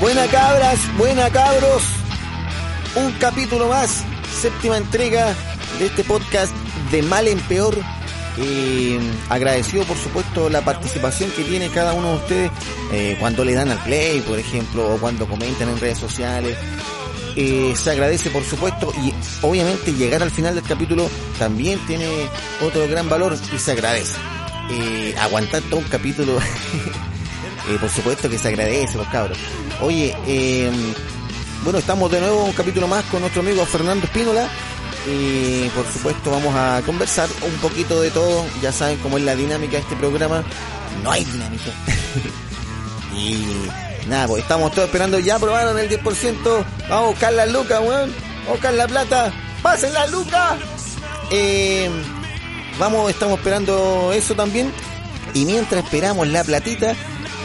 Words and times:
Buena 0.00 0.26
cabras, 0.28 0.78
buena 0.96 1.28
cabros. 1.30 1.82
Un 2.94 3.12
capítulo 3.12 3.68
más, 3.68 4.04
séptima 4.40 4.76
entrega 4.76 5.34
de 5.78 5.86
este 5.86 6.04
podcast 6.04 6.52
de 6.90 7.02
mal 7.02 7.26
en 7.26 7.38
peor. 7.40 7.76
Eh, 8.40 9.00
agradecido 9.28 9.82
por 9.84 9.96
supuesto 9.96 10.48
la 10.48 10.60
participación 10.60 11.30
que 11.32 11.42
tiene 11.42 11.68
cada 11.70 11.92
uno 11.94 12.10
de 12.10 12.16
ustedes 12.16 12.50
eh, 12.92 13.16
cuando 13.18 13.44
le 13.44 13.54
dan 13.54 13.70
al 13.70 13.82
play, 13.82 14.20
por 14.20 14.38
ejemplo, 14.38 14.94
o 14.94 14.98
cuando 14.98 15.26
comentan 15.26 15.68
en 15.68 15.80
redes 15.80 15.98
sociales. 15.98 16.56
Eh, 17.34 17.74
se 17.76 17.90
agradece 17.90 18.30
por 18.30 18.44
supuesto 18.44 18.92
y 19.02 19.12
obviamente 19.42 19.92
llegar 19.92 20.22
al 20.22 20.30
final 20.30 20.54
del 20.54 20.64
capítulo 20.64 21.08
también 21.38 21.78
tiene 21.86 22.08
otro 22.64 22.88
gran 22.88 23.08
valor 23.08 23.36
y 23.54 23.58
se 23.58 23.72
agradece. 23.72 24.14
Eh, 24.70 25.14
aguantar 25.18 25.62
todo 25.62 25.80
un 25.80 25.86
capítulo, 25.86 26.38
eh, 27.68 27.76
por 27.80 27.90
supuesto 27.90 28.28
que 28.28 28.38
se 28.38 28.48
agradece, 28.48 28.96
los 28.96 29.08
cabros. 29.08 29.38
Oye, 29.80 30.16
eh, 30.26 30.70
bueno, 31.64 31.78
estamos 31.78 32.10
de 32.10 32.20
nuevo 32.20 32.44
un 32.44 32.52
capítulo 32.52 32.88
más 32.88 33.04
con 33.04 33.20
nuestro 33.20 33.42
amigo 33.42 33.64
Fernando 33.66 34.06
Espínola. 34.06 34.48
Y 35.06 35.68
por 35.70 35.86
supuesto 35.86 36.30
vamos 36.30 36.54
a 36.54 36.82
conversar 36.84 37.28
un 37.42 37.54
poquito 37.60 38.00
de 38.00 38.10
todo. 38.10 38.44
Ya 38.60 38.72
saben 38.72 38.98
cómo 38.98 39.18
es 39.18 39.24
la 39.24 39.34
dinámica 39.34 39.72
de 39.72 39.78
este 39.78 39.96
programa. 39.96 40.42
No 41.02 41.10
hay 41.10 41.24
dinámica. 41.24 41.70
y 43.16 43.44
nada, 44.08 44.28
pues 44.28 44.42
estamos 44.42 44.72
todos 44.72 44.86
esperando. 44.86 45.18
Ya 45.18 45.36
aprobaron 45.36 45.78
el 45.78 45.88
10%. 45.88 46.04
Vamos 46.42 46.64
a 46.90 47.00
buscar 47.00 47.32
la 47.32 47.46
luca, 47.46 47.80
weón. 47.80 48.12
Vamos 48.12 48.48
a 48.48 48.50
buscar 48.52 48.74
la 48.74 48.88
plata. 48.88 49.32
¡Pasen 49.62 49.92
la 49.92 50.06
luca! 50.06 50.56
Eh, 51.30 51.90
vamos, 52.78 53.10
estamos 53.10 53.38
esperando 53.38 54.12
eso 54.12 54.34
también. 54.34 54.72
Y 55.34 55.44
mientras 55.44 55.84
esperamos 55.84 56.28
la 56.28 56.44
platita, 56.44 56.94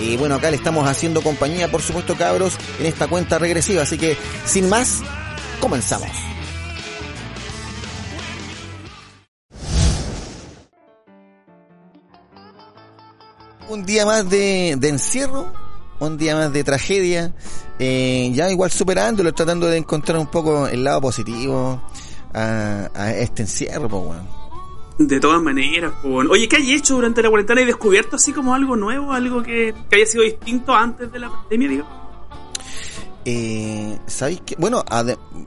y 0.04 0.18
bueno, 0.18 0.36
acá 0.36 0.52
le 0.52 0.58
estamos 0.58 0.88
haciendo 0.88 1.22
compañía, 1.22 1.72
por 1.72 1.82
supuesto, 1.82 2.16
cabros, 2.18 2.58
en 2.80 2.86
esta 2.86 3.08
cuenta 3.08 3.40
regresiva. 3.40 3.84
Así 3.84 3.98
que, 3.98 4.18
sin 4.46 4.68
más, 4.68 5.02
comenzamos. 5.62 6.10
Un 13.70 13.86
día 13.86 14.06
más 14.06 14.30
de, 14.30 14.72
encierro, 14.72 15.52
un 16.00 16.18
día 16.18 16.36
más 16.36 16.52
de 16.52 16.64
tragedia, 16.64 17.34
eh, 17.80 18.30
ya 18.34 18.52
igual 18.52 18.72
superándolo, 18.72 19.34
tratando 19.34 19.68
de 19.68 19.78
encontrar 19.78 20.20
un 20.20 20.28
poco 20.28 20.68
el 20.68 20.84
lado 20.84 21.02
positivo 21.02 21.82
a, 22.34 22.90
a 22.94 23.14
este 23.14 23.44
encierro, 23.44 23.88
pues 23.88 24.04
bueno. 24.04 24.43
De 24.98 25.20
todas 25.20 25.42
maneras, 25.42 25.92
pues. 26.04 26.28
Oye, 26.30 26.48
¿qué 26.48 26.58
hay 26.58 26.74
hecho 26.74 26.96
durante 26.96 27.22
la 27.24 27.30
cuarentena? 27.30 27.62
¿Hay 27.62 27.66
descubierto 27.68 28.16
así 28.18 28.32
como 28.32 28.54
algo 28.54 28.76
nuevo? 28.76 29.12
¿Algo 29.12 29.42
que, 29.42 29.74
que 29.90 29.96
haya 29.96 30.06
sido 30.06 30.24
distinto 30.24 30.74
antes 30.74 31.12
de 31.12 31.20
la 31.20 31.30
pandemia, 31.30 31.68
digo? 31.70 31.86
Eh, 33.26 33.98
¿Sabéis 34.06 34.42
que? 34.42 34.56
Bueno, 34.58 34.84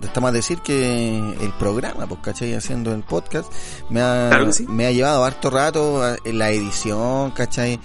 está 0.02 0.20
más 0.20 0.32
decir 0.32 0.58
que 0.60 1.18
el 1.18 1.52
programa, 1.58 2.06
pues, 2.06 2.20
¿cachai? 2.22 2.54
Haciendo 2.54 2.92
el 2.94 3.02
podcast, 3.02 3.52
me 3.90 4.00
ha, 4.00 4.28
Claro 4.30 4.46
que 4.46 4.52
sí. 4.52 4.66
me 4.66 4.86
ha 4.86 4.90
llevado 4.90 5.24
harto 5.24 5.50
rato 5.50 6.02
en 6.24 6.38
la 6.38 6.50
edición, 6.50 7.30
¿cachai? 7.32 7.78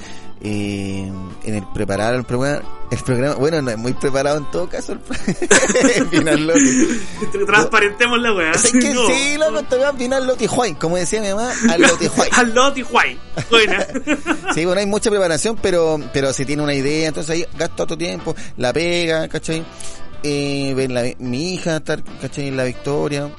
Eh, 0.44 1.12
en 1.44 1.56
el 1.56 1.64
preparar 1.72 2.16
el 2.16 2.24
programa, 2.24 2.64
el 2.90 2.98
programa, 3.00 3.36
bueno, 3.36 3.62
no 3.62 3.70
es 3.70 3.78
muy 3.78 3.94
preparado 3.94 4.38
en 4.38 4.50
todo 4.50 4.68
caso 4.68 4.94
el, 4.94 5.00
final 6.10 6.48
Loki. 6.48 7.00
Transparentemos 7.46 8.20
la 8.20 8.34
weá. 8.34 8.54
¿Sabes 8.56 8.72
qué? 8.72 8.92
No. 8.94 9.06
Sí, 9.08 9.38
loco, 9.38 9.62
te 9.64 9.76
voy 9.76 9.86
a 9.86 9.94
final 9.94 10.36
Juan, 10.48 10.74
como 10.76 10.98
decía 10.98 11.22
mi 11.22 11.30
mamá, 11.30 11.52
al 11.70 11.82
Loti 11.82 12.08
Juan. 12.08 12.28
Al 12.32 12.56
Loti 12.56 12.82
Juan. 12.82 13.20
Buena. 13.52 13.86
Sí, 14.56 14.66
bueno, 14.66 14.80
hay 14.80 14.88
mucha 14.88 15.12
preparación, 15.12 15.58
pero, 15.62 16.00
pero 16.12 16.34
si 16.34 16.44
tiene 16.44 16.64
una 16.64 16.74
idea, 16.74 17.08
entonces 17.08 17.30
ahí 17.30 17.46
gasta 17.58 17.84
otro 17.84 17.98
tiempo, 17.98 18.36
la 18.58 18.74
pega, 18.74 19.28
¿cachai? 19.28 19.64
Eh, 20.24 20.74
ver 20.76 20.92
la, 20.92 21.04
mi 21.20 21.54
hija 21.54 21.78
estar, 21.78 22.04
¿cachai? 22.20 22.48
En 22.48 22.58
la 22.58 22.64
victoria. 22.64 23.30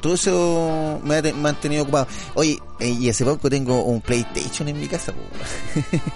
Todo 0.00 0.14
eso 0.14 1.00
me 1.04 1.16
ha 1.16 1.22
te- 1.22 1.32
mantenido 1.32 1.82
ocupado. 1.82 2.06
Oye, 2.34 2.60
eh, 2.78 2.88
y 2.88 3.10
hace 3.10 3.24
poco 3.24 3.50
tengo 3.50 3.82
un 3.82 4.00
PlayStation 4.00 4.68
en 4.68 4.80
mi 4.80 4.86
casa. 4.88 5.12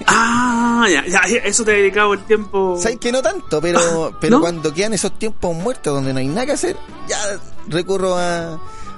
Ah, 0.07 0.87
ya, 0.91 1.05
ya, 1.07 1.21
eso 1.45 1.65
te 1.65 1.73
ha 1.73 1.75
dedicado 1.75 2.13
el 2.15 2.25
tiempo. 2.25 2.77
Sabes 2.81 2.99
que 2.99 3.13
no 3.13 3.23
tanto, 3.23 3.61
pero, 3.61 4.17
pero 4.21 4.37
¿no? 4.37 4.41
cuando 4.41 4.73
quedan 4.75 4.93
esos 4.93 5.19
tiempos 5.19 5.55
muertos 5.57 5.95
donde 5.95 6.13
no 6.13 6.19
hay 6.19 6.29
nada 6.29 6.47
que 6.47 6.53
hacer, 6.53 6.77
ya 7.09 7.19
recurro 7.69 8.17
a, 8.17 8.55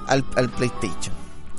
al, 0.07 0.25
al 0.35 0.49
PlayStation. 0.49 1.13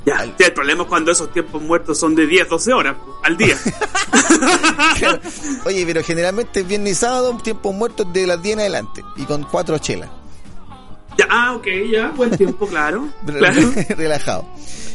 Ya, 0.05 0.23
el 0.23 0.53
problema 0.53 0.83
es 0.83 0.89
cuando 0.89 1.11
esos 1.11 1.31
tiempos 1.33 1.61
muertos 1.61 1.97
son 1.99 2.15
de 2.15 2.27
10, 2.27 2.47
12 2.49 2.73
horas 2.73 2.95
al 3.23 3.35
día. 3.37 3.57
Oye, 5.65 5.85
pero 5.85 6.01
generalmente 6.03 6.61
es 6.61 6.67
viernes 6.67 6.93
y 6.93 6.95
sábado, 6.95 7.37
tiempos 7.43 7.73
muertos 7.75 8.11
de 8.13 8.25
las 8.27 8.41
10 8.41 8.53
en 8.53 8.59
adelante, 8.61 9.03
y 9.17 9.23
con 9.25 9.43
cuatro 9.43 9.77
chelas. 9.79 10.09
Ya, 11.17 11.27
ah, 11.29 11.55
ok, 11.55 11.67
ya, 11.91 12.09
buen 12.09 12.35
tiempo, 12.37 12.67
claro. 12.67 13.07
claro. 13.25 13.71
relajado. 13.97 14.45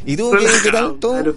¿Y 0.04 0.16
tú 0.16 0.30
qué, 0.38 0.46
qué 0.62 0.70
tal? 0.70 0.94
¿Todo? 0.98 1.12
Claro. 1.12 1.36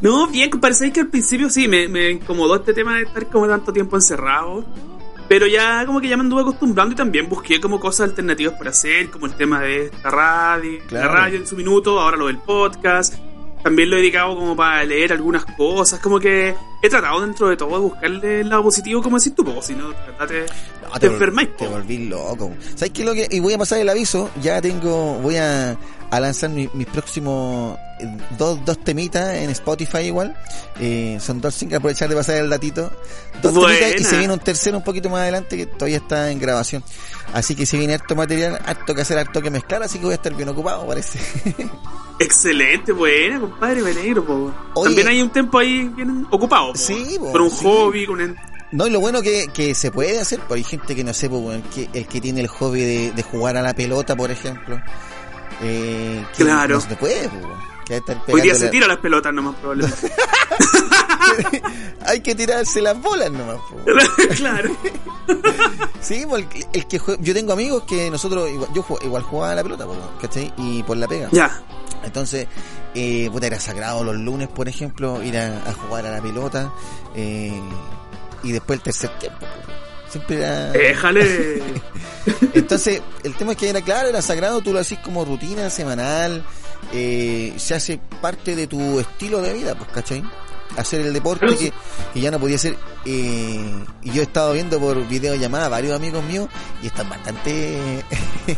No, 0.00 0.26
bien, 0.28 0.50
parece 0.60 0.90
que 0.92 1.00
al 1.00 1.08
principio 1.08 1.50
sí 1.50 1.68
me, 1.68 1.86
me 1.88 2.10
incomodó 2.10 2.56
este 2.56 2.72
tema 2.72 2.96
de 2.96 3.02
estar 3.02 3.26
como 3.26 3.46
tanto 3.46 3.72
tiempo 3.72 3.96
encerrado. 3.96 4.64
Pero 5.28 5.46
ya 5.46 5.86
como 5.86 6.00
que 6.00 6.08
ya 6.08 6.16
me 6.16 6.22
anduve 6.24 6.40
acostumbrando 6.40 6.92
y 6.92 6.96
también 6.96 7.28
busqué 7.28 7.60
como 7.60 7.78
cosas 7.78 8.08
alternativas 8.08 8.54
para 8.54 8.70
hacer, 8.70 9.10
como 9.10 9.26
el 9.26 9.34
tema 9.34 9.60
de 9.60 9.84
esta 9.84 10.10
radio, 10.10 10.80
Claro. 10.88 11.06
la 11.06 11.20
radio 11.20 11.38
en 11.38 11.46
su 11.46 11.54
minuto, 11.56 12.00
ahora 12.00 12.16
lo 12.16 12.26
del 12.26 12.38
podcast. 12.38 13.14
También 13.62 13.90
lo 13.90 13.96
he 13.96 14.00
dedicado 14.00 14.34
como 14.36 14.56
para 14.56 14.82
leer 14.84 15.12
algunas 15.12 15.44
cosas, 15.44 16.00
como 16.00 16.18
que 16.18 16.54
he 16.82 16.88
tratado 16.88 17.20
dentro 17.20 17.48
de 17.48 17.56
todo 17.58 17.74
de 17.74 17.78
buscarle 17.78 18.40
el 18.40 18.48
lado 18.48 18.62
positivo, 18.62 19.02
como 19.02 19.18
decís 19.18 19.34
tú, 19.34 19.44
porque 19.44 19.60
si 19.62 19.74
no, 19.74 19.92
tratate, 19.92 20.46
No, 20.90 20.98
te 20.98 21.06
enfermáis. 21.06 21.56
Te 21.56 21.66
po. 21.66 21.72
volví 21.72 22.08
loco. 22.08 22.52
¿Sabes 22.74 22.90
qué 22.90 23.02
es 23.02 23.06
lo 23.06 23.12
que? 23.14 23.28
Y 23.30 23.40
voy 23.40 23.52
a 23.52 23.58
pasar 23.58 23.78
el 23.78 23.88
aviso. 23.90 24.30
Ya 24.40 24.62
tengo, 24.62 25.14
voy 25.18 25.36
a, 25.36 25.76
a 26.10 26.20
lanzar 26.20 26.48
mi- 26.48 26.70
mis 26.72 26.86
próximos 26.86 27.76
eh, 28.00 28.16
dos, 28.38 28.64
dos 28.64 28.78
temitas 28.82 29.34
en 29.36 29.50
Spotify 29.50 29.98
igual. 30.06 30.34
Eh, 30.80 31.18
son 31.20 31.40
dos 31.42 31.54
singles, 31.54 31.78
aprovechar 31.80 32.08
de 32.08 32.16
pasar 32.16 32.36
el 32.36 32.48
datito. 32.48 32.90
Dos 33.42 33.52
Buena. 33.52 33.78
temitas 33.78 34.00
y 34.00 34.04
se 34.04 34.16
viene 34.18 34.32
un 34.32 34.40
tercero 34.40 34.78
un 34.78 34.84
poquito 34.84 35.10
más 35.10 35.20
adelante 35.20 35.58
que 35.58 35.66
todavía 35.66 35.98
está 35.98 36.30
en 36.30 36.38
grabación. 36.38 36.82
Así 37.34 37.54
que 37.54 37.66
se 37.66 37.76
viene 37.76 37.92
harto 37.92 38.16
material, 38.16 38.58
harto 38.64 38.94
que 38.94 39.02
hacer, 39.02 39.18
harto 39.18 39.42
que 39.42 39.50
mezclar, 39.50 39.82
así 39.82 39.98
que 39.98 40.04
voy 40.06 40.12
a 40.12 40.16
estar 40.16 40.34
bien 40.34 40.48
ocupado, 40.48 40.86
parece. 40.86 41.18
Excelente, 42.20 42.92
buena, 42.92 43.40
compadre, 43.40 43.82
me 43.82 43.90
alegro. 43.90 44.24
po. 44.24 44.52
Oye. 44.74 44.88
También 44.88 45.08
hay 45.08 45.22
un 45.22 45.30
tiempo 45.30 45.58
ahí 45.58 45.88
bien 45.88 46.26
ocupado. 46.30 46.72
po. 46.72 46.78
Sí, 46.78 47.16
po, 47.18 47.32
Con 47.32 47.40
un 47.42 47.50
sí. 47.50 47.58
hobby, 47.64 48.06
con. 48.06 48.36
No, 48.72 48.86
y 48.86 48.90
lo 48.90 49.00
bueno 49.00 49.20
que, 49.22 49.48
que 49.52 49.74
se 49.74 49.90
puede 49.90 50.20
hacer, 50.20 50.38
porque 50.40 50.54
hay 50.56 50.64
gente 50.64 50.94
que 50.94 51.02
no 51.02 51.12
sé, 51.14 51.28
pues, 51.28 51.42
weón, 51.42 51.62
que, 51.74 51.88
el 51.92 52.06
que 52.06 52.20
tiene 52.20 52.40
el 52.42 52.46
hobby 52.48 52.80
de, 52.82 53.12
de 53.12 53.22
jugar 53.22 53.56
a 53.56 53.62
la 53.62 53.74
pelota, 53.74 54.14
por 54.14 54.30
ejemplo. 54.30 54.80
Eh, 55.62 56.24
que 56.36 56.44
Claro. 56.44 56.74
No 56.76 56.80
se 56.82 56.94
puede, 56.96 57.28
pues, 57.28 57.42
que 57.86 57.96
estar 57.96 58.22
Hoy 58.28 58.40
día 58.42 58.54
se 58.54 58.68
tira 58.68 58.86
las 58.86 58.98
pelotas 58.98 59.32
nomás, 59.34 59.56
probablemente. 59.56 60.12
hay 62.06 62.20
que 62.20 62.34
tirarse 62.34 62.80
las 62.80 63.00
bolas 63.00 63.30
nomás, 63.32 63.56
pues. 63.84 64.36
claro. 64.38 64.70
Sí, 66.00 66.24
pues, 66.28 66.44
el, 66.54 66.66
el 66.72 66.86
que 66.86 67.00
jue- 67.00 67.18
yo 67.20 67.34
tengo 67.34 67.52
amigos 67.52 67.82
que 67.84 68.10
nosotros, 68.10 68.48
igual, 68.50 68.68
yo 68.74 68.82
ju- 68.82 69.04
igual 69.04 69.22
jugaba 69.22 69.52
a 69.52 69.56
la 69.56 69.62
pelota, 69.62 69.86
pues, 69.86 69.98
¿cachai? 70.20 70.52
Y 70.58 70.82
por 70.82 70.96
la 70.96 71.08
pega. 71.08 71.28
Ya. 71.32 71.60
Entonces, 72.04 72.46
eh, 72.94 73.28
puta, 73.30 73.46
era 73.46 73.60
sagrado 73.60 74.04
los 74.04 74.16
lunes, 74.16 74.48
por 74.48 74.68
ejemplo, 74.68 75.22
ir 75.22 75.36
a, 75.36 75.58
a 75.68 75.72
jugar 75.72 76.06
a 76.06 76.10
la 76.10 76.20
pelota. 76.20 76.72
Eh, 77.14 77.60
y 78.42 78.52
después 78.52 78.78
el 78.78 78.82
tercer 78.82 79.10
tiempo, 79.18 79.38
pues. 79.40 79.76
Siempre 80.10 80.38
era... 80.38 80.72
Déjale. 80.72 81.62
Entonces, 82.54 83.00
el 83.22 83.34
tema 83.36 83.52
es 83.52 83.58
que 83.58 83.70
era 83.70 83.80
claro, 83.80 84.08
era 84.08 84.20
sagrado, 84.20 84.60
tú 84.60 84.72
lo 84.72 84.80
haces 84.80 84.98
como 84.98 85.24
rutina 85.24 85.70
semanal, 85.70 86.42
eh, 86.92 87.54
se 87.56 87.74
hace 87.74 88.00
parte 88.20 88.56
de 88.56 88.66
tu 88.66 88.98
estilo 88.98 89.40
de 89.40 89.52
vida, 89.52 89.76
pues, 89.76 89.88
¿cachai? 89.90 90.24
hacer 90.76 91.00
el 91.00 91.12
deporte 91.12 91.46
que, 91.56 91.72
que 92.12 92.20
ya 92.20 92.30
no 92.30 92.38
podía 92.38 92.56
hacer. 92.56 92.76
Eh, 93.04 93.84
y 94.02 94.10
yo 94.10 94.20
he 94.20 94.24
estado 94.24 94.52
viendo 94.52 94.78
por 94.78 95.06
videollamada 95.08 95.66
a 95.66 95.68
varios 95.68 95.94
amigos 95.94 96.24
míos 96.24 96.48
y 96.82 96.86
están 96.86 97.08
bastante. 97.08 98.04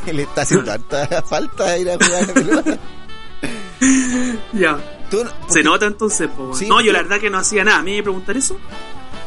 le 0.12 0.22
está 0.22 0.42
haciendo 0.42 0.66
tanta 0.66 1.22
falta 1.22 1.76
ir 1.78 1.90
a 1.90 1.94
jugar 1.94 2.24
a 2.24 2.26
la 2.26 2.34
pelota. 2.34 2.78
Ya. 4.52 4.78
Tú- 5.10 5.18
Se 5.18 5.24
porque- 5.46 5.62
nota 5.64 5.86
entonces. 5.86 6.28
Sí, 6.54 6.66
No, 6.68 6.80
yo 6.80 6.92
la 6.92 7.02
verdad 7.02 7.20
que 7.20 7.30
no 7.30 7.38
hacía 7.38 7.64
nada. 7.64 7.78
¿A 7.78 7.82
mí 7.82 7.96
me 7.96 8.02
preguntar 8.02 8.36
eso? 8.36 8.56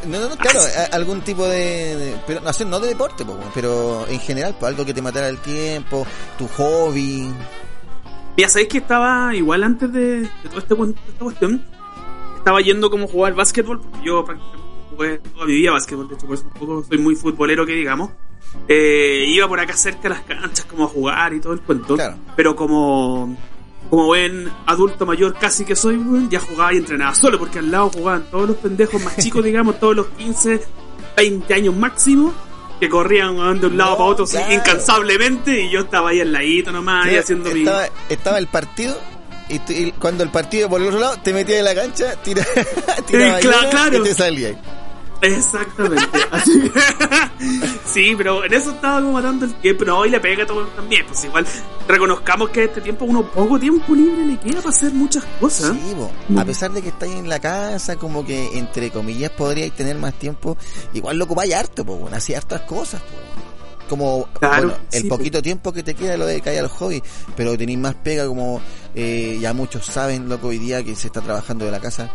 No, 0.06 0.20
no, 0.20 0.28
no, 0.28 0.36
claro, 0.36 0.60
a- 0.60 0.94
algún 0.96 1.20
tipo 1.22 1.44
de, 1.46 1.96
de- 1.96 2.16
pero 2.26 2.40
no, 2.40 2.50
no 2.66 2.80
de 2.80 2.88
deporte, 2.88 3.24
po, 3.24 3.38
pero 3.54 4.06
en 4.08 4.20
general, 4.20 4.54
pues 4.58 4.70
algo 4.72 4.84
que 4.84 4.94
te 4.94 5.02
matara 5.02 5.28
el 5.28 5.38
tiempo, 5.38 6.06
tu 6.38 6.46
hobby. 6.48 7.32
Mira, 8.36 8.48
¿sabéis 8.48 8.68
que 8.68 8.78
estaba 8.78 9.34
igual 9.34 9.64
antes 9.64 9.92
de, 9.92 10.20
de 10.20 10.28
toda 10.44 10.58
este 10.58 10.74
esta 10.74 11.24
cuestión? 11.24 11.64
Estaba 12.36 12.60
yendo 12.60 12.90
como 12.90 13.04
a 13.06 13.08
jugar 13.08 13.34
básquetbol, 13.34 13.80
porque 13.80 13.98
yo 14.06 14.24
prácticamente 14.24 14.66
jugué 14.90 15.18
toda 15.18 15.46
mi 15.46 15.54
vida 15.54 15.72
básquetbol, 15.72 16.08
de 16.08 16.14
hecho, 16.14 16.26
por 16.26 16.34
eso 16.36 16.44
tampoco 16.44 16.84
soy 16.84 16.98
muy 16.98 17.16
futbolero 17.16 17.66
que 17.66 17.72
digamos. 17.72 18.10
Eh, 18.68 19.24
iba 19.28 19.48
por 19.48 19.58
acá 19.58 19.74
cerca 19.74 20.06
a 20.08 20.10
las 20.12 20.20
canchas 20.22 20.64
como 20.66 20.84
a 20.84 20.88
jugar 20.88 21.32
y 21.34 21.40
todo 21.40 21.52
el 21.52 21.60
cuento. 21.62 21.94
Claro. 21.96 22.16
Pero 22.36 22.54
como, 22.54 23.36
como 23.90 24.06
buen 24.06 24.50
adulto 24.66 25.06
mayor 25.06 25.34
casi 25.34 25.64
que 25.64 25.76
soy, 25.76 25.96
weón, 25.96 26.28
ya 26.28 26.40
jugaba 26.40 26.74
y 26.74 26.78
entrenaba 26.78 27.14
solo, 27.14 27.38
porque 27.38 27.58
al 27.60 27.70
lado 27.70 27.90
jugaban 27.90 28.24
todos 28.30 28.48
los 28.48 28.56
pendejos 28.56 29.02
más 29.02 29.16
chicos, 29.16 29.44
digamos, 29.44 29.78
todos 29.78 29.96
los 29.96 30.06
15, 30.08 30.62
20 31.16 31.54
años 31.54 31.74
máximo, 31.76 32.32
que 32.80 32.88
corrían 32.88 33.36
weón, 33.36 33.60
de 33.60 33.66
un 33.68 33.76
lado 33.76 33.92
No, 33.92 33.96
para 33.98 34.10
otro 34.10 34.26
claro. 34.26 34.52
incansablemente, 34.52 35.62
y 35.62 35.70
yo 35.70 35.80
estaba 35.80 36.10
ahí 36.10 36.20
al 36.20 36.32
ladito 36.32 36.72
nomás, 36.72 37.06
ahí 37.06 37.12
Sí, 37.12 37.18
haciendo 37.18 37.50
mi... 37.50 37.60
estaba, 37.60 37.88
estaba 38.08 38.38
el 38.38 38.46
partido 38.48 38.96
y, 39.48 39.92
cuando 39.92 40.24
el 40.24 40.30
partido 40.30 40.68
por 40.68 40.80
el 40.80 40.88
otro 40.88 40.98
lado 40.98 41.16
te 41.22 41.32
metías 41.32 41.60
en 41.60 41.64
la 41.64 41.74
cancha, 41.74 42.16
tira, 42.22 42.44
una 43.12 43.38
claro. 43.38 43.98
y 43.98 44.02
te 44.02 44.14
salías. 44.14 44.56
Exactamente. 45.22 46.18
Así- 46.30 46.70
sí, 47.84 48.14
pero 48.16 48.44
en 48.44 48.52
eso 48.52 48.70
estaba 48.70 49.00
como 49.00 49.12
matando 49.12 49.46
el 49.46 49.54
tiempo. 49.54 49.84
No, 49.84 50.04
y 50.06 50.10
le 50.10 50.20
pega 50.20 50.46
todo 50.46 50.64
también. 50.68 51.04
Pues 51.06 51.24
igual 51.24 51.46
reconozcamos 51.88 52.50
que 52.50 52.64
este 52.64 52.80
tiempo 52.80 53.04
uno 53.04 53.22
poco 53.30 53.58
tiempo 53.58 53.94
libre 53.94 54.26
le 54.26 54.38
queda 54.38 54.56
para 54.60 54.70
hacer 54.70 54.92
muchas 54.92 55.24
cosas. 55.40 55.72
Sí. 55.72 55.94
Mm. 56.28 56.38
a 56.38 56.44
pesar 56.44 56.70
de 56.72 56.82
que 56.82 56.88
estáis 56.88 57.14
en 57.14 57.28
la 57.28 57.38
casa, 57.40 57.96
como 57.96 58.24
que 58.24 58.58
entre 58.58 58.90
comillas 58.90 59.30
podríais 59.30 59.72
tener 59.72 59.96
más 59.96 60.14
tiempo, 60.14 60.56
igual 60.94 61.16
lo 61.18 61.24
ocupáis 61.24 61.54
harto, 61.54 61.84
pues 61.84 61.98
bueno, 61.98 62.16
así 62.16 62.34
hartas 62.34 62.62
cosas, 62.62 63.00
po. 63.02 63.08
Como, 63.88 64.26
Claro, 64.40 64.68
bueno, 64.68 64.74
el 64.90 65.02
sí, 65.02 65.08
poquito 65.08 65.40
tiempo 65.40 65.72
que 65.72 65.84
te 65.84 65.94
queda 65.94 66.16
lo 66.16 66.26
de 66.26 66.40
caer 66.40 66.58
al 66.64 66.68
hobby, 66.68 67.00
pero 67.36 67.56
tenéis 67.56 67.78
más 67.78 67.94
pega 67.94 68.26
como, 68.26 68.60
eh, 68.98 69.38
ya 69.40 69.52
muchos 69.52 69.84
saben, 69.86 70.28
loco, 70.28 70.48
hoy 70.48 70.58
día 70.58 70.82
que 70.82 70.96
se 70.96 71.06
está 71.08 71.20
trabajando 71.20 71.64
de 71.66 71.70
la 71.70 71.78
casa, 71.80 72.10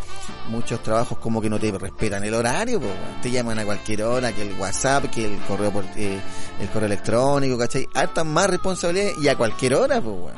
muchos 0.49 0.81
trabajos 0.83 1.17
como 1.19 1.39
que 1.41 1.49
no 1.49 1.59
te 1.59 1.71
respetan 1.71 2.23
el 2.23 2.33
horario, 2.33 2.79
pues, 2.79 2.91
te 3.21 3.29
llaman 3.31 3.59
a 3.59 3.65
cualquier 3.65 4.03
hora, 4.03 4.33
que 4.33 4.41
el 4.41 4.59
WhatsApp, 4.59 5.05
que 5.11 5.25
el 5.25 5.37
correo 5.47 5.71
por, 5.71 5.85
eh, 5.95 6.19
el 6.59 6.67
correo 6.69 6.87
electrónico, 6.87 7.57
¿cachai? 7.57 7.87
Hartas 7.93 8.25
más 8.25 8.49
responsabilidades 8.49 9.17
y 9.21 9.27
a 9.29 9.37
cualquier 9.37 9.75
hora, 9.75 10.01
pues. 10.01 10.33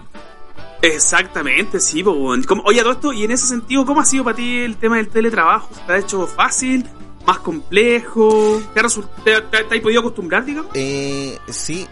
Exactamente, 0.81 1.79
sí. 1.79 2.03
weón. 2.03 2.43
Como- 2.43 2.63
Oye, 2.65 2.81
todo 2.81 2.91
esto, 2.91 3.13
y 3.13 3.23
en 3.23 3.31
ese 3.31 3.47
sentido, 3.47 3.85
¿cómo 3.85 4.01
ha 4.01 4.05
sido 4.05 4.25
para 4.25 4.35
ti 4.35 4.59
el 4.59 4.75
tema 4.77 4.97
del 4.97 5.07
teletrabajo? 5.07 5.69
¿Te 5.87 5.93
ha 5.93 5.97
hecho 5.97 6.27
fácil? 6.27 6.85
¿Más 7.25 7.39
complejo? 7.39 8.61
¿Te 8.73 8.81
ha, 8.81 8.83
result- 8.83 9.07
te, 9.23 9.33
ha- 9.33 9.49
te 9.49 9.57
ha- 9.57 9.67
te 9.69 9.75
has 9.77 9.81
podido 9.81 10.01
acostumbrar, 10.01 10.43
digamos? 10.43 10.71
Eh, 10.73 11.37
sí, 11.47 11.87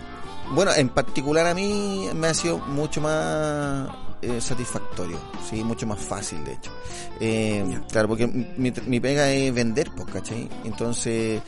bueno, 0.50 0.72
en 0.76 0.90
particular 0.90 1.48
a 1.48 1.54
mí 1.54 2.10
me 2.14 2.28
ha 2.28 2.34
sido 2.34 2.58
mucho 2.58 3.00
más 3.00 3.88
eh, 4.22 4.40
satisfactorio, 4.42 5.18
sí, 5.50 5.64
mucho 5.64 5.86
más 5.88 6.00
fácil 6.00 6.44
de 6.44 6.54
hecho. 6.54 6.72
Eh, 7.20 7.80
claro, 7.92 8.08
porque 8.10 8.28
mi, 8.28 8.72
mi 8.88 9.00
pega 9.00 9.32
es 9.32 9.54
vender, 9.54 9.90
pues, 9.96 10.08
¿cachai? 10.10 10.48
Entonces, 10.64 11.42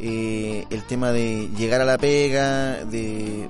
eh, 0.00 0.64
el 0.70 0.82
tema 0.84 1.12
de 1.12 1.48
llegar 1.56 1.80
a 1.80 1.84
la 1.84 1.98
pega, 1.98 2.84
de, 2.84 3.48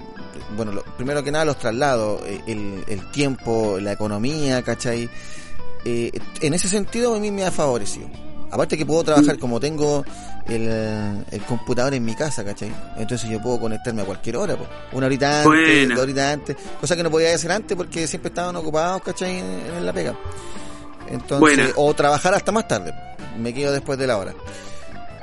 bueno, 0.56 0.72
lo- 0.72 0.82
primero 0.96 1.22
que 1.24 1.30
nada 1.32 1.44
los 1.44 1.58
traslados, 1.58 2.20
eh, 2.26 2.40
el, 2.46 2.84
el 2.88 3.10
tiempo, 3.10 3.78
la 3.80 3.92
economía, 3.92 4.62
¿cachai? 4.62 5.08
Eh, 5.84 6.10
en 6.40 6.54
ese 6.54 6.68
sentido 6.68 7.14
a 7.14 7.18
mí 7.20 7.30
me 7.30 7.44
ha 7.44 7.50
favorecido. 7.50 8.08
Aparte 8.56 8.76
que 8.78 8.86
puedo 8.86 9.04
trabajar 9.04 9.38
como 9.38 9.60
tengo 9.60 10.02
el, 10.48 11.24
el 11.30 11.42
computador 11.46 11.92
en 11.92 12.04
mi 12.04 12.14
casa, 12.14 12.42
¿cachai? 12.42 12.72
Entonces 12.96 13.28
yo 13.28 13.40
puedo 13.40 13.60
conectarme 13.60 14.00
a 14.00 14.04
cualquier 14.06 14.38
hora, 14.38 14.56
po. 14.56 14.66
una 14.92 15.06
horita 15.06 15.42
antes, 15.42 15.44
Buena. 15.44 15.94
dos 15.94 16.02
horitas 16.04 16.32
antes, 16.32 16.56
cosa 16.80 16.96
que 16.96 17.02
no 17.02 17.10
podía 17.10 17.34
hacer 17.34 17.52
antes 17.52 17.76
porque 17.76 18.06
siempre 18.06 18.30
estaban 18.30 18.56
ocupados, 18.56 19.02
¿cachai? 19.02 19.38
En, 19.40 19.44
en 19.76 19.84
la 19.84 19.92
pega. 19.92 20.16
Entonces, 21.08 21.38
Buena. 21.38 21.68
o 21.76 21.92
trabajar 21.94 22.32
hasta 22.32 22.50
más 22.50 22.66
tarde, 22.66 22.94
me 23.38 23.52
quedo 23.52 23.72
después 23.72 23.98
de 23.98 24.06
la 24.06 24.16
hora. 24.16 24.34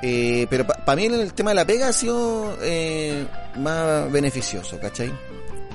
Eh, 0.04 0.48
pero 0.50 0.68
para 0.68 0.96
mí 0.96 1.06
el 1.06 1.34
tema 1.34 1.52
de 1.52 1.56
la 1.56 1.66
pega 1.66 1.88
ha 1.88 1.94
sido 1.94 2.56
eh, 2.62 3.26
más 3.58 4.12
beneficioso, 4.12 4.80
¿cachai? 4.80 5.12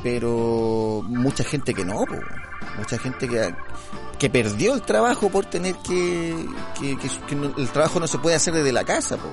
Pero 0.03 1.03
mucha 1.09 1.43
gente 1.43 1.75
que 1.75 1.85
no, 1.85 2.05
po. 2.05 2.15
mucha 2.79 2.99
gente 2.99 3.27
que, 3.29 3.53
que 4.19 4.29
perdió 4.31 4.75
el 4.75 4.83
trabajo 4.83 5.29
por 5.31 5.47
tener 5.47 5.75
que, 5.77 6.35
que, 6.81 6.97
que- 6.99 7.09
que 7.29 7.35
no- 7.37 7.55
el 7.57 7.69
trabajo 7.69 8.01
no 8.01 8.07
se 8.07 8.19
puede 8.19 8.37
hacer 8.37 8.55
desde 8.55 8.73
la 8.73 8.85
casa, 8.85 9.17
po. 9.17 9.29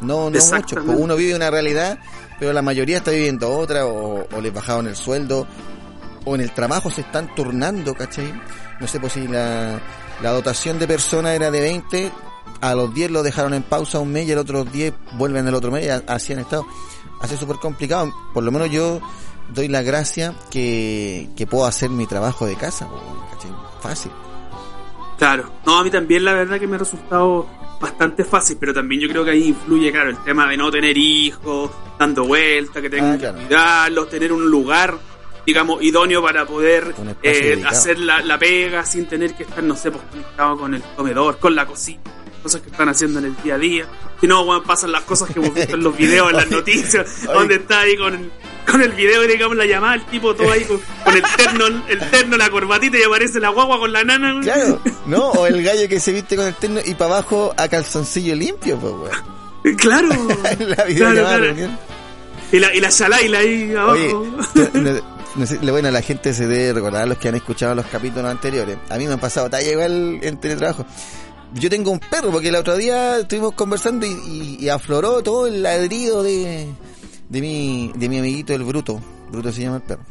no, 0.00 0.30
no 0.30 0.38
mucho, 0.56 0.76
po. 0.84 0.92
uno 0.92 1.14
vive 1.16 1.34
una 1.34 1.50
realidad, 1.50 1.98
pero 2.38 2.52
la 2.52 2.62
mayoría 2.62 2.98
está 2.98 3.10
viviendo 3.12 3.50
otra, 3.56 3.86
o, 3.86 4.26
o 4.34 4.40
les 4.40 4.52
bajaron 4.52 4.88
el 4.88 4.96
sueldo, 4.96 5.46
o 6.24 6.34
en 6.34 6.40
el 6.40 6.50
trabajo 6.52 6.90
se 6.90 7.02
están 7.02 7.34
turnando, 7.34 7.94
¿cachai? 7.94 8.32
No 8.80 8.86
sé, 8.86 8.98
pues 9.00 9.12
si 9.12 9.28
la, 9.28 9.80
la 10.22 10.30
dotación 10.32 10.78
de 10.78 10.86
personas 10.88 11.32
era 11.34 11.50
de 11.50 11.60
20, 11.60 12.10
a 12.62 12.74
los 12.74 12.92
10 12.94 13.10
lo 13.10 13.22
dejaron 13.22 13.54
en 13.54 13.62
pausa 13.62 13.98
un 14.00 14.12
mes 14.12 14.26
y 14.26 14.32
a 14.32 14.34
los 14.34 14.42
otros 14.44 14.70
10 14.72 14.92
vuelven 15.18 15.46
el 15.48 15.54
otro 15.54 15.70
mes, 15.70 15.88
así 16.06 16.32
han 16.32 16.40
estado. 16.40 16.66
Así 17.22 17.34
es 17.34 17.40
súper 17.40 17.56
complicado. 17.56 18.10
Por 18.32 18.42
lo 18.44 18.50
menos 18.50 18.70
yo 18.70 19.00
doy 19.52 19.68
la 19.68 19.82
gracia 19.82 20.34
que, 20.50 21.28
que 21.36 21.46
puedo 21.46 21.66
hacer 21.66 21.90
mi 21.90 22.06
trabajo 22.06 22.46
de 22.46 22.56
casa. 22.56 22.88
Fácil. 23.80 24.12
Claro, 25.18 25.50
no, 25.66 25.78
a 25.78 25.84
mí 25.84 25.90
también 25.90 26.24
la 26.24 26.32
verdad 26.32 26.58
que 26.58 26.66
me 26.66 26.76
ha 26.76 26.78
resultado 26.78 27.46
bastante 27.80 28.24
fácil, 28.24 28.56
pero 28.60 28.74
también 28.74 29.00
yo 29.00 29.08
creo 29.08 29.24
que 29.24 29.30
ahí 29.32 29.48
influye, 29.48 29.90
claro, 29.90 30.10
el 30.10 30.18
tema 30.22 30.46
de 30.48 30.56
no 30.56 30.70
tener 30.70 30.96
hijos, 30.96 31.70
dando 31.98 32.24
vuelta, 32.24 32.80
que 32.80 32.90
tengan 32.90 33.14
Ah, 33.14 33.18
que 33.18 33.32
cuidarlos, 33.32 34.08
tener 34.10 34.32
un 34.32 34.50
lugar, 34.50 34.98
digamos, 35.46 35.82
idóneo 35.82 36.22
para 36.22 36.46
poder 36.46 36.94
eh, 37.22 37.62
hacer 37.66 37.98
la, 37.98 38.20
la 38.20 38.38
pega 38.38 38.84
sin 38.84 39.06
tener 39.06 39.34
que 39.34 39.44
estar, 39.44 39.62
no 39.62 39.76
sé, 39.76 39.90
pues 39.90 40.04
conectado 40.10 40.58
con 40.58 40.74
el 40.74 40.82
comedor, 40.94 41.38
con 41.38 41.54
la 41.54 41.66
cocina, 41.66 42.00
cosas 42.40 42.60
que 42.62 42.70
están 42.70 42.88
haciendo 42.88 43.18
en 43.18 43.26
el 43.26 43.36
día 43.42 43.54
a 43.54 43.58
día. 43.58 43.86
Si 44.20 44.26
no, 44.26 44.44
bueno, 44.44 44.62
pasan 44.62 44.92
las 44.92 45.02
cosas 45.02 45.30
que 45.30 45.38
hemos 45.38 45.54
visto 45.54 45.74
en 45.74 45.82
los 45.82 45.96
videos, 45.96 46.30
en 46.30 46.36
las 46.36 46.50
noticias, 46.50 47.26
donde 47.26 47.56
está 47.56 47.80
ahí 47.80 47.96
con, 47.96 48.30
con 48.70 48.82
el 48.82 48.92
video, 48.92 49.22
digamos, 49.22 49.56
la 49.56 49.66
llamada, 49.66 49.94
el 49.94 50.06
tipo 50.06 50.34
todo 50.34 50.50
ahí 50.52 50.64
con, 50.64 50.80
con 51.04 51.16
el 51.16 51.22
terno, 51.36 51.66
el 51.88 52.10
terno, 52.10 52.36
la 52.36 52.50
corbatita 52.50 52.98
y 52.98 53.02
aparece 53.02 53.40
la 53.40 53.50
guagua 53.50 53.78
con 53.78 53.92
la 53.92 54.04
nana. 54.04 54.40
Claro, 54.42 54.80
¿no? 55.06 55.30
O 55.30 55.46
el 55.46 55.62
gallo 55.62 55.88
que 55.88 56.00
se 56.00 56.12
viste 56.12 56.36
con 56.36 56.46
el 56.46 56.54
terno 56.54 56.80
y 56.84 56.94
para 56.94 57.14
abajo 57.18 57.54
a 57.56 57.68
calzoncillo 57.68 58.34
limpio, 58.34 58.78
pues, 58.78 58.92
weón. 58.92 59.40
Claro. 59.76 60.08
La 60.58 60.84
videollamada, 60.84 61.38
claro. 61.38 61.70
Y 62.52 62.58
la, 62.58 62.74
y 62.74 62.80
la 62.80 62.90
shalaila 62.90 63.38
ahí 63.38 63.74
abajo. 63.74 63.94
Oye, 63.94 64.70
no, 64.72 65.00
no 65.36 65.46
sé, 65.46 65.58
bueno, 65.58 65.90
la 65.90 66.02
gente 66.02 66.34
se 66.34 66.46
debe 66.46 66.72
recordar, 66.72 67.06
los 67.06 67.18
que 67.18 67.28
han 67.28 67.36
escuchado 67.36 67.74
los 67.74 67.86
capítulos 67.86 68.28
anteriores. 68.28 68.78
A 68.88 68.96
mí 68.96 69.06
me 69.06 69.12
han 69.12 69.20
pasado 69.20 69.48
talla 69.48 69.70
igual 69.70 70.18
en 70.22 70.40
teletrabajo. 70.40 70.84
Yo 71.54 71.68
tengo 71.68 71.90
un 71.90 71.98
perro, 71.98 72.30
porque 72.30 72.48
el 72.48 72.54
otro 72.54 72.76
día 72.76 73.18
estuvimos 73.18 73.54
conversando 73.54 74.06
y, 74.06 74.10
y- 74.10 74.56
y 74.60 74.68
afloró 74.68 75.22
todo 75.22 75.46
el 75.46 75.62
ladrido 75.62 76.22
de, 76.22 76.66
de 77.28 77.40
mi, 77.40 77.90
de 77.94 78.08
mi 78.08 78.18
amiguito 78.18 78.54
el 78.54 78.62
Bruto. 78.62 79.00
Bruto 79.30 79.52
se 79.52 79.62
llama 79.62 79.76
el 79.76 79.82
perro. 79.82 80.02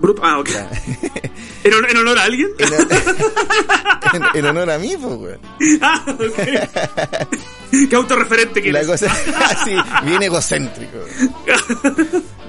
Bruto. 0.00 0.22
Ah, 0.24 0.38
ok. 0.38 0.48
¿En, 1.64 1.72
hon- 1.74 1.90
en 1.90 1.96
honor 1.98 2.18
a 2.18 2.22
alguien? 2.24 2.48
en, 4.14 4.22
en 4.34 4.46
honor 4.46 4.70
a 4.70 4.78
mí, 4.78 4.94
pues, 5.00 5.14
weón. 5.18 5.40
ah, 5.82 6.04
ok. 6.08 7.88
Qué 7.88 7.96
autorreferente 7.96 8.62
que 8.62 8.72
La 8.72 8.80
eres. 8.80 8.90
cosa 9.00 9.12
así, 9.50 9.72
bien 10.04 10.22
egocéntrico. 10.22 10.98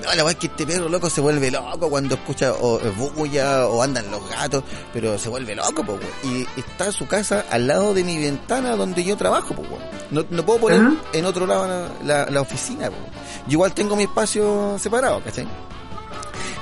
No, 0.02 0.08
la 0.08 0.16
verdad 0.24 0.32
es 0.32 0.36
que 0.38 0.48
este 0.48 0.66
perro 0.66 0.90
loco 0.90 1.10
se 1.10 1.22
vuelve 1.22 1.52
loco 1.52 1.90
cuando 1.90 2.16
escucha 2.16 2.54
o 2.54 2.80
bulla 3.16 3.68
o 3.68 3.84
andan 3.84 4.10
los 4.10 4.28
gatos, 4.30 4.64
pero 4.94 5.18
se 5.20 5.30
vuelve 5.30 5.54
loco, 5.56 5.84
pues, 5.84 6.00
weón. 6.00 6.14
Y 6.24 6.60
está 6.60 6.92
su 6.92 7.08
casa 7.08 7.46
al 7.52 7.68
lado 7.68 7.94
de 7.94 8.04
mi 8.04 8.18
ventana 8.18 8.76
donde 8.76 9.04
yo 9.04 9.16
trabajo, 9.16 9.54
pues, 9.54 9.70
weón. 9.70 9.84
No, 10.10 10.26
no 10.30 10.46
puedo 10.46 10.60
poner 10.60 10.82
en 11.14 11.26
otro 11.26 11.46
lado 11.46 11.68
la, 12.04 12.26
la, 12.26 12.32
la 12.32 12.42
oficina. 12.42 12.90
Yo 12.90 13.52
igual 13.52 13.74
tengo 13.74 13.96
mi 13.96 14.04
espacio 14.04 14.76
separado, 14.80 15.22
¿cachai? 15.24 15.48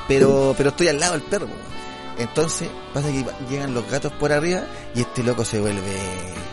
Pero, 0.08 0.54
pero 0.58 0.70
estoy 0.70 0.90
al 0.90 1.00
lado 1.00 1.14
del 1.14 1.22
perro, 1.22 1.46
weón. 1.46 1.70
Entonces, 2.18 2.68
pasa 2.94 3.08
que 3.08 3.26
llegan 3.50 3.74
los 3.74 3.90
gatos 3.90 4.12
por 4.14 4.34
arriba 4.34 4.64
y 4.94 5.02
este 5.02 5.24
loco 5.24 5.46
se 5.46 5.62
vuelve, 5.62 5.96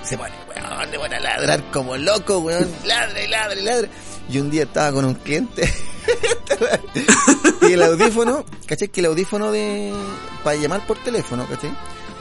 se 0.05 0.17
pone, 0.17 0.35
weón, 0.49 0.91
se 0.91 0.99
pone 0.99 1.17
a 1.17 1.21
ladrar 1.21 1.65
como 1.73 1.97
loco, 1.97 2.39
weón, 2.39 2.71
ladra 2.85 3.25
y 3.25 3.27
ladra. 3.29 3.89
Y 4.29 4.39
un 4.39 4.51
día 4.51 4.63
estaba 4.63 4.93
con 4.93 5.05
un 5.05 5.15
cliente 5.15 5.69
y 7.69 7.73
el 7.73 7.83
audífono, 7.83 8.45
¿cachai? 8.67 8.89
Que 8.89 9.01
el 9.01 9.07
audífono 9.07 9.53
de, 9.53 9.93
para 10.45 10.57
llamar 10.57 10.87
por 10.87 10.99
teléfono, 10.99 11.47
¿cachai? 11.49 11.73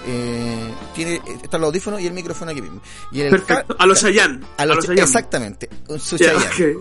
eh, 0.07 0.73
tiene, 0.93 1.21
está 1.43 1.57
el 1.57 1.63
audífono 1.63 1.99
y 1.99 2.05
el 2.05 2.13
micrófono 2.13 2.51
aquí 2.51 2.61
mismo. 2.61 2.81
Y 3.11 3.21
el 3.21 3.31
Perfecto. 3.31 3.75
A 3.79 3.85
los 3.85 3.99
Chayanne. 3.99 4.41
A 4.57 4.65
los, 4.65 4.87
exactamente. 4.89 5.69
Su 5.99 6.17
Chayanne. 6.17 6.77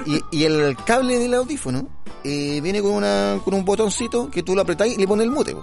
y, 0.06 0.20
y, 0.30 0.44
el 0.44 0.76
cable 0.84 1.18
del 1.18 1.34
audífono 1.34 1.88
eh, 2.22 2.60
viene 2.62 2.80
con, 2.80 2.92
una, 2.92 3.40
con 3.44 3.54
un 3.54 3.64
botoncito 3.64 4.30
que 4.30 4.42
tú 4.42 4.54
lo 4.54 4.62
apretáis 4.62 4.94
y 4.94 5.00
le 5.00 5.06
pones 5.06 5.24
el 5.24 5.30
mute. 5.30 5.54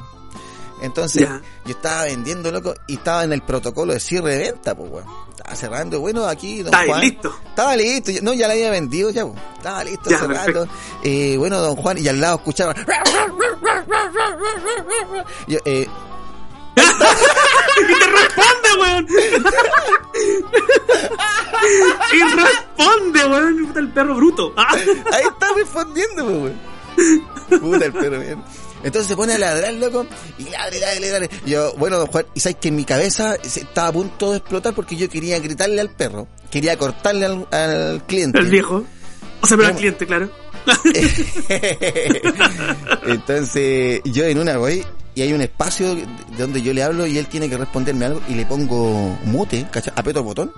Entonces, 0.81 1.27
yo 1.65 1.71
estaba 1.71 2.03
vendiendo, 2.03 2.51
loco, 2.51 2.73
y 2.88 2.95
estaba 2.95 3.23
en 3.23 3.33
el 3.33 3.41
protocolo 3.43 3.93
de 3.93 4.00
cierre 4.00 4.35
de 4.35 4.51
venta, 4.51 4.75
pues, 4.75 4.91
weón. 4.91 5.05
Estaba 5.29 5.55
cerrando, 5.55 6.00
bueno, 6.00 6.25
aquí, 6.25 6.63
don 6.63 6.73
Juan. 6.73 7.01
listo? 7.01 7.33
Estaba 7.50 7.75
listo, 7.75 8.11
no, 8.23 8.33
ya 8.33 8.47
la 8.47 8.53
había 8.53 8.71
vendido 8.71 9.11
ya, 9.11 9.25
pues. 9.25 9.39
Estaba 9.57 9.83
listo, 9.83 10.09
cerrando. 10.09 10.67
Eh, 11.03 11.35
bueno, 11.38 11.59
don 11.59 11.75
Juan, 11.75 11.97
y 12.00 12.07
al 12.07 12.19
lado 12.19 12.38
escuchaba... 12.38 12.75
Yo, 15.47 15.59
eh, 15.65 15.88
y 16.75 17.93
te 18.00 18.07
responde, 18.07 18.69
weón. 18.79 19.07
y 22.13 22.21
responde, 22.23 23.25
weón. 23.25 23.67
Puta 23.67 23.79
el 23.79 23.89
perro 23.91 24.15
bruto. 24.15 24.53
Ahí 24.57 25.23
está 25.23 25.47
respondiendo, 25.55 26.25
weón. 26.25 26.59
Puta 27.59 27.85
el 27.85 27.93
perro, 27.93 28.19
weón. 28.19 28.43
Entonces 28.83 29.07
se 29.07 29.15
pone 29.15 29.33
a 29.33 29.38
ladrar, 29.38 29.73
loco, 29.73 30.05
y 30.38 30.50
ladre, 30.50 30.79
ladre, 30.79 31.11
ladre. 31.11 31.29
Yo, 31.45 31.73
bueno, 31.77 31.97
don 31.97 32.07
Juan, 32.07 32.25
y 32.33 32.39
sabes 32.39 32.57
que 32.59 32.69
en 32.69 32.75
mi 32.75 32.85
cabeza 32.85 33.35
estaba 33.35 33.89
a 33.89 33.93
punto 33.93 34.31
de 34.31 34.38
explotar 34.38 34.73
porque 34.73 34.95
yo 34.95 35.09
quería 35.09 35.39
gritarle 35.39 35.81
al 35.81 35.89
perro, 35.89 36.27
quería 36.50 36.77
cortarle 36.77 37.25
al, 37.25 37.47
al 37.51 38.05
cliente. 38.05 38.39
El 38.39 38.50
viejo. 38.50 38.83
O 39.41 39.47
sea, 39.47 39.57
pero 39.57 39.69
al 39.69 39.75
cliente, 39.75 40.05
claro. 40.05 40.29
Entonces, 43.07 44.01
yo 44.05 44.25
en 44.25 44.38
una 44.38 44.57
voy 44.57 44.85
y 45.13 45.21
hay 45.21 45.33
un 45.33 45.41
espacio 45.41 45.97
donde 46.38 46.61
yo 46.61 46.73
le 46.73 46.83
hablo 46.83 47.05
y 47.05 47.17
él 47.17 47.27
tiene 47.27 47.50
que 47.50 47.57
responderme 47.57 48.05
algo 48.05 48.21
y 48.29 48.35
le 48.35 48.45
pongo 48.45 49.17
mute, 49.25 49.67
¿cachai? 49.71 49.93
Apeto 49.95 50.19
el 50.19 50.25
botón. 50.25 50.51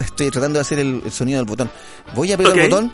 Estoy 0.00 0.30
tratando 0.30 0.58
de 0.58 0.60
hacer 0.60 0.78
el, 0.78 1.02
sonido 1.10 1.38
del 1.38 1.46
botón. 1.46 1.70
Voy 2.14 2.32
a 2.32 2.34
apretar 2.34 2.58
el 2.58 2.70
botón. 2.70 2.92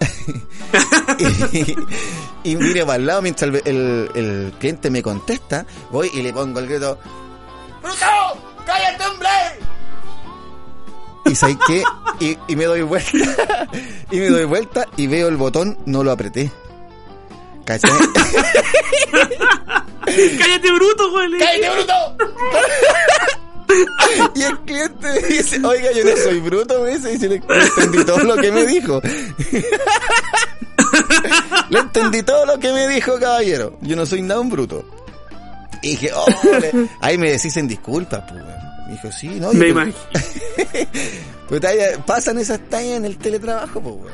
y, 2.44 2.56
mire 2.56 2.86
para 2.86 2.96
el 2.96 3.06
lado 3.06 3.22
mientras 3.22 3.54
el, 3.64 4.10
el, 4.14 4.52
cliente 4.58 4.90
me 4.90 5.02
contesta. 5.02 5.66
Voy 5.90 6.10
y 6.14 6.22
le 6.22 6.32
pongo 6.32 6.60
el 6.60 6.66
grito: 6.66 6.98
¡Bruto! 7.82 8.06
¡Cállate, 8.64 9.06
hombre! 9.06 9.28
Y 11.26 11.34
sabes 11.34 11.58
qué? 11.66 11.84
Y, 12.18 12.38
y 12.48 12.56
me 12.56 12.64
doy 12.64 12.80
vuelta. 12.82 13.10
y 14.10 14.18
me 14.18 14.28
doy 14.28 14.44
vuelta 14.44 14.86
y 14.96 15.06
veo 15.06 15.28
el 15.28 15.36
botón, 15.36 15.76
no 15.86 16.02
lo 16.02 16.12
apreté. 16.12 16.50
¿Cachai? 17.64 17.92
¡Cállate, 20.38 20.72
bruto, 20.72 21.10
güey! 21.10 21.38
¡Cállate, 21.38 21.70
bruto! 21.70 21.94
y 24.34 24.42
el 24.42 24.58
cliente 24.60 25.12
me 25.12 25.20
dice, 25.28 25.60
oiga, 25.64 25.92
yo 25.92 26.04
no 26.04 26.16
soy 26.16 26.40
bruto, 26.40 26.82
me 26.82 26.96
dice, 26.96 27.12
y 27.12 27.18
le 27.18 27.36
entendí 27.36 28.04
todo 28.04 28.18
lo 28.24 28.36
que 28.36 28.52
me 28.52 28.66
dijo. 28.66 29.00
le 31.70 31.78
entendí 31.78 32.22
todo 32.22 32.46
lo 32.46 32.58
que 32.58 32.72
me 32.72 32.88
dijo, 32.88 33.18
caballero. 33.18 33.78
Yo 33.80 33.96
no 33.96 34.06
soy 34.06 34.22
nada 34.22 34.40
un 34.40 34.50
bruto. 34.50 34.84
Y 35.82 35.90
dije, 35.90 36.10
oh, 36.14 36.26
ahí 37.00 37.16
me 37.16 37.30
decís 37.30 37.56
en 37.56 37.68
disculpas, 37.68 38.22
pues. 38.28 38.42
Me 38.86 38.92
dijo, 38.92 39.12
sí, 39.12 39.28
no. 39.28 39.52
Me 39.52 39.68
imagino. 39.68 39.96
pues 41.48 41.62
pasan 42.06 42.38
esas 42.38 42.60
tallas 42.68 42.96
en 42.96 43.04
el 43.04 43.16
teletrabajo, 43.18 43.80
pues. 43.80 44.12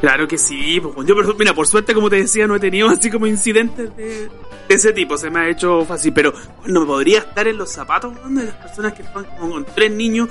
Claro 0.00 0.26
que 0.26 0.38
sí, 0.38 0.80
pues, 0.80 1.06
yo, 1.06 1.14
mira, 1.38 1.54
por 1.54 1.66
suerte, 1.66 1.94
como 1.94 2.08
te 2.08 2.16
decía, 2.16 2.46
no 2.46 2.56
he 2.56 2.60
tenido 2.60 2.88
así 2.88 3.10
como 3.10 3.26
incidentes 3.26 3.94
de, 3.96 4.30
ese 4.68 4.92
tipo, 4.92 5.18
se 5.18 5.30
me 5.30 5.40
ha 5.40 5.48
hecho 5.48 5.84
fácil, 5.84 6.12
pero 6.12 6.32
no 6.66 6.86
podría 6.86 7.18
estar 7.18 7.46
en 7.46 7.58
los 7.58 7.70
zapatos 7.70 8.14
de 8.28 8.44
las 8.44 8.54
personas 8.54 8.94
que 8.94 9.02
están 9.02 9.24
como 9.38 9.52
con 9.52 9.66
tres 9.66 9.90
niños, 9.90 10.30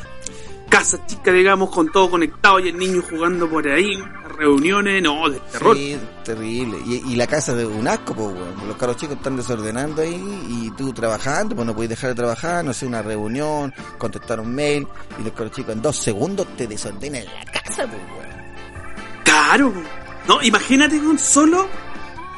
casa 0.70 1.06
chica, 1.06 1.32
digamos, 1.32 1.70
con 1.70 1.92
todo 1.92 2.10
conectado 2.10 2.60
y 2.60 2.70
el 2.70 2.78
niño 2.78 3.04
jugando 3.08 3.48
por 3.48 3.68
ahí, 3.68 4.02
reuniones, 4.38 5.04
no, 5.04 5.30
de 5.30 5.40
terror. 5.52 5.76
Sí, 5.76 6.00
terrible. 6.24 6.78
Y, 6.86 7.16
la 7.16 7.28
casa 7.28 7.54
de 7.54 7.66
un 7.66 7.88
asco, 7.88 8.16
pues, 8.16 8.36
los 8.68 8.78
caros 8.78 8.98
chicos 8.98 9.18
están 9.18 9.36
desordenando 9.36 10.02
ahí 10.02 10.20
y 10.50 10.72
tú 10.72 10.94
trabajando, 10.94 11.56
pues 11.56 11.68
no 11.68 11.76
puedes 11.76 11.90
dejar 11.90 12.12
de 12.12 12.16
trabajar, 12.16 12.66
no 12.66 12.74
sé, 12.74 12.88
una 12.88 13.04
reunión, 13.04 13.72
contestar 14.00 14.40
un 14.40 14.56
mail 14.56 14.88
y 15.20 15.24
los 15.24 15.34
caros 15.34 15.52
chicos 15.52 15.76
en 15.76 15.82
dos 15.82 15.98
segundos 15.98 16.48
te 16.58 16.66
desordenan 16.66 17.26
la 17.26 17.52
casa, 17.52 17.86
pues, 17.86 18.02
weón. 18.18 18.29
Claro. 19.50 19.74
No, 20.28 20.44
imagínate 20.44 21.00
con 21.00 21.18
solo 21.18 21.68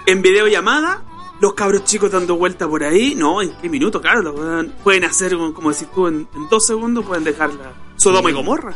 en 0.05 0.21
videollamada 0.21 1.03
los 1.41 1.55
cabros 1.55 1.83
chicos 1.83 2.09
dando 2.09 2.37
vuelta 2.37 2.69
por 2.69 2.85
ahí. 2.85 3.15
No, 3.15 3.41
en 3.41 3.51
qué 3.57 3.67
minutos, 3.67 4.01
claro. 4.01 4.21
Lo 4.21 4.33
pueden, 4.81 5.03
hacer, 5.03 5.35
como 5.53 5.73
decís 5.73 5.89
tú, 5.93 6.07
en, 6.07 6.25
dos 6.49 6.65
segundos 6.65 7.05
pueden 7.05 7.25
dejarla 7.25 7.73
Sodoma 7.97 8.29
y 8.29 8.33
Gomorra. 8.33 8.73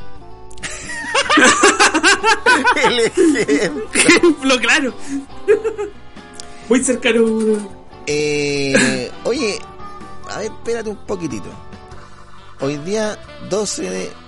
El 2.83 2.99
ejemplo. 2.99 4.57
claro. 4.61 4.93
Muy 6.67 6.83
cercano. 6.83 7.23
Eh, 8.05 9.11
oye, 9.23 9.59
a 10.29 10.39
ver, 10.39 10.51
espérate 10.51 10.89
un 10.89 11.05
poquitito. 11.05 11.47
Hoy 12.59 12.75
día 12.79 13.17
12 13.49 13.89
de 13.89 14.24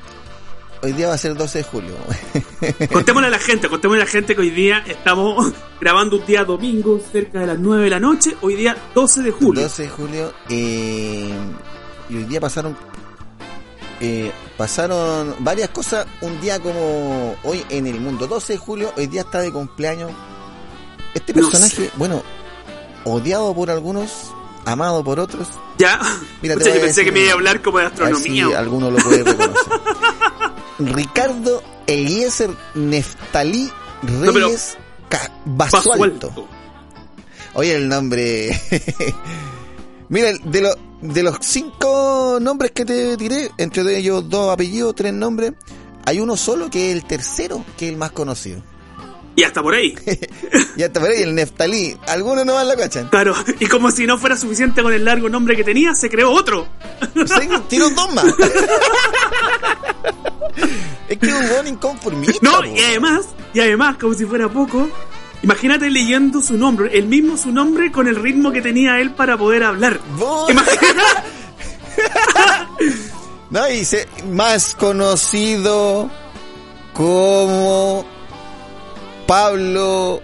Hoy 0.84 0.94
día 0.94 1.08
va 1.08 1.16
a 1.16 1.18
ser 1.18 1.36
12 1.36 1.58
de 1.58 1.64
julio. 1.64 1.96
contémosle 2.94 3.28
a 3.28 3.32
la 3.32 3.40
gente, 3.40 3.68
contémosle 3.68 4.04
a 4.04 4.06
la 4.06 4.12
gente 4.12 4.36
que 4.36 4.42
hoy 4.42 4.52
día 4.52 4.84
estamos 4.88 5.54
grabando 5.82 6.18
un 6.18 6.26
día 6.26 6.44
domingo 6.44 7.00
cerca 7.12 7.40
de 7.40 7.48
las 7.48 7.60
9 7.60 7.86
de 7.86 7.90
la 7.90 8.00
noche. 8.00 8.38
Hoy 8.42 8.56
día 8.56 8.78
12 8.94 9.22
de 9.24 9.32
julio. 9.32 9.64
12 9.64 9.84
de 9.84 9.90
julio. 9.90 10.34
Eh, 10.50 11.34
y 12.10 12.16
hoy 12.16 12.24
día 12.26 12.40
pasaron 12.40 12.78
eh, 14.00 14.32
pasaron 14.58 15.36
varias 15.40 15.70
cosas 15.70 16.06
un 16.22 16.40
día 16.40 16.60
como 16.60 17.36
hoy 17.44 17.64
en 17.70 17.88
el 17.88 18.00
mundo. 18.00 18.28
12 18.28 18.54
de 18.54 18.60
julio, 18.60 18.94
hoy 18.96 19.08
día 19.08 19.22
está 19.22 19.40
de 19.40 19.52
cumpleaños. 19.52 20.12
Este 21.14 21.34
personaje, 21.34 21.90
bueno, 21.96 22.24
odiado 23.04 23.54
por 23.56 23.72
algunos, 23.72 24.32
amado 24.66 25.04
por 25.04 25.20
otros. 25.20 25.48
Ya, 25.80 26.00
Mira, 26.42 26.56
yo 26.60 26.82
pensé 26.82 27.04
que 27.04 27.12
me 27.12 27.22
iba 27.22 27.32
a 27.32 27.34
hablar 27.34 27.62
como 27.62 27.80
de 27.80 27.86
astronomía. 27.86 28.48
Sí, 28.48 28.54
alguno 28.54 28.92
lo 28.92 28.98
puede 28.98 29.24
reconocer. 29.24 29.74
Ricardo 30.80 31.64
Eliezer 31.88 32.50
Neftalí 32.76 33.72
Reyes 34.04 34.78
Basualto. 35.46 36.48
Oye, 37.54 37.76
el 37.76 37.88
nombre. 37.88 38.50
Mira, 40.10 40.32
de, 40.32 40.76
de 41.02 41.24
los 41.24 41.38
cinco 41.42 42.38
nombres 42.42 42.72
que 42.72 42.86
te 42.86 43.18
tiré, 43.18 43.52
entre 43.58 43.98
ellos 43.98 44.30
dos 44.30 44.54
apellidos, 44.54 44.96
tres 44.96 45.14
nombres, 45.14 45.54
hay 46.06 46.20
uno 46.20 46.38
solo 46.38 46.70
que 46.70 46.92
es 46.92 46.96
el 46.96 47.06
tercero, 47.06 47.66
que 47.78 47.88
es 47.88 47.92
el 47.94 47.98
más 47.98 48.12
conocido. 48.12 48.62
Y 49.38 49.44
hasta 49.44 49.62
por 49.62 49.74
ahí. 49.76 49.96
y 50.76 50.82
hasta 50.82 51.00
por 51.00 51.12
ahí, 51.12 51.22
el 51.22 51.36
Neftalí. 51.36 51.96
Algunos 52.08 52.44
no 52.44 52.56
van 52.56 52.68
la 52.68 52.76
cachan. 52.76 53.08
Claro, 53.10 53.36
y 53.60 53.68
como 53.68 53.92
si 53.92 54.08
no 54.08 54.18
fuera 54.18 54.36
suficiente 54.36 54.82
con 54.82 54.92
el 54.92 55.06
largo 55.06 55.30
nombre 55.30 55.56
que 55.56 55.64
tenía, 55.64 55.94
se 55.94 56.10
creó 56.10 56.32
otro. 56.32 56.68
Sí, 57.14 57.48
tiró 57.70 57.92
dos 57.92 58.12
más. 58.16 58.26
es 61.08 61.18
que 61.20 61.28
es 61.28 61.34
un 61.36 61.50
buen 61.50 61.68
inconformista. 61.68 62.40
No, 62.42 62.66
y 62.66 62.80
además, 62.80 63.28
y 63.54 63.60
además, 63.60 63.98
como 63.98 64.16
si 64.16 64.26
fuera 64.26 64.50
poco, 64.50 64.90
imagínate 65.44 65.92
leyendo 65.92 66.42
su 66.42 66.58
nombre, 66.58 66.98
el 66.98 67.06
mismo 67.06 67.38
su 67.38 67.52
nombre 67.52 67.92
con 67.92 68.08
el 68.08 68.16
ritmo 68.16 68.52
que 68.52 68.64
tenía 68.64 69.00
él 69.00 69.12
para 69.12 69.38
poder 69.38 69.62
hablar. 69.62 70.00
no, 73.52 73.66
dice, 73.68 74.08
más 74.32 74.74
conocido 74.74 76.10
como 76.94 78.17
Pablo 79.28 80.22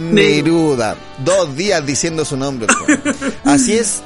Neruda. 0.00 0.96
Dos 1.24 1.56
días 1.56 1.84
diciendo 1.84 2.24
su 2.24 2.36
nombre. 2.36 2.68
Así 3.44 3.76
es, 3.76 4.02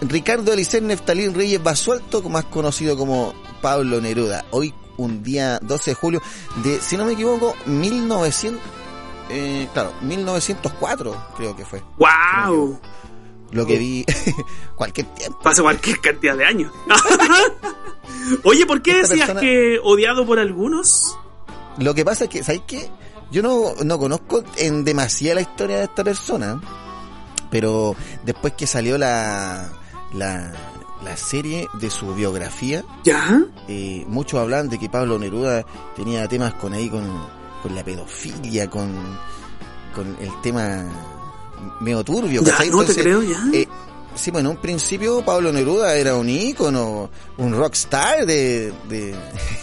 Ricardo 0.00 0.52
Eliseo 0.52 0.80
Neftalín 0.80 1.34
Reyes 1.34 1.62
Basualto, 1.62 2.20
más 2.28 2.44
conocido 2.46 2.96
como 2.96 3.32
Pablo 3.62 4.00
Neruda. 4.00 4.44
Hoy 4.50 4.74
un 4.96 5.22
día 5.22 5.58
12 5.62 5.92
de 5.92 5.94
julio 5.94 6.22
de, 6.64 6.80
si 6.80 6.96
no 6.96 7.04
me 7.04 7.12
equivoco, 7.12 7.54
1900, 7.66 8.60
eh, 9.30 9.68
claro, 9.72 9.92
1904 10.02 11.26
creo 11.36 11.56
que 11.56 11.64
fue. 11.64 11.82
¡Wow! 11.96 12.80
Lo 13.52 13.66
que 13.66 13.78
vi 13.78 14.04
cualquier 14.76 15.06
tiempo. 15.14 15.38
Pasa 15.42 15.62
cualquier 15.62 16.00
cantidad 16.00 16.36
de 16.36 16.44
años. 16.44 16.72
Oye, 18.44 18.66
¿por 18.66 18.82
qué 18.82 18.96
decías 18.96 19.30
que 19.34 19.78
odiado 19.82 20.26
por 20.26 20.40
algunos? 20.40 21.16
Lo 21.78 21.94
que 21.94 22.04
pasa 22.04 22.24
es 22.24 22.30
que, 22.30 22.42
¿sabes 22.42 22.62
qué? 22.66 22.90
Yo 23.32 23.42
no, 23.42 23.74
no 23.82 23.98
conozco 23.98 24.44
en 24.58 24.84
demasía 24.84 25.34
la 25.34 25.40
historia 25.40 25.78
de 25.78 25.84
esta 25.84 26.04
persona, 26.04 26.60
pero 27.50 27.96
después 28.24 28.52
que 28.52 28.66
salió 28.66 28.98
la, 28.98 29.70
la, 30.12 30.52
la 31.02 31.16
serie 31.16 31.66
de 31.80 31.90
su 31.90 32.14
biografía. 32.14 32.84
¿Ya? 33.04 33.42
Eh, 33.68 34.04
muchos 34.06 34.38
hablan 34.38 34.68
de 34.68 34.78
que 34.78 34.90
Pablo 34.90 35.18
Neruda 35.18 35.64
tenía 35.96 36.28
temas 36.28 36.54
con 36.54 36.74
ahí, 36.74 36.90
con, 36.90 37.04
con 37.62 37.74
la 37.74 37.82
pedofilia, 37.82 38.68
con, 38.68 38.92
con 39.94 40.14
el 40.20 40.30
tema 40.42 40.84
medio 41.80 42.04
turbio. 42.04 42.42
Ya, 42.42 42.58
no 42.70 42.84
te 42.84 42.94
creo, 42.94 43.22
ya. 43.22 43.42
Eh, 43.52 43.66
sí, 44.14 44.30
bueno, 44.30 44.50
en 44.50 44.56
un 44.56 44.62
principio 44.62 45.24
Pablo 45.24 45.52
Neruda 45.52 45.94
era 45.96 46.16
un 46.16 46.28
ícono, 46.28 47.10
un 47.38 47.54
rockstar 47.54 48.26
de, 48.26 48.72
de 48.90 49.14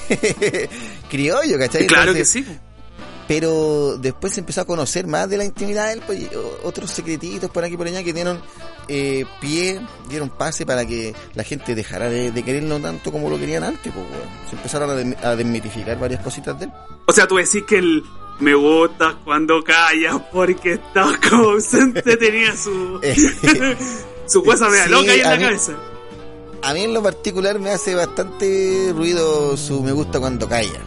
criollo, 1.09 1.57
¿cachai? 1.59 1.85
Claro 1.85 2.11
Entonces, 2.11 2.43
que 2.43 2.51
sí. 2.51 2.59
Pero 3.29 3.95
después 3.99 4.33
se 4.33 4.39
empezó 4.39 4.61
a 4.61 4.65
conocer 4.65 5.05
más 5.05 5.29
de 5.29 5.37
la 5.37 5.45
intimidad 5.45 5.85
de 5.85 5.93
él, 5.93 6.01
pues, 6.05 6.27
otros 6.63 6.89
secretitos 6.89 7.49
por 7.51 7.63
aquí 7.63 7.77
por 7.77 7.85
allá 7.85 8.03
que 8.03 8.11
dieron 8.11 8.41
eh, 8.87 9.23
pie, 9.39 9.79
dieron 10.09 10.29
pase 10.31 10.65
para 10.65 10.83
que 10.83 11.13
la 11.35 11.43
gente 11.43 11.75
dejara 11.75 12.09
de, 12.09 12.31
de 12.31 12.43
quererlo 12.43 12.79
tanto 12.79 13.11
como 13.11 13.29
lo 13.29 13.37
querían 13.37 13.63
antes, 13.63 13.93
pues. 13.93 14.05
Se 14.49 14.55
empezaron 14.55 14.89
a, 14.89 14.95
dem- 14.95 15.15
a 15.23 15.35
desmitificar 15.35 15.99
varias 15.99 16.23
cositas 16.23 16.57
de 16.59 16.65
él. 16.65 16.71
O 17.05 17.11
sea, 17.13 17.27
tú 17.27 17.35
decís 17.35 17.63
que 17.67 17.77
el 17.77 18.03
me 18.39 18.55
gusta 18.55 19.19
cuando 19.23 19.63
callas 19.63 20.15
porque 20.33 20.73
estás 20.73 21.17
como 21.29 21.51
ausente 21.51 22.17
tenía 22.17 22.55
su 22.57 22.99
su 24.25 24.43
cosa 24.43 24.69
media 24.69 24.85
Sí, 24.85 24.89
loca 24.89 25.11
ahí 25.11 25.19
en 25.19 25.29
la 25.29 25.35
mí- 25.37 25.43
cabeza. 25.43 25.73
A 26.63 26.73
mí 26.73 26.81
en 26.83 26.93
lo 26.95 27.03
particular 27.03 27.59
me 27.59 27.69
hace 27.69 27.93
bastante 27.95 28.91
ruido 28.95 29.55
su 29.55 29.83
me 29.83 29.91
gusta 29.91 30.19
cuando 30.19 30.49
calla. 30.49 30.81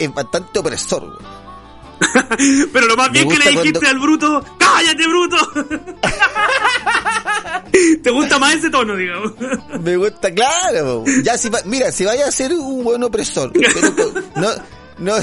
Es 0.00 0.12
bastante 0.14 0.58
opresor, 0.58 1.02
weón. 1.04 1.40
Pero 2.72 2.86
lo 2.86 2.96
más 2.96 3.10
bien 3.12 3.28
que 3.28 3.38
le 3.38 3.50
dijiste 3.50 3.72
cuando- 3.80 3.88
al 3.88 3.98
bruto, 3.98 4.44
¡cállate, 4.58 5.06
bruto! 5.06 5.36
¿Te 8.02 8.10
gusta 8.10 8.38
más 8.38 8.54
ese 8.54 8.70
tono, 8.70 8.96
digamos? 8.96 9.32
Me 9.80 9.96
gusta, 9.96 10.32
claro. 10.32 11.04
Ya 11.22 11.36
si 11.38 11.48
va- 11.50 11.60
mira, 11.66 11.92
si 11.92 12.04
vaya 12.04 12.26
a 12.26 12.32
ser 12.32 12.52
un 12.52 12.82
buen 12.84 13.02
opresor, 13.04 13.52
pero 13.52 13.70
no, 14.36 14.48
no, 14.98 15.14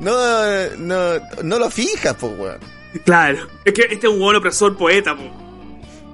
no, 0.00 0.76
no, 0.78 1.20
no 1.42 1.58
lo 1.58 1.70
fijas, 1.70 2.14
pues, 2.18 2.32
weón. 2.38 2.58
Claro. 3.04 3.46
Es 3.64 3.72
que 3.72 3.82
este 3.82 4.06
es 4.06 4.12
un 4.12 4.18
buen 4.18 4.36
opresor 4.36 4.76
poeta, 4.76 5.16
po. 5.16 5.22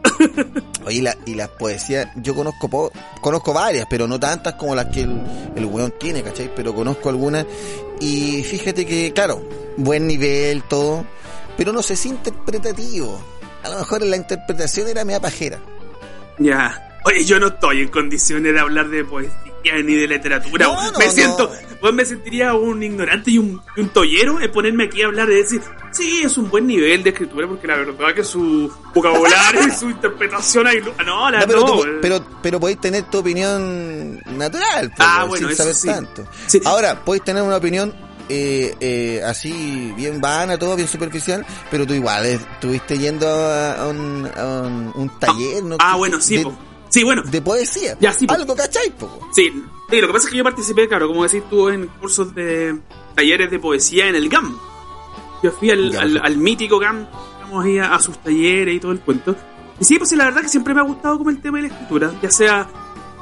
Oye, 0.86 1.02
la, 1.02 1.16
y 1.26 1.34
las 1.34 1.48
poesías, 1.48 2.08
yo 2.16 2.34
conozco 2.34 2.68
po- 2.68 2.92
conozco 3.20 3.52
varias, 3.52 3.86
pero 3.88 4.06
no 4.06 4.20
tantas 4.20 4.54
como 4.54 4.74
las 4.74 4.86
que 4.86 5.02
el, 5.02 5.22
el 5.56 5.64
weón 5.64 5.92
tiene, 5.98 6.22
¿cachai? 6.22 6.50
Pero 6.54 6.74
conozco 6.74 7.08
algunas 7.08 7.46
y 8.00 8.42
fíjate 8.42 8.84
que, 8.84 9.12
claro, 9.12 9.42
buen 9.76 10.06
nivel, 10.06 10.62
todo, 10.64 11.04
pero 11.56 11.72
no 11.72 11.82
sé 11.82 11.96
si 11.96 12.10
interpretativo. 12.10 13.18
A 13.62 13.70
lo 13.70 13.78
mejor 13.78 14.02
la 14.02 14.16
interpretación 14.16 14.88
era 14.88 15.04
media 15.04 15.20
pajera. 15.20 15.58
Ya. 16.38 16.80
Oye, 17.06 17.24
yo 17.24 17.38
no 17.38 17.48
estoy 17.48 17.82
en 17.82 17.88
condiciones 17.88 18.52
de 18.52 18.60
hablar 18.60 18.88
de 18.88 19.04
poesía 19.04 19.32
ni 19.72 19.94
de 19.94 20.06
literatura. 20.06 20.66
No, 20.66 20.92
no, 20.92 20.98
me 20.98 21.06
no. 21.06 21.10
siento, 21.12 21.50
pues 21.80 21.92
me 21.94 22.04
sentiría 22.04 22.54
un 22.54 22.82
ignorante 22.82 23.30
y 23.30 23.38
un, 23.38 23.60
un 23.76 23.88
tollero 23.90 24.40
en 24.40 24.50
ponerme 24.52 24.84
aquí 24.84 25.02
a 25.02 25.06
hablar 25.06 25.28
de 25.28 25.34
decir, 25.36 25.60
sí, 25.92 26.20
es 26.24 26.36
un 26.38 26.50
buen 26.50 26.66
nivel 26.66 27.02
de 27.02 27.10
escritura, 27.10 27.46
porque 27.48 27.66
la 27.66 27.76
verdad 27.76 28.14
que 28.14 28.24
su 28.24 28.72
vocabulario 28.94 29.66
y 29.68 29.70
su 29.70 29.90
interpretación 29.90 30.66
ahí, 30.66 30.80
no, 31.04 31.30
la 31.30 31.40
No, 31.40 31.46
pero, 31.46 31.60
no, 31.60 31.66
tú- 31.66 31.84
pero, 32.00 32.26
pero 32.42 32.60
podéis 32.60 32.80
tener 32.80 33.04
tu 33.04 33.18
opinión 33.18 34.18
natural, 34.36 34.92
pues, 34.96 35.08
Ah, 35.08 35.24
bueno, 35.24 35.48
sin 35.48 35.56
saber 35.56 35.74
sí. 35.74 35.88
tanto. 35.88 36.26
Sí. 36.46 36.60
Ahora, 36.64 37.04
podéis 37.04 37.24
tener 37.24 37.42
una 37.42 37.56
opinión 37.56 37.94
eh, 38.28 38.74
eh, 38.80 39.20
así, 39.24 39.92
bien 39.96 40.18
vana, 40.20 40.56
todo 40.56 40.76
bien 40.76 40.88
superficial, 40.88 41.44
pero 41.70 41.86
tú 41.86 41.92
igual 41.92 42.24
eh, 42.24 42.34
estuviste 42.54 42.96
yendo 42.98 43.28
a, 43.28 43.82
a 43.82 43.88
un, 43.88 44.30
a 44.34 44.44
un, 44.62 44.92
un 44.94 45.18
taller, 45.18 45.62
¿no? 45.62 45.76
Ah, 45.78 45.96
bueno, 45.96 46.18
sí, 46.20 46.36
de. 46.38 46.50
Sí, 46.94 47.02
bueno. 47.02 47.22
de 47.22 47.42
poesía. 47.42 47.96
Ya, 47.98 48.12
sí, 48.12 48.24
po. 48.24 48.34
Algo, 48.34 48.54
¿cachai? 48.54 48.92
Sí, 49.32 49.50
sí, 49.90 50.00
lo 50.00 50.06
que 50.06 50.12
pasa 50.12 50.26
es 50.26 50.30
que 50.30 50.36
yo 50.38 50.44
participé, 50.44 50.86
claro, 50.86 51.08
como 51.08 51.24
decís 51.24 51.42
tú, 51.50 51.68
en 51.68 51.88
cursos 51.88 52.32
de 52.36 52.78
talleres 53.16 53.50
de 53.50 53.58
poesía 53.58 54.06
en 54.06 54.14
el 54.14 54.28
GAM. 54.28 54.56
Yo 55.42 55.50
fui 55.50 55.72
al, 55.72 56.36
mítico 56.36 56.78
GAM, 56.78 57.08
digamos, 57.38 57.64
ahí 57.64 57.78
a, 57.78 57.96
a 57.96 57.98
sus 57.98 58.16
talleres 58.18 58.76
y 58.76 58.78
todo 58.78 58.92
el 58.92 59.00
cuento. 59.00 59.34
Y 59.80 59.84
sí, 59.84 59.98
pues 59.98 60.10
sí, 60.10 60.14
la 60.14 60.26
verdad 60.26 60.42
que 60.42 60.48
siempre 60.48 60.72
me 60.72 60.82
ha 60.82 60.84
gustado 60.84 61.18
como 61.18 61.30
el 61.30 61.40
tema 61.40 61.58
de 61.58 61.62
la 61.66 61.74
escritura, 61.74 62.12
ya 62.22 62.30
sea 62.30 62.68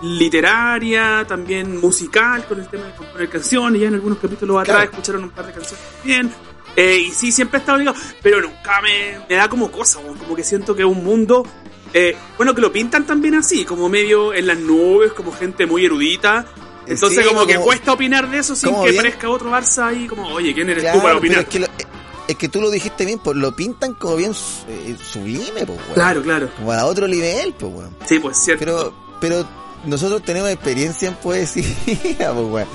literaria, 0.03 1.25
también 1.27 1.81
musical, 1.81 2.45
con 2.47 2.61
el 2.61 2.69
tema 2.69 2.85
de 2.85 2.93
componer 2.95 3.31
canciones, 3.31 3.81
ya 3.81 3.89
en 3.89 3.95
algunos 3.95 4.19
capítulos 4.19 4.61
atrás 4.61 4.77
Claro. 4.77 4.91
escucharon 4.91 5.25
un 5.25 5.31
par 5.31 5.47
de 5.47 5.53
canciones 5.55 5.83
también. 5.97 6.31
Eh, 6.77 7.05
y 7.07 7.11
sí, 7.11 7.33
siempre 7.33 7.59
he 7.59 7.61
estado 7.61 7.79
ligado, 7.79 7.97
pero 8.23 8.43
nunca 8.43 8.81
me, 8.83 9.19
me 9.29 9.37
da 9.37 9.49
como 9.49 9.71
cosa, 9.73 9.99
como 10.03 10.37
que 10.37 10.45
siento 10.45 10.75
que 10.75 10.83
es 10.83 10.89
un 10.89 11.03
mundo, 11.03 11.47
eh, 11.93 12.17
bueno, 12.37 12.55
que 12.55 12.61
lo 12.61 12.73
pintan 12.73 13.07
también 13.07 13.35
así, 13.35 13.65
como 13.65 13.89
medio 13.89 14.33
en 14.35 14.47
las 14.47 14.59
nubes, 14.59 15.13
como 15.13 15.33
gente 15.33 15.67
muy 15.67 15.85
erudita. 15.85 16.47
Entonces 16.87 17.25
Sí, 17.25 17.29
como 17.33 17.47
que 17.47 17.57
cuesta 17.57 17.93
opinar 17.93 18.29
de 18.31 18.39
eso 18.39 18.57
sin 18.57 18.75
que 18.75 18.91
bien- 18.91 18.97
parezca 18.97 19.29
otro 19.31 19.51
Barça 19.51 19.87
ahí 19.89 20.07
como, 20.07 20.27
oye, 20.29 20.53
¿quién 20.53 20.69
eres 20.69 20.83
Claro, 20.83 20.99
tú 20.99 21.03
para 21.05 21.17
opinar? 21.17 21.39
es 21.41 21.47
que, 21.47 21.59
lo- 21.61 21.67
eh, 21.67 21.87
es 22.29 22.37
que 22.37 22.49
tú 22.49 22.61
lo 22.61 22.71
dijiste 22.71 23.05
bien, 23.05 23.19
pues 23.21 23.37
lo 23.37 23.55
pintan 23.55 23.95
como 23.95 24.17
bien 24.17 24.33
eh, 24.69 24.97
sublime, 25.13 25.65
pues, 25.67 25.69
weón. 25.79 25.95
Claro, 25.95 26.23
claro. 26.23 26.49
Como 26.57 26.73
a 26.73 26.85
otro 26.87 27.07
nivel, 27.07 27.55
pues, 27.59 27.73
weón. 27.73 27.97
Sí, 28.07 28.19
pues 28.19 28.37
cierto. 28.39 28.65
Pero, 28.65 28.95
pero 29.21 29.49
nosotros 29.85 30.23
tenemos 30.25 30.51
experiencia 30.51 31.09
en 31.09 31.15
poesía, 31.15 31.65
pues, 31.87 32.47
weón. 32.51 32.69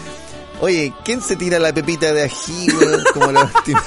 Oye, 0.62 0.92
¿quién 1.06 1.22
se 1.22 1.36
tira 1.36 1.60
la 1.60 1.74
pepita 1.74 2.14
de 2.14 2.24
ají, 2.24 2.68
weón? 2.80 3.04
Como 3.14 3.32
la 3.32 3.44
última. 3.56 3.84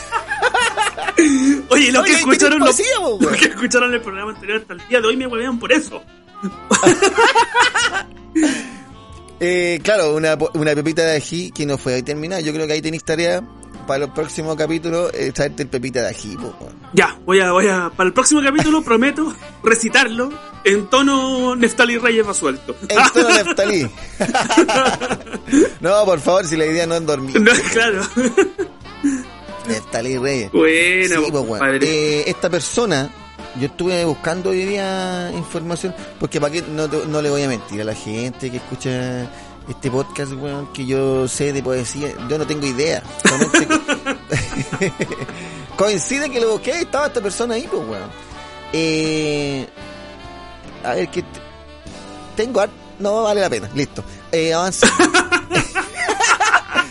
Oye, 1.70 1.92
los 1.92 2.02
Oye, 2.02 2.12
que 2.12 2.18
escucharon 2.18 2.58
los, 2.60 2.76
po, 2.76 3.18
los 3.20 3.36
que 3.36 3.44
escucharon 3.46 3.92
el 3.94 4.00
programa 4.00 4.30
anterior 4.32 4.60
hasta 4.60 4.74
el 4.74 4.88
día 4.88 5.00
de 5.00 5.06
hoy 5.06 5.16
me 5.16 5.26
huevean 5.26 5.58
por 5.58 5.72
eso. 5.72 6.02
Eh, 9.42 9.80
claro, 9.82 10.14
una, 10.14 10.36
po- 10.36 10.50
una 10.52 10.74
pepita 10.74 11.00
de 11.02 11.16
ají 11.16 11.50
que 11.50 11.64
no 11.64 11.78
fue 11.78 11.94
ahí 11.94 12.02
terminada. 12.02 12.42
Yo 12.42 12.52
creo 12.52 12.66
que 12.66 12.74
ahí 12.74 12.82
tenéis 12.82 13.04
tarea 13.04 13.42
para 13.86 14.00
los 14.00 14.10
próximos 14.10 14.54
capítulos, 14.54 15.10
eh, 15.14 15.32
traerte 15.32 15.62
el 15.62 15.68
pepita 15.70 16.02
de 16.02 16.08
ají, 16.08 16.36
weón. 16.36 16.54
Ya, 16.92 17.18
voy 17.24 17.40
a, 17.40 17.50
voy 17.50 17.66
a, 17.66 17.88
para 17.88 18.06
el 18.08 18.12
próximo 18.12 18.42
capítulo 18.42 18.82
prometo 18.84 19.34
recitarlo 19.62 20.30
en 20.62 20.86
tono 20.88 21.56
Neftali 21.56 21.96
Reyes 21.96 22.26
Basuelto. 22.26 22.76
Esto 22.86 23.22
no 23.22 23.28
es 23.30 23.46
Neftalí. 23.46 23.88
no, 25.80 26.04
por 26.04 26.20
favor, 26.20 26.46
si 26.46 26.56
la 26.58 26.66
idea 26.66 26.86
no 26.86 26.96
es 26.96 27.06
dormir. 27.06 27.40
No, 27.40 27.50
claro. 27.72 28.02
Neftalí 29.70 30.18
Reyes. 30.18 30.52
Bueno, 30.52 31.22
Sí, 31.24 31.30
pues, 31.30 31.44
compadre. 31.46 31.78
Eh, 32.20 32.24
esta 32.26 32.48
persona, 32.50 33.10
yo 33.58 33.66
estuve 33.66 34.04
buscando 34.04 34.50
hoy 34.50 34.64
día 34.64 35.30
información, 35.34 35.94
porque 36.18 36.40
para 36.40 36.52
qué 36.52 36.62
no, 36.62 36.86
no 36.86 37.22
le 37.22 37.30
voy 37.30 37.42
a 37.42 37.48
mentir 37.48 37.80
a 37.80 37.84
la 37.84 37.94
gente 37.94 38.50
que 38.50 38.56
escucha 38.58 39.22
este 39.68 39.90
podcast, 39.90 40.32
weón, 40.32 40.72
que 40.72 40.84
yo 40.86 41.28
sé 41.28 41.52
de 41.52 41.62
poesía, 41.62 42.08
yo 42.28 42.38
no 42.38 42.46
tengo 42.46 42.66
idea. 42.66 43.02
Que- 44.78 44.92
Coincide 45.76 46.30
que 46.30 46.40
lo 46.40 46.50
busqué 46.52 46.70
y 46.78 46.82
estaba 46.82 47.06
esta 47.06 47.20
persona 47.20 47.54
ahí, 47.54 47.66
pues, 47.70 47.82
weón. 47.88 48.10
Eh, 48.72 49.66
a 50.84 50.94
ver, 50.94 51.08
que 51.08 51.22
te- 51.22 51.40
tengo 52.36 52.62
no 52.98 53.22
vale 53.22 53.40
la 53.40 53.48
pena, 53.50 53.68
listo. 53.74 54.04
Eh, 54.32 54.52
avanza. 54.52 54.86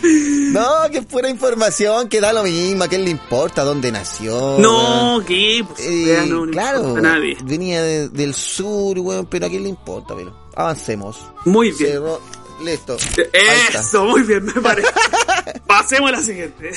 No, 0.02 0.90
que 0.90 1.02
fuera 1.02 1.28
información, 1.30 2.08
que 2.08 2.20
da 2.20 2.32
lo 2.32 2.42
mismo, 2.42 2.84
a 2.84 2.88
quién 2.88 3.04
le 3.04 3.10
importa, 3.10 3.62
dónde 3.64 3.92
nació. 3.92 4.56
No, 4.58 5.22
¿qué? 5.26 5.64
Pues, 5.66 5.80
Eh, 5.80 6.04
ya 6.06 6.26
no, 6.26 6.46
no 6.46 6.52
claro, 6.52 6.96
nadie. 7.00 7.36
venía 7.44 7.82
de- 7.82 8.08
del 8.08 8.34
sur, 8.34 8.98
weón, 8.98 9.26
pero 9.26 9.46
a 9.46 9.48
quién 9.48 9.62
le 9.62 9.68
importa, 9.68 10.14
pero 10.16 10.34
avancemos. 10.56 11.18
Muy 11.44 11.72
bien. 11.72 11.92
Cerró, 11.92 12.20
listo. 12.64 12.96
Está. 12.96 13.80
Eso, 13.80 14.04
muy 14.06 14.22
bien, 14.22 14.44
me 14.44 14.52
parece. 14.60 14.88
Pasemos 15.66 16.08
a 16.10 16.12
la 16.12 16.20
siguiente. 16.22 16.70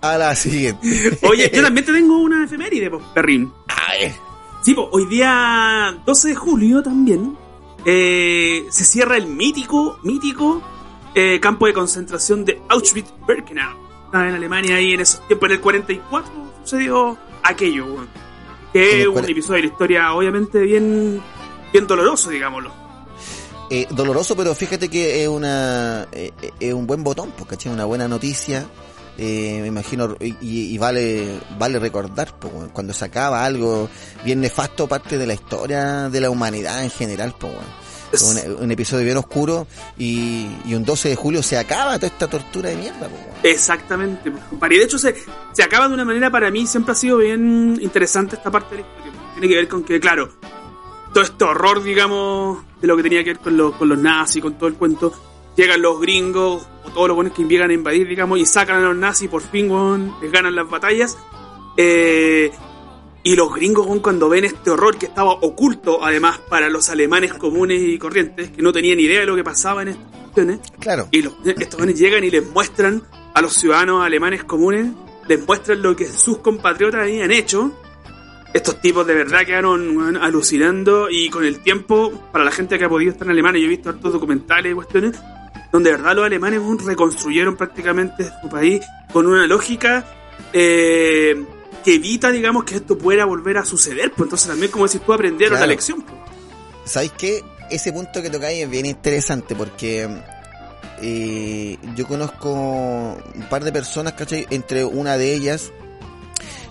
A 0.00 0.18
la 0.18 0.34
siguiente. 0.34 1.18
Oye, 1.22 1.50
yo 1.54 1.62
también 1.62 1.86
te 1.86 1.92
tengo 1.92 2.18
una 2.18 2.44
efeméride, 2.44 2.90
pues, 2.90 3.02
perrín. 3.14 3.52
A 3.68 3.92
ver. 3.92 4.12
Sí, 4.62 4.74
pues, 4.74 4.88
hoy 4.92 5.06
día 5.06 5.96
12 6.04 6.28
de 6.28 6.34
julio 6.34 6.82
también 6.82 7.36
eh, 7.86 8.64
se 8.70 8.84
cierra 8.84 9.16
el 9.16 9.26
mítico, 9.26 9.98
mítico 10.02 10.60
eh, 11.14 11.38
campo 11.40 11.66
de 11.66 11.72
concentración 11.72 12.44
de 12.44 12.60
Auschwitz-Birkenau. 12.68 13.90
En 14.12 14.34
Alemania 14.34 14.76
ahí 14.76 14.94
en 14.94 15.00
esos 15.00 15.26
tiempos, 15.28 15.48
en 15.48 15.56
el 15.56 15.60
44 15.60 16.32
sucedió 16.64 17.16
aquello, 17.42 18.06
Que 18.72 19.02
es 19.02 19.06
un 19.06 19.18
episodio 19.18 19.56
de 19.56 19.62
la 19.62 19.72
historia 19.72 20.12
obviamente 20.12 20.60
bien, 20.60 21.22
bien 21.72 21.86
doloroso, 21.86 22.30
digámoslo. 22.30 22.72
Eh, 23.72 23.86
doloroso, 23.90 24.36
pero 24.36 24.52
fíjate 24.54 24.88
que 24.88 25.22
es 25.22 25.28
una 25.28 26.08
eh, 26.10 26.32
es 26.58 26.74
un 26.74 26.88
buen 26.88 27.04
botón, 27.04 27.32
porque 27.38 27.54
es 27.54 27.66
una 27.66 27.84
buena 27.84 28.08
noticia. 28.08 28.66
Eh, 29.16 29.58
me 29.60 29.68
imagino 29.68 30.16
y, 30.20 30.34
y 30.40 30.78
vale 30.78 31.38
vale 31.58 31.78
recordar 31.78 32.38
pues, 32.38 32.52
cuando 32.72 32.94
se 32.94 33.04
acaba 33.04 33.44
algo 33.44 33.88
bien 34.24 34.40
nefasto 34.40 34.86
parte 34.88 35.18
de 35.18 35.26
la 35.26 35.34
historia 35.34 36.08
de 36.08 36.20
la 36.20 36.30
humanidad 36.30 36.82
en 36.82 36.90
general 36.90 37.34
pues, 37.38 37.52
weón. 37.52 37.89
Un, 38.60 38.72
episodio 38.72 39.04
bien 39.04 39.16
oscuro 39.16 39.66
y, 39.96 40.48
un 40.74 40.84
12 40.84 41.10
de 41.10 41.16
julio 41.16 41.42
se 41.42 41.56
acaba 41.56 41.96
toda 41.96 42.08
esta 42.08 42.28
tortura 42.28 42.70
de 42.70 42.76
mierda. 42.76 43.08
Exactamente. 43.42 44.30
Y 44.30 44.76
de 44.76 44.82
hecho 44.82 44.98
se, 44.98 45.14
se 45.52 45.62
acaba 45.62 45.88
de 45.88 45.94
una 45.94 46.04
manera 46.04 46.30
para 46.30 46.50
mí, 46.50 46.66
siempre 46.66 46.92
ha 46.92 46.96
sido 46.96 47.18
bien 47.18 47.78
interesante 47.80 48.36
esta 48.36 48.50
parte 48.50 48.74
de 48.74 48.82
la 48.82 48.88
historia. 48.88 49.12
Tiene 49.34 49.48
que 49.48 49.54
ver 49.54 49.68
con 49.68 49.84
que, 49.84 50.00
claro, 50.00 50.30
todo 51.12 51.24
este 51.24 51.44
horror, 51.44 51.82
digamos, 51.82 52.58
de 52.80 52.86
lo 52.86 52.96
que 52.96 53.02
tenía 53.02 53.22
que 53.22 53.30
ver 53.30 53.38
con 53.38 53.56
los, 53.56 53.74
con 53.76 53.88
los 53.88 53.98
nazis, 53.98 54.42
con 54.42 54.54
todo 54.54 54.68
el 54.68 54.74
cuento, 54.74 55.12
llegan 55.56 55.82
los 55.82 56.00
gringos 56.00 56.66
o 56.84 56.90
todos 56.90 57.08
los 57.08 57.14
buenos 57.14 57.34
que 57.34 57.44
llegan 57.44 57.70
a 57.70 57.74
invadir, 57.74 58.08
digamos, 58.08 58.38
y 58.38 58.46
sacan 58.46 58.76
a 58.76 58.80
los 58.80 58.96
nazis 58.96 59.28
por 59.28 59.42
fin, 59.42 59.70
les 60.20 60.32
ganan 60.32 60.54
las 60.54 60.68
batallas. 60.68 61.16
Eh, 61.76 62.50
Y 63.22 63.36
los 63.36 63.54
gringos, 63.54 63.86
cuando 64.00 64.28
ven 64.28 64.44
este 64.44 64.70
horror 64.70 64.96
que 64.96 65.06
estaba 65.06 65.32
oculto, 65.32 66.02
además, 66.02 66.38
para 66.48 66.70
los 66.70 66.88
alemanes 66.88 67.34
comunes 67.34 67.82
y 67.82 67.98
corrientes, 67.98 68.50
que 68.50 68.62
no 68.62 68.72
tenían 68.72 68.98
idea 68.98 69.20
de 69.20 69.26
lo 69.26 69.36
que 69.36 69.44
pasaba 69.44 69.82
en 69.82 69.88
estas 69.88 70.06
cuestiones. 70.22 70.60
Claro. 70.78 71.08
Y 71.10 71.22
los, 71.22 71.34
estos 71.44 71.86
llegan 71.94 72.24
y 72.24 72.30
les 72.30 72.48
muestran 72.48 73.02
a 73.34 73.42
los 73.42 73.54
ciudadanos 73.54 74.04
alemanes 74.04 74.44
comunes, 74.44 74.86
les 75.28 75.46
muestran 75.46 75.82
lo 75.82 75.94
que 75.94 76.06
sus 76.06 76.38
compatriotas 76.38 77.02
habían 77.02 77.30
hecho. 77.30 77.72
Estos 78.54 78.80
tipos 78.80 79.06
de 79.06 79.14
verdad 79.14 79.44
quedaron 79.44 80.16
alucinando 80.16 81.08
y 81.10 81.28
con 81.28 81.44
el 81.44 81.60
tiempo, 81.60 82.10
para 82.32 82.44
la 82.44 82.50
gente 82.50 82.78
que 82.78 82.84
ha 82.86 82.88
podido 82.88 83.12
estar 83.12 83.26
en 83.26 83.32
Alemania, 83.32 83.60
yo 83.60 83.66
he 83.66 83.70
visto 83.70 83.90
hartos 83.90 84.12
documentales 84.14 84.72
y 84.72 84.74
cuestiones, 84.74 85.16
donde 85.70 85.90
de 85.90 85.96
verdad 85.96 86.16
los 86.16 86.24
alemanes 86.24 86.60
reconstruyeron 86.84 87.56
prácticamente 87.56 88.28
su 88.42 88.48
país 88.48 88.80
con 89.12 89.26
una 89.26 89.46
lógica 89.46 90.04
eh, 90.52 91.44
que 91.82 91.94
evita, 91.94 92.30
digamos, 92.30 92.64
que 92.64 92.76
esto 92.76 92.96
pueda 92.96 93.24
volver 93.24 93.58
a 93.58 93.64
suceder. 93.64 94.12
Pues 94.12 94.26
entonces 94.26 94.48
también, 94.48 94.70
como 94.70 94.86
decís 94.86 95.00
tú, 95.04 95.12
aprendieron 95.12 95.58
la 95.58 95.66
lección. 95.66 96.02
Pues. 96.02 96.18
¿Sabéis 96.84 97.12
qué? 97.16 97.44
Ese 97.70 97.92
punto 97.92 98.20
que 98.22 98.30
tocáis 98.30 98.62
es 98.62 98.70
bien 98.70 98.86
interesante 98.86 99.54
porque 99.54 100.08
eh, 101.02 101.78
yo 101.94 102.06
conozco 102.06 102.52
un 102.52 103.46
par 103.48 103.64
de 103.64 103.72
personas, 103.72 104.14
¿cachai? 104.14 104.46
Entre 104.50 104.84
una 104.84 105.16
de 105.16 105.34
ellas, 105.34 105.70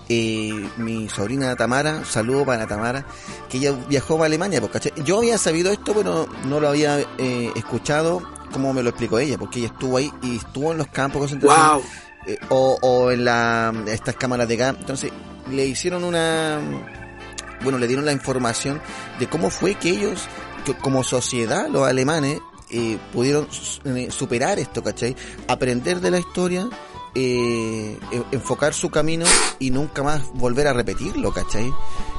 eh, 0.08 0.68
mi 0.76 1.08
sobrina 1.08 1.56
Tamara, 1.56 2.04
saludo 2.04 2.44
para 2.44 2.66
Tamara, 2.66 3.06
que 3.48 3.58
ella 3.58 3.72
viajó 3.88 4.22
a 4.22 4.26
Alemania, 4.26 4.60
pues, 4.60 4.72
¿cachai? 4.72 4.92
Yo 5.04 5.18
había 5.18 5.38
sabido 5.38 5.72
esto, 5.72 5.94
pero 5.94 6.28
no 6.44 6.60
lo 6.60 6.68
había 6.68 7.00
eh, 7.18 7.50
escuchado 7.56 8.22
como 8.52 8.72
me 8.72 8.82
lo 8.82 8.90
explicó 8.90 9.18
ella, 9.18 9.38
porque 9.38 9.60
ella 9.60 9.68
estuvo 9.68 9.96
ahí 9.96 10.12
y 10.22 10.36
estuvo 10.36 10.72
en 10.72 10.78
los 10.78 10.88
campos 10.88 11.22
de 11.22 11.38
concentración. 11.38 11.82
Eh, 12.26 12.38
o, 12.50 12.78
o, 12.82 13.10
en 13.10 13.24
la, 13.24 13.72
estas 13.86 14.14
cámaras 14.16 14.48
de 14.48 14.56
gas. 14.56 14.76
Entonces, 14.78 15.10
le 15.50 15.66
hicieron 15.66 16.04
una, 16.04 16.60
bueno, 17.62 17.78
le 17.78 17.86
dieron 17.86 18.04
la 18.04 18.12
información 18.12 18.80
de 19.18 19.26
cómo 19.26 19.50
fue 19.50 19.74
que 19.74 19.90
ellos, 19.90 20.28
como 20.80 21.02
sociedad, 21.02 21.68
los 21.68 21.86
alemanes, 21.88 22.40
eh, 22.70 22.98
pudieron 23.12 23.48
eh, 23.84 24.08
superar 24.10 24.58
esto, 24.58 24.82
¿cachai? 24.82 25.16
Aprender 25.48 26.00
de 26.00 26.10
la 26.10 26.18
historia, 26.18 26.68
eh, 27.14 27.98
enfocar 28.32 28.74
su 28.74 28.90
camino 28.90 29.26
y 29.58 29.70
nunca 29.70 30.02
más 30.02 30.32
volver 30.34 30.68
a 30.68 30.72
repetirlo, 30.72 31.32
¿cachai? 31.32 31.72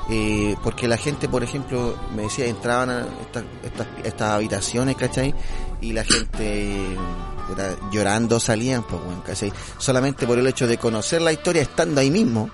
Eh, 0.09 0.55
porque 0.63 0.87
la 0.87 0.97
gente, 0.97 1.29
por 1.29 1.43
ejemplo, 1.43 1.97
me 2.15 2.23
decía, 2.23 2.45
entraban 2.45 2.89
a 2.89 3.07
estas, 4.03 4.33
habitaciones, 4.33 4.95
¿cachai? 4.97 5.33
Y 5.79 5.93
la 5.93 6.03
gente 6.03 6.97
llorando 7.91 8.39
salían, 8.39 8.83
pues, 8.83 9.01
bueno, 9.03 9.23
¿cachai? 9.23 9.51
Solamente 9.77 10.25
por 10.25 10.37
el 10.39 10.47
hecho 10.47 10.67
de 10.67 10.77
conocer 10.77 11.21
la 11.21 11.31
historia 11.31 11.61
estando 11.61 12.01
ahí 12.01 12.11
mismo, 12.11 12.49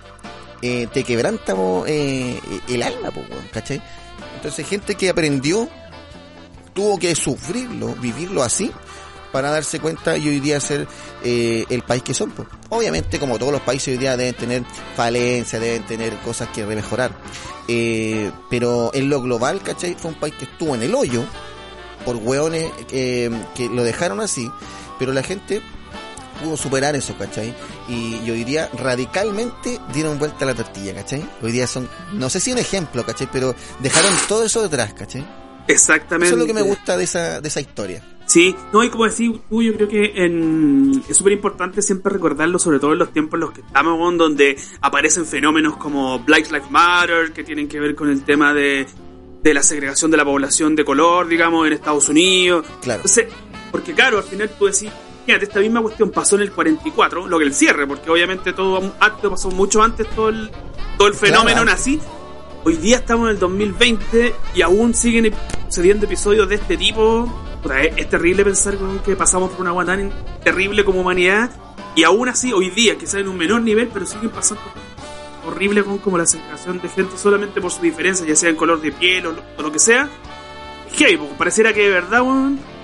eh, 0.62 0.88
te 0.92 1.04
quebranta 1.04 1.56
eh, 1.88 2.40
el 2.68 2.84
alma, 2.84 3.12
pues, 3.12 3.28
bueno, 3.28 3.44
¿cachai? 3.52 3.82
Entonces, 4.36 4.68
gente 4.68 4.96
que 4.96 5.10
aprendió, 5.10 5.68
tuvo 6.74 7.00
que 7.00 7.16
sufrirlo, 7.16 7.96
vivirlo 7.96 8.44
así, 8.44 8.72
para 9.32 9.50
darse 9.50 9.80
cuenta 9.80 10.18
y 10.18 10.28
hoy 10.28 10.40
día 10.40 10.60
ser 10.60 10.88
eh, 11.24 11.66
el 11.70 11.84
país 11.84 12.04
que 12.04 12.14
son. 12.14 12.32
Pues. 12.32 12.48
Obviamente, 12.70 13.20
como 13.20 13.38
todos 13.38 13.52
los 13.52 13.62
países 13.62 13.90
hoy 13.90 13.98
día 13.98 14.18
deben 14.18 14.36
tener 14.36 14.64
falencias, 14.96 15.62
deben 15.62 15.86
tener 15.86 16.14
cosas 16.18 16.50
que 16.50 16.66
remejorar. 16.66 17.12
Eh, 17.68 18.32
pero 18.50 18.92
en 18.94 19.10
lo 19.10 19.22
global, 19.22 19.62
¿cachai? 19.62 19.96
Fue 19.96 20.12
un 20.12 20.20
país 20.20 20.34
que 20.36 20.46
estuvo 20.46 20.76
en 20.76 20.84
el 20.84 20.96
hoyo 20.96 21.24
por 22.06 22.16
hueones 22.16 22.72
eh, 22.92 23.30
que 23.56 23.68
lo 23.70 23.84
dejaron 23.84 24.22
así, 24.22 24.50
pero 24.98 25.12
la 25.12 25.24
gente 25.24 25.62
pudo 26.42 26.56
superar 26.56 26.96
eso, 26.96 27.18
¿cachai? 27.18 27.54
Y 27.88 28.24
yo 28.24 28.34
diría 28.34 28.70
radicalmente 28.74 29.80
dieron 29.94 30.20
vuelta 30.20 30.46
a 30.46 30.48
la 30.48 30.54
tortilla, 30.54 30.94
¿cachai? 30.94 31.28
Hoy 31.42 31.52
día 31.52 31.68
son, 31.68 31.90
no 32.14 32.30
sé 32.30 32.40
si 32.40 32.52
un 32.52 32.60
ejemplo, 32.60 33.06
¿cachai? 33.06 33.28
Pero 33.32 33.56
dejaron 33.80 34.12
todo 34.28 34.46
eso 34.46 34.62
detrás, 34.62 34.94
¿cachai? 34.94 35.26
Exactamente. 35.68 36.28
Eso 36.28 36.36
es 36.36 36.40
lo 36.40 36.48
que 36.48 36.54
me 36.54 36.62
gusta 36.62 36.96
de 36.96 37.04
esa, 37.04 37.42
de 37.42 37.48
esa 37.48 37.60
historia. 37.60 38.02
Sí, 38.28 38.54
no, 38.74 38.84
y 38.84 38.90
como 38.90 39.06
decís 39.06 39.32
tú, 39.50 39.64
yo 39.64 39.74
creo 39.74 39.88
que 39.88 40.12
en, 40.16 41.02
es 41.08 41.16
súper 41.16 41.32
importante 41.32 41.82
siempre 41.82 42.12
recordarlo, 42.12 42.60
sobre 42.60 42.78
todo 42.78 42.92
en 42.92 43.00
los 43.00 43.14
tiempos 43.14 43.36
en 43.36 43.40
los 43.40 43.52
que 43.52 43.62
estamos, 43.62 44.18
donde 44.18 44.58
aparecen 44.82 45.26
fenómenos 45.26 45.78
como 45.78 46.20
Black 46.20 46.52
Lives 46.52 46.70
Matter, 46.70 47.32
que 47.32 47.46
tienen 47.46 47.70
que 47.70 47.80
ver 47.80 47.96
con 47.96 48.10
el 48.10 48.24
tema 48.24 48.54
de, 48.54 48.86
de 49.42 49.54
la 49.54 49.64
segregación 49.64 50.12
de 50.12 50.18
la 50.18 50.26
población 50.26 50.76
de 50.76 50.84
color, 50.84 51.30
digamos, 51.30 51.66
en 51.68 51.74
Estados 51.74 52.10
Unidos. 52.10 52.66
Claro. 52.82 53.00
Entonces, 53.00 53.28
porque 53.72 53.94
claro, 53.94 54.18
al 54.18 54.26
final 54.26 54.52
tú 54.60 54.66
decís, 54.66 54.92
fíjate, 55.26 55.46
esta 55.46 55.62
misma 55.62 55.82
cuestión 55.82 56.12
pasó 56.12 56.36
en 56.36 56.42
el 56.42 56.52
44, 56.52 57.28
lo 57.28 57.40
que 57.40 57.46
el 57.46 57.54
cierre, 57.54 57.88
porque 57.88 58.10
obviamente 58.10 58.52
todo 58.52 58.94
acto 59.00 59.30
pasó 59.30 59.52
mucho 59.52 59.82
antes, 59.82 60.06
todo 60.10 60.28
el, 60.28 60.52
todo 60.98 61.08
el 61.08 61.14
fenómeno 61.14 61.64
nazi. 61.64 61.98
Hoy 62.66 62.76
día 62.76 62.98
estamos 62.98 63.30
en 63.30 63.36
el 63.36 63.40
2020 63.40 64.36
y 64.54 64.62
aún 64.62 64.94
siguen 64.94 65.34
sucediendo 65.70 66.06
episodios 66.06 66.50
de 66.50 66.56
este 66.56 66.76
tipo 66.76 67.47
es, 67.98 68.10
terrible 68.10 68.44
pensar 68.44 68.78
que 69.04 69.16
pasamos 69.16 69.52
por 69.52 69.62
una 69.62 69.72
agua 69.72 69.86
tan 69.86 70.12
terrible 70.44 70.86
como 70.86 71.02
humanidad 71.02 71.52
y 71.96 72.04
aún 72.04 72.30
así 72.30 72.54
hoy 72.54 72.70
día, 72.70 72.98
quizás 72.98 73.16
en 73.16 73.28
un 73.28 73.38
menor 73.38 73.62
nivel, 73.62 73.90
pero 73.92 74.06
siguen 74.06 74.30
pasando 74.30 74.62
horrible 75.48 75.84
con 75.84 75.98
como 75.98 76.18
la 76.18 76.24
aceptación 76.24 76.80
de 76.82 76.90
gente 76.90 77.18
solamente 77.18 77.62
por 77.62 77.72
su 77.72 77.82
diferencia, 77.82 78.26
ya 78.26 78.36
sea 78.36 78.50
en 78.50 78.56
color 78.56 78.82
de 78.82 78.92
piel 78.92 79.26
o 79.28 79.34
lo, 79.62 79.72
que 79.72 79.80
sea. 79.80 80.10
Es 80.92 80.98
que 80.98 81.20
pareciera 81.38 81.74
que 81.74 81.84
de 81.84 81.90
verdad 81.90 82.22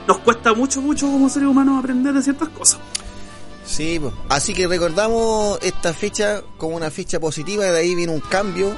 nos 0.08 0.18
cuesta 0.20 0.54
mucho, 0.54 0.82
mucho 0.82 1.08
como 1.08 1.30
seres 1.30 1.48
humanos 1.48 1.80
aprender 1.80 2.14
de 2.14 2.22
ciertas 2.22 2.50
cosas. 2.50 2.80
Sí, 3.66 4.02
así 4.30 4.54
que 4.54 4.68
recordamos 4.68 5.60
esta 5.62 5.94
fecha 5.94 6.42
como 6.58 6.76
una 6.76 6.90
fecha 6.90 7.20
positiva, 7.20 7.66
de 7.66 7.80
ahí 7.80 7.96
viene 7.96 8.12
un 8.12 8.20
cambio 8.20 8.74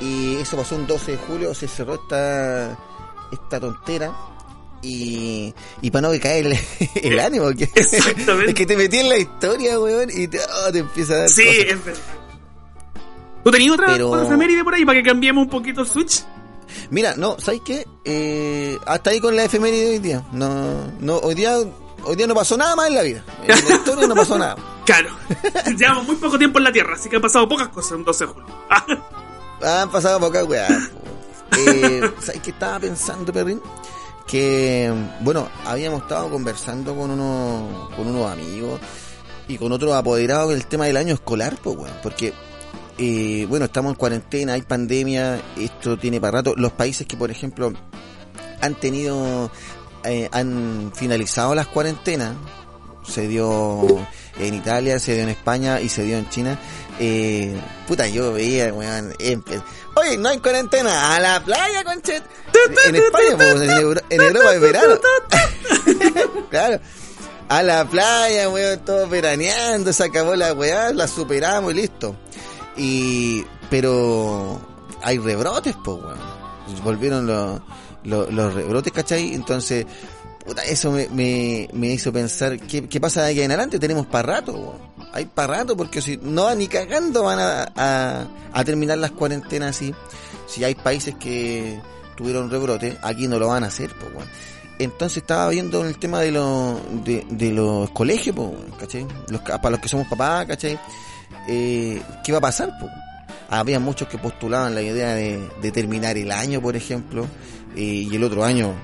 y 0.00 0.36
eso 0.36 0.56
pasó 0.56 0.74
un 0.74 0.86
12 0.86 1.12
de 1.12 1.18
julio, 1.18 1.54
se 1.54 1.68
cerró 1.68 1.94
esta, 1.94 2.76
esta 3.30 3.60
tontera 3.60 4.12
y, 4.86 5.54
y 5.82 5.90
para 5.90 6.06
no 6.06 6.12
que 6.12 6.20
cae 6.20 6.40
el, 6.40 6.58
el 7.02 7.20
ánimo. 7.20 7.50
Que, 7.50 7.64
Exactamente. 7.74 8.50
Es 8.50 8.54
que 8.54 8.66
te 8.66 8.76
metí 8.76 8.98
en 8.98 9.08
la 9.08 9.18
historia, 9.18 9.80
weón, 9.80 10.10
y 10.12 10.28
te, 10.28 10.38
oh, 10.38 10.72
te 10.72 10.78
empieza 10.78 11.14
a 11.14 11.18
dar. 11.18 11.28
Sí, 11.28 11.44
cosas. 11.44 11.64
es 11.66 11.84
verdad. 11.84 12.00
¿Tú 13.44 13.50
tenías 13.50 13.72
otra, 13.74 13.86
Pero... 13.88 14.10
otra 14.10 14.64
por 14.64 14.74
ahí 14.74 14.84
para 14.84 14.98
que 14.98 15.08
cambiemos 15.08 15.44
un 15.44 15.50
poquito 15.50 15.82
el 15.82 15.86
switch? 15.86 16.24
Mira, 16.90 17.14
no, 17.16 17.36
¿sabes 17.38 17.60
qué? 17.64 17.86
Eh, 18.04 18.76
hasta 18.84 19.10
ahí 19.10 19.20
con 19.20 19.36
la 19.36 19.44
efeméride 19.44 19.84
de 19.84 19.90
hoy 19.90 19.98
día. 20.00 20.24
No, 20.32 20.92
no, 20.98 21.18
hoy 21.18 21.36
día, 21.36 21.56
hoy 22.02 22.16
día 22.16 22.26
no 22.26 22.34
pasó 22.34 22.56
nada 22.56 22.74
más 22.74 22.88
en 22.88 22.94
la 22.96 23.02
vida. 23.02 23.24
En 23.42 23.68
la 23.68 23.76
historia 23.76 24.06
no 24.08 24.14
pasó 24.16 24.36
nada. 24.36 24.56
Claro. 24.84 25.10
Llevamos 25.78 26.06
muy 26.08 26.16
poco 26.16 26.38
tiempo 26.38 26.58
en 26.58 26.64
la 26.64 26.72
Tierra, 26.72 26.94
así 26.94 27.08
que 27.08 27.16
han 27.16 27.22
pasado 27.22 27.48
pocas 27.48 27.68
cosas 27.68 27.92
en 27.92 28.04
12 28.04 28.26
de 28.26 28.32
julio. 28.32 28.48
Han 29.62 29.90
pasado 29.92 30.18
pocas 30.18 30.44
weá. 30.44 30.68
Eh, 31.56 32.00
¿Sabes 32.18 32.40
qué 32.42 32.50
estaba 32.50 32.80
pensando, 32.80 33.32
Perrin? 33.32 33.60
Que 34.26 34.92
bueno 35.20 35.48
habíamos 35.64 36.02
estado 36.02 36.30
conversando 36.30 36.96
con 36.96 37.10
unos 37.10 37.94
con 37.94 38.08
unos 38.08 38.30
amigos 38.30 38.80
y 39.48 39.56
con 39.56 39.70
otros 39.72 39.94
apoderados 39.94 40.50
del 40.50 40.66
tema 40.66 40.86
del 40.86 40.96
año 40.96 41.14
escolar 41.14 41.56
pues 41.62 41.76
bueno 41.76 41.94
porque 42.02 42.32
eh, 42.98 43.46
bueno 43.48 43.66
estamos 43.66 43.92
en 43.92 43.96
cuarentena 43.96 44.54
hay 44.54 44.62
pandemia 44.62 45.40
esto 45.56 45.98
tiene 45.98 46.20
para 46.20 46.38
rato. 46.38 46.54
Los 46.56 46.72
países 46.72 47.06
que 47.06 47.16
por 47.16 47.30
ejemplo 47.30 47.72
han 48.60 48.74
tenido 48.74 49.50
eh, 50.04 50.28
han 50.32 50.92
finalizado 50.94 51.54
las 51.54 51.68
cuarentenas 51.68 52.34
se 53.06 53.28
dio 53.28 53.86
en 54.40 54.54
Italia 54.54 54.98
se 54.98 55.14
dio 55.14 55.22
en 55.22 55.28
España 55.28 55.80
y 55.80 55.88
se 55.88 56.02
dio 56.02 56.18
en 56.18 56.28
China 56.30 56.58
eh, 56.98 57.54
puta 57.86 58.08
yo 58.08 58.32
veía 58.32 58.72
weón, 58.72 59.14
Oye, 59.96 60.18
no 60.18 60.28
hay 60.28 60.38
cuarentena, 60.38 61.16
a 61.16 61.20
la 61.20 61.42
playa, 61.42 61.82
conchet. 61.82 62.22
En 62.86 62.96
España, 62.96 63.36
pues, 63.36 63.62
en, 63.62 63.70
Euro 63.70 64.00
en 64.10 64.20
Europa 64.20 64.54
es 64.54 64.60
verano. 64.60 64.94
claro. 66.50 66.80
A 67.48 67.62
la 67.62 67.84
playa, 67.88 68.50
weón, 68.50 68.80
todos 68.84 69.08
veraneando, 69.08 69.92
se 69.94 70.04
acabó 70.04 70.36
la 70.36 70.52
weá, 70.52 70.92
la 70.92 71.08
superamos 71.08 71.72
y 71.72 71.76
listo. 71.76 72.14
Y, 72.76 73.44
pero 73.70 74.60
hay 75.02 75.16
rebrotes, 75.18 75.74
pues, 75.82 75.96
weón. 75.98 76.18
Volvieron 76.84 77.26
los, 77.26 77.62
los, 78.30 78.54
rebrotes, 78.54 78.92
¿cachai? 78.92 79.32
Entonces, 79.32 79.86
puta, 80.44 80.62
eso 80.64 80.90
me, 80.90 81.08
me, 81.08 81.70
me 81.72 81.86
hizo 81.88 82.12
pensar, 82.12 82.58
¿qué, 82.60 82.86
¿qué, 82.86 83.00
pasa 83.00 83.22
de 83.22 83.30
aquí 83.30 83.40
en 83.40 83.50
adelante? 83.50 83.78
Tenemos 83.78 84.06
para 84.06 84.34
rato, 84.34 84.52
weón 84.52 84.95
hay 85.16 85.24
para 85.24 85.58
rato 85.58 85.76
porque 85.76 86.02
si 86.02 86.18
no 86.18 86.54
ni 86.54 86.68
cagando 86.68 87.24
van 87.24 87.38
a, 87.38 88.28
a, 88.52 88.64
terminar 88.64 88.98
las 88.98 89.12
cuarentenas 89.12 89.70
así. 89.70 89.94
Si 90.46 90.62
hay 90.62 90.74
países 90.74 91.14
que 91.14 91.80
tuvieron 92.16 92.50
rebrote, 92.50 92.98
aquí 93.02 93.26
no 93.26 93.38
lo 93.38 93.48
van 93.48 93.64
a 93.64 93.68
hacer, 93.68 93.90
pues. 93.94 94.26
Entonces 94.78 95.18
estaba 95.18 95.48
viendo 95.48 95.86
el 95.86 95.98
tema 95.98 96.20
de, 96.20 96.32
los 96.32 96.78
de, 97.02 97.26
de, 97.30 97.50
los 97.50 97.90
colegios, 97.90 98.36
pues, 98.36 99.04
para 99.46 99.70
los 99.70 99.80
que 99.80 99.88
somos 99.88 100.06
papás, 100.06 100.46
¿cachai? 100.46 100.78
Eh, 101.48 102.02
¿Qué 102.22 102.32
va 102.32 102.38
a 102.38 102.42
pasar? 102.42 102.70
Había 103.48 103.80
muchos 103.80 104.06
que 104.06 104.18
postulaban 104.18 104.74
la 104.74 104.82
idea 104.82 105.14
de, 105.14 105.48
de 105.62 105.72
terminar 105.72 106.18
el 106.18 106.30
año, 106.30 106.60
por 106.60 106.76
ejemplo, 106.76 107.26
eh, 107.74 107.80
y 108.10 108.14
el 108.14 108.22
otro 108.22 108.44
año 108.44 108.74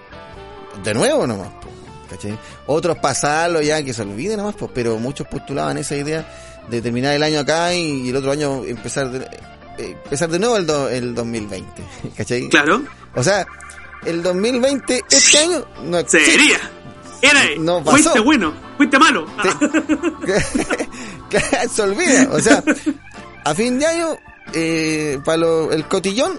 de 0.83 0.95
nuevo 0.95 1.27
nomás. 1.27 1.51
Pues. 1.61 1.82
¿Cachai? 2.13 2.39
Otros 2.67 2.99
pasarlo 2.99 3.61
ya, 3.61 3.83
que 3.83 3.93
se 3.93 4.03
olviden 4.03 4.37
nomás, 4.39 4.55
pues, 4.57 4.71
pero 4.75 4.99
muchos 4.99 5.27
postulaban 5.27 5.79
esa 5.79 5.97
idea 5.97 6.27
de 6.69 6.81
terminar 6.81 7.15
el 7.15 7.23
año 7.23 7.41
acá 7.41 7.75
y, 7.75 8.03
y 8.07 8.09
el 8.11 8.17
otro 8.17 8.31
año 8.31 8.65
empezar 8.65 9.11
de, 9.11 9.19
eh, 9.79 9.97
empezar 10.05 10.29
de 10.31 10.39
nuevo 10.39 10.57
el, 10.57 10.67
do- 10.67 10.89
el 10.89 11.15
2020, 11.15 11.83
¿cachai? 12.17 12.49
Claro. 12.49 12.83
O 13.15 13.23
sea, 13.23 13.47
el 14.05 14.23
2020, 14.23 15.03
este 15.11 15.39
año, 15.39 15.65
no 15.85 15.99
existe. 15.99 16.31
Sería. 16.33 16.59
Era. 17.23 17.41
No 17.59 17.83
pasó. 17.85 17.97
fuiste 17.99 18.21
bueno, 18.21 18.53
fuiste 18.77 18.99
malo. 18.99 19.27
Claro, 21.31 21.69
se 21.73 21.83
olvida. 21.83 22.29
O 22.31 22.41
sea, 22.41 22.63
a 23.45 23.55
fin 23.55 23.79
de 23.79 23.87
año, 23.87 24.17
eh, 24.53 25.19
para 25.25 25.43
el 25.73 25.85
cotillón, 25.89 26.39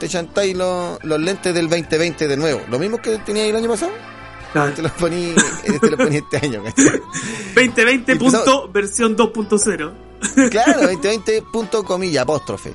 te 0.00 0.08
chantáis 0.08 0.56
los, 0.56 1.02
los 1.04 1.20
lentes 1.20 1.52
del 1.54 1.68
2020 1.68 2.26
de 2.28 2.36
nuevo. 2.36 2.60
Lo 2.70 2.78
mismo 2.78 2.98
que 2.98 3.18
teníais 3.18 3.50
el 3.50 3.56
año 3.56 3.68
pasado, 3.68 3.92
Claro. 4.62 4.72
te 4.74 4.82
los 4.82 4.92
poní, 4.92 5.24
eh, 5.64 5.78
te 5.80 5.90
los 5.90 5.98
poní 6.00 6.16
este 6.16 6.36
año. 6.38 6.62
¿cachai? 6.64 7.00
2020 7.54 8.12
Y 8.12 8.14
empezó- 8.14 8.44
punto 8.44 8.68
versión 8.72 9.16
2.0. 9.16 9.92
Claro, 10.50 10.80
2020 10.82 11.42
punto 11.52 11.84
comilla, 11.84 12.22
apóstrofe. 12.22 12.72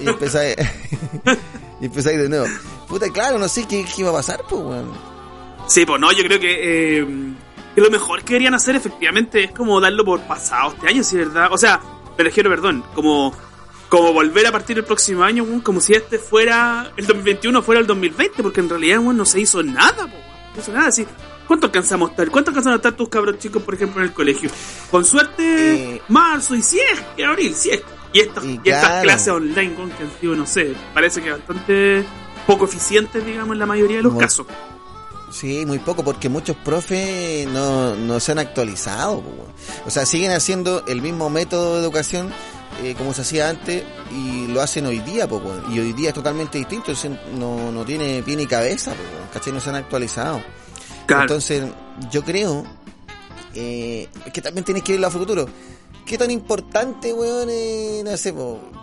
Y 0.00 0.08
empezáis, 0.08 0.56
y 1.80 1.86
empezáis 1.86 2.18
de 2.18 2.28
nuevo. 2.28 2.46
Puta, 2.88 3.08
claro, 3.10 3.38
no 3.38 3.48
sé 3.48 3.66
qué, 3.68 3.84
qué 3.84 4.00
iba 4.02 4.10
a 4.10 4.14
pasar, 4.14 4.42
pues, 4.48 4.60
weón. 4.62 4.90
Sí, 5.68 5.86
pues 5.86 6.00
no, 6.00 6.10
yo 6.12 6.24
creo 6.24 6.40
que, 6.40 6.98
eh, 7.00 7.06
que 7.74 7.80
lo 7.80 7.90
mejor 7.90 8.20
que 8.22 8.30
deberían 8.34 8.54
hacer 8.54 8.74
efectivamente 8.74 9.44
es 9.44 9.52
como 9.52 9.80
darlo 9.80 10.04
por 10.04 10.20
pasado 10.22 10.72
este 10.74 10.88
año, 10.88 11.04
si 11.04 11.16
es 11.18 11.26
verdad. 11.28 11.48
O 11.52 11.58
sea, 11.58 11.80
me 12.18 12.24
refiero, 12.24 12.50
perdón, 12.50 12.82
como, 12.94 13.32
como 13.88 14.12
volver 14.12 14.46
a 14.48 14.52
partir 14.52 14.74
del 14.76 14.84
próximo 14.84 15.22
año, 15.22 15.44
weón, 15.44 15.60
como 15.60 15.80
si 15.80 15.94
este 15.94 16.18
fuera, 16.18 16.90
el 16.96 17.06
2021 17.06 17.62
fuera 17.62 17.80
el 17.80 17.86
2020, 17.86 18.42
porque 18.42 18.58
en 18.60 18.68
realidad, 18.68 18.98
weón, 18.98 19.16
no 19.16 19.24
se 19.24 19.38
hizo 19.40 19.62
nada, 19.62 20.08
po, 20.08 20.16
hizo 20.58 20.72
nada 20.72 20.88
así. 20.88 21.06
¿Cuánto 21.46 21.66
alcanzamos 21.66 22.08
a 22.08 22.12
estar? 22.12 22.30
¿Cuánto 22.30 22.50
alcanzan 22.50 22.72
a 22.74 22.76
estar 22.76 22.92
tus 22.92 23.08
cabros 23.08 23.38
chicos, 23.38 23.62
por 23.62 23.74
ejemplo, 23.74 24.00
en 24.02 24.08
el 24.08 24.14
colegio? 24.14 24.50
Con 24.90 25.04
suerte, 25.04 25.94
Eh, 25.96 26.02
marzo 26.08 26.54
y 26.54 26.62
si 26.62 26.78
es 26.78 27.00
que 27.16 27.24
abril, 27.24 27.54
si 27.54 27.70
es. 27.70 27.82
Y 28.12 28.20
estas, 28.20 28.44
Y 28.44 28.60
y 28.64 28.68
estas 28.70 28.86
claro. 28.88 29.02
clases 29.02 29.28
online, 29.28 29.74
weón, 29.76 29.90
que 29.90 30.02
han 30.04 30.10
sido, 30.20 30.34
no 30.34 30.46
sé, 30.46 30.74
parece 30.94 31.22
que 31.22 31.30
bastante 31.32 32.04
poco 32.46 32.64
eficientes, 32.64 33.24
digamos, 33.24 33.52
en 33.54 33.58
la 33.60 33.66
mayoría 33.66 33.98
de 33.98 34.02
los 34.04 34.12
Muy- 34.12 34.22
casos. 34.22 34.46
Sí, 35.32 35.64
muy 35.64 35.78
poco, 35.78 36.02
porque 36.02 36.28
muchos 36.28 36.56
profes 36.56 37.46
no, 37.48 37.94
no 37.94 38.18
se 38.18 38.32
han 38.32 38.40
actualizado. 38.40 39.20
po. 39.22 39.46
O 39.86 39.90
sea, 39.90 40.04
siguen 40.04 40.32
haciendo 40.32 40.84
el 40.88 41.02
mismo 41.02 41.30
método 41.30 41.76
de 41.76 41.82
educación 41.82 42.32
eh, 42.82 42.94
como 42.96 43.12
se 43.12 43.22
hacía 43.22 43.48
antes 43.48 43.84
y 44.10 44.46
lo 44.48 44.60
hacen 44.60 44.86
hoy 44.86 45.00
día, 45.00 45.28
po, 45.28 45.42
y 45.70 45.78
hoy 45.78 45.92
día 45.92 46.08
es 46.08 46.14
totalmente 46.14 46.58
distinto, 46.58 46.92
no, 47.38 47.70
no 47.70 47.84
tiene 47.84 48.22
pie 48.22 48.36
ni 48.36 48.46
cabeza, 48.46 48.92
po. 48.92 49.52
No 49.52 49.60
se 49.60 49.70
han 49.70 49.76
actualizado. 49.76 50.42
Claro. 51.06 51.22
Entonces, 51.22 51.64
yo 52.10 52.22
creo 52.22 52.64
eh, 53.54 54.08
que 54.32 54.42
también 54.42 54.64
tienes 54.64 54.82
que 54.82 54.92
verlo 54.92 55.06
a 55.06 55.10
futuro. 55.10 55.48
¿Qué 56.04 56.18
tan 56.18 56.30
importante, 56.30 57.12
weón, 57.12 57.48
eh, 57.50 58.02
no 58.04 58.16
sé, 58.16 58.34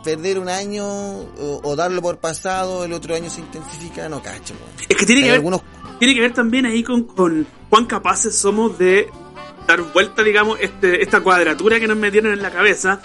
perder 0.04 0.40
un 0.40 0.48
año 0.48 0.86
o, 0.88 1.62
o 1.64 1.76
darlo 1.76 2.02
por 2.02 2.20
pasado, 2.20 2.86
el 2.86 2.94
otro 2.94 3.16
año 3.16 3.30
se 3.30 3.42
intensifica? 3.42 4.08
No 4.08 4.22
cacho, 4.22 4.54
weón. 4.54 4.72
Es 4.88 4.96
que 4.96 5.06
tiene 5.06 5.22
que 5.22 5.28
ver 5.28 5.36
algunos 5.36 5.62
tiene 6.00 6.14
que 6.14 6.22
ver 6.22 6.34
también 6.34 6.66
ahí 6.66 6.84
con, 6.84 7.04
con 7.04 7.48
cuán 7.70 7.86
capaces 7.86 8.36
somos 8.38 8.78
de 8.78 9.10
dar 9.68 9.82
vuelta, 9.94 10.24
digamos, 10.24 10.60
este, 10.62 11.02
esta 11.02 11.22
cuadratura 11.22 11.80
que 11.80 11.88
nos 11.88 11.98
metieron 11.98 12.32
en 12.32 12.42
la 12.42 12.52
cabeza, 12.52 13.02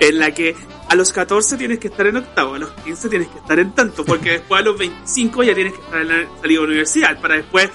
en 0.00 0.18
la 0.18 0.30
que 0.32 0.54
a 0.88 0.94
los 0.94 1.12
14 1.12 1.56
tienes 1.56 1.78
que 1.78 1.88
estar 1.88 2.06
en 2.06 2.16
octavo, 2.16 2.54
a 2.54 2.58
los 2.58 2.70
15 2.84 3.08
tienes 3.08 3.28
que 3.28 3.38
estar 3.38 3.58
en 3.58 3.72
tanto, 3.74 4.04
porque 4.04 4.30
después 4.38 4.60
a 4.60 4.64
los 4.64 4.78
25 4.78 5.42
ya 5.42 5.54
tienes 5.54 5.72
que 5.74 5.80
estar 5.80 6.00
en 6.00 6.08
la 6.08 6.14
salida 6.40 6.42
de 6.42 6.54
la 6.54 6.60
universidad, 6.62 7.20
para 7.20 7.36
después 7.36 7.70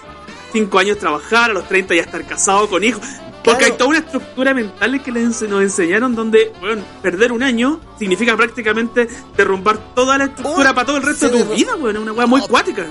5 0.53 0.79
años 0.79 0.97
trabajar, 0.97 1.51
a 1.51 1.53
los 1.53 1.67
30 1.67 1.95
ya 1.95 2.01
estar 2.01 2.25
casado 2.25 2.69
con 2.69 2.83
hijos. 2.83 3.01
Porque 3.43 3.57
Claro. 3.57 3.73
hay 3.73 3.77
toda 3.79 3.89
una 3.89 3.97
estructura 3.99 4.53
mental 4.53 5.01
que 5.01 5.11
les 5.11 5.41
nos 5.41 5.61
enseñaron 5.63 6.13
donde, 6.13 6.51
bueno, 6.59 6.83
perder 7.01 7.31
un 7.31 7.41
año 7.41 7.79
significa 7.97 8.37
prácticamente 8.37 9.07
derrumbar 9.35 9.79
toda 9.95 10.15
la 10.19 10.25
estructura 10.25 10.69
Oh, 10.71 10.75
para 10.75 10.85
todo 10.85 10.97
el 10.97 11.03
resto 11.03 11.27
de 11.27 11.39
tu 11.43 11.49
derru- 11.49 11.55
vida, 11.55 11.75
bueno, 11.75 12.01
una 12.01 12.11
weá 12.11 12.27
muy 12.27 12.39
Oh. 12.43 12.47
cuática. 12.47 12.85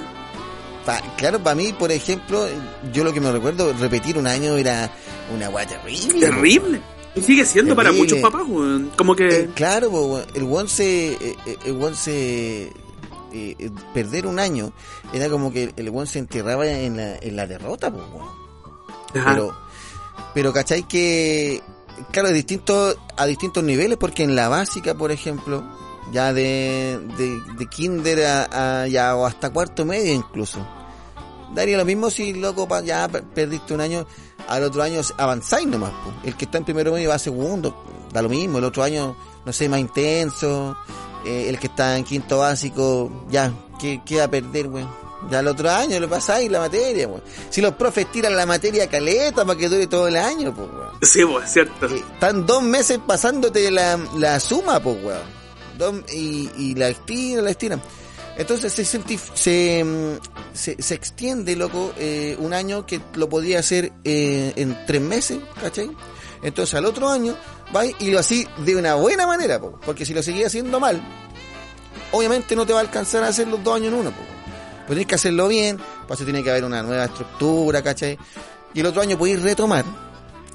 Pa- 0.85 1.01
claro, 1.17 1.39
para 1.39 1.55
mí, 1.55 1.73
por 1.79 1.93
ejemplo, 1.93 2.49
yo 2.93 3.05
lo 3.05 3.13
que 3.13 3.21
me 3.21 3.31
recuerdo, 3.31 3.73
repetir 3.79 4.19
un 4.19 4.27
año 4.27 4.57
era 4.57 4.91
una 5.33 5.47
guay 5.49 5.67
terrible. 5.67 6.19
Terrible. 6.19 6.81
Y 7.17 7.21
sigue 7.23 7.45
siendo 7.45 7.75
para 7.75 7.93
muchos 7.93 8.19
papás, 8.21 8.43
weón. 8.47 8.91
Como 8.97 9.17
que. 9.17 9.29
Eh, 9.41 9.51
claro, 9.55 9.91
po, 9.91 10.21
el 10.35 10.45
one 10.45 10.69
se, 10.69 11.13
eh, 11.13 11.37
eh, 11.47 11.57
el 11.65 11.83
one 11.83 11.97
se, 11.97 12.73
eh, 13.33 13.71
perder 13.93 14.27
un 14.27 14.39
año 14.39 14.73
era 15.13 15.29
como 15.29 15.53
que 15.53 15.73
el 15.77 15.89
one 15.89 16.07
se 16.07 16.19
enterraba 16.21 16.67
en 16.69 16.97
la, 16.97 17.17
en 17.17 17.37
la 17.37 17.47
derrota. 17.47 17.93
Ajá. 19.15 19.31
pero, 19.35 19.57
pero 20.35 20.53
cachai 20.53 20.87
que, 20.87 21.61
claro, 22.13 22.29
a 22.29 22.33
distintos, 22.33 22.97
a 23.17 23.27
distintos 23.27 23.65
niveles, 23.65 23.99
porque 23.99 24.23
en 24.23 24.37
la 24.37 24.49
básica, 24.49 24.95
por 24.95 25.11
ejemplo, 25.11 25.65
ya 26.13 26.33
de, 26.33 27.01
de, 27.19 27.41
de 27.59 27.67
kinder 27.67 28.25
a, 28.25 28.83
a- 28.83 28.87
ya, 28.87 29.17
o 29.17 29.27
hasta 29.27 29.51
cuarto 29.51 29.85
medio 29.85 30.13
incluso. 30.15 30.65
Daría 31.55 31.77
lo 31.77 31.85
mismo 31.85 32.09
si, 32.11 32.35
loco, 32.35 32.69
pa- 32.69 32.83
ya 32.83 33.09
per- 33.09 33.25
perdiste 33.25 33.75
un 33.75 33.81
año, 33.81 34.07
al 34.51 34.65
otro 34.65 34.83
año 34.83 35.01
avanzáis 35.17 35.67
nomás. 35.67 35.91
po. 35.91 36.13
El 36.25 36.37
que 36.37 36.45
está 36.45 36.59
en 36.59 36.65
primero 36.65 36.93
medio 36.93 37.09
va 37.09 37.15
a 37.15 37.19
segundo, 37.19 37.85
da 38.13 38.21
lo 38.23 38.29
mismo. 38.29 38.59
El 38.59 38.65
otro 38.65 38.83
año, 38.83 39.17
no 39.45 39.53
sé, 39.53 39.69
más 39.69 39.81
intenso. 39.81 40.77
Eh, 41.25 41.49
el 41.49 41.59
que 41.59 41.67
está 41.67 41.97
en 41.99 42.05
quinto 42.05 42.39
básico, 42.39 43.27
ya, 43.31 43.53
¿qué, 43.79 44.01
qué 44.07 44.19
va 44.19 44.25
a 44.25 44.31
perder, 44.31 44.69
weón? 44.69 44.89
Ya 45.31 45.41
el 45.41 45.49
otro 45.49 45.71
año 45.71 46.01
le 46.01 46.09
pasáis 46.09 46.51
la 46.51 46.61
materia, 46.61 47.07
weón. 47.07 47.23
Si 47.51 47.61
los 47.61 47.75
profes 47.75 48.11
tiran 48.11 48.35
la 48.35 48.47
materia 48.47 48.89
caleta 48.89 49.45
para 49.45 49.59
que 49.59 49.69
dure 49.69 49.87
todo 49.87 50.09
el 50.09 50.17
año, 50.17 50.55
pues, 50.55 50.69
weón. 50.71 50.89
Sí, 51.03 51.25
pues, 51.27 51.45
es 51.47 51.53
cierto. 51.53 51.87
Eh, 51.87 52.03
están 52.15 52.47
dos 52.47 52.63
meses 52.63 52.99
pasándote 53.07 53.71
la, 53.71 53.99
la 54.17 54.41
suma, 54.41 54.81
pues, 54.81 54.97
weón. 55.05 55.41
Dos- 55.77 56.11
y, 56.13 56.51
y 56.57 56.75
la 56.75 56.89
estiran, 56.89 57.45
la 57.45 57.51
estiran. 57.51 57.83
Entonces 58.41 58.73
mm, 58.97 60.17
se, 60.55 60.83
se 60.83 60.95
extiende, 60.95 61.55
loco, 61.57 61.93
eh, 61.99 62.37
un 62.39 62.55
año 62.55 62.87
que 62.87 62.99
lo 63.13 63.29
podría 63.29 63.59
hacer 63.59 63.93
eh, 64.03 64.55
en 64.57 64.79
tres 64.87 65.03
meses, 65.03 65.41
¿cachai? 65.61 65.91
Entonces 66.43 66.75
al 66.75 66.87
otro 66.87 67.11
año 67.11 67.37
va 67.77 67.85
y 67.85 68.11
lo 68.11 68.19
así 68.19 68.49
de 68.65 68.77
una 68.77 68.95
buena 68.95 69.27
manera, 69.27 69.61
po, 69.61 69.79
porque 69.85 70.07
si 70.07 70.15
lo 70.15 70.23
seguís 70.23 70.47
haciendo 70.47 70.81
mal, 70.81 71.03
obviamente 72.13 72.57
no 72.57 72.65
te 72.65 72.73
va 72.73 72.79
a 72.79 72.83
alcanzar 72.83 73.23
a 73.25 73.29
hacer 73.29 73.47
los 73.47 73.63
dos 73.63 73.77
años 73.77 73.89
en 73.89 73.99
uno, 73.99 74.11
po. 74.11 74.23
Pues 74.87 74.97
tienes 74.97 75.07
que 75.07 75.17
hacerlo 75.17 75.47
bien, 75.47 75.77
para 75.77 76.15
eso 76.15 76.25
tiene 76.25 76.43
que 76.43 76.49
haber 76.49 76.65
una 76.65 76.83
nueva 76.83 77.05
estructura, 77.05 77.83
¿cachai? 77.83 78.19
Y 78.73 78.81
el 78.81 78.87
otro 78.87 79.03
año 79.03 79.19
podéis 79.19 79.43
retomar 79.43 79.85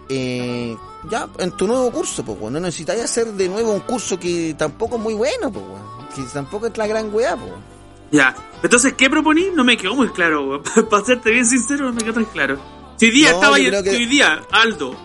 eh, 0.10 0.76
ya 1.08 1.30
en 1.38 1.52
tu 1.52 1.67
nuevo 1.67 1.91
curso, 1.91 2.26
pues. 2.26 2.52
No 2.52 2.60
necesitáis 2.60 3.04
hacer 3.04 3.28
de 3.34 3.48
nuevo 3.48 3.74
un 3.74 3.82
curso 3.82 4.19
que 4.19 4.56
tampoco 4.58 4.95
es 4.95 5.04
muy 5.04 5.13
bueno, 5.13 5.52
pues, 5.52 5.63
weón. 5.63 6.10
Que 6.15 6.24
tampoco 6.34 6.65
es 6.65 6.76
la 6.78 6.88
gran 6.88 7.13
weá, 7.13 7.36
pues. 7.36 7.74
Ya. 8.11 8.35
Entonces, 8.63 8.93
¿qué 8.93 9.09
proponí? 9.09 9.47
No 9.53 9.63
me 9.63 9.77
quedó 9.77 9.95
muy 9.95 10.09
claro. 10.09 10.61
Para 10.89 11.05
serte 11.05 11.31
bien 11.31 11.45
sincero, 11.45 11.85
no 11.85 11.93
me 11.93 12.01
quedó 12.03 12.13
tan 12.13 12.25
claro. 12.25 12.59
Si 12.97 13.05
hoy 13.07 13.11
día 13.11 13.29
No, 13.31 13.35
estaba 13.35 13.55
que- 13.57 13.91
si 13.91 13.95
hoy 13.97 14.05
día, 14.05 14.41
Aldo, 14.51 14.95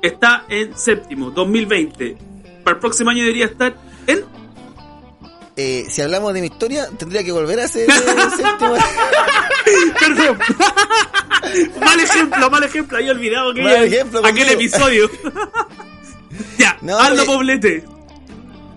está 0.00 0.44
en 0.48 0.76
séptimo, 0.78 1.30
2020. 1.30 2.16
Para 2.64 2.74
el 2.74 2.80
próximo 2.80 3.10
año 3.10 3.22
debería 3.22 3.46
estar 3.46 3.74
en. 4.06 4.24
Eh, 5.56 5.86
si 5.90 6.00
hablamos 6.00 6.32
de 6.32 6.40
mi 6.40 6.46
historia, 6.46 6.88
tendría 6.96 7.22
que 7.24 7.32
volver 7.32 7.60
a 7.60 7.68
ser 7.68 7.90
eh, 7.90 7.92
séptimo. 8.36 8.74
Perdón. 9.98 10.38
mal 11.84 12.00
ejemplo, 12.00 12.50
mal 12.50 12.64
ejemplo. 12.64 12.96
Había 12.98 13.12
olvidado 13.12 13.50
aquel, 13.50 13.66
ejemplo, 13.66 14.24
aquel 14.24 14.48
episodio. 14.50 15.10
ya, 16.58 16.78
No, 16.80 16.98
Aldo 16.98 17.24
porque- 17.24 17.36
Poblete. 17.36 17.84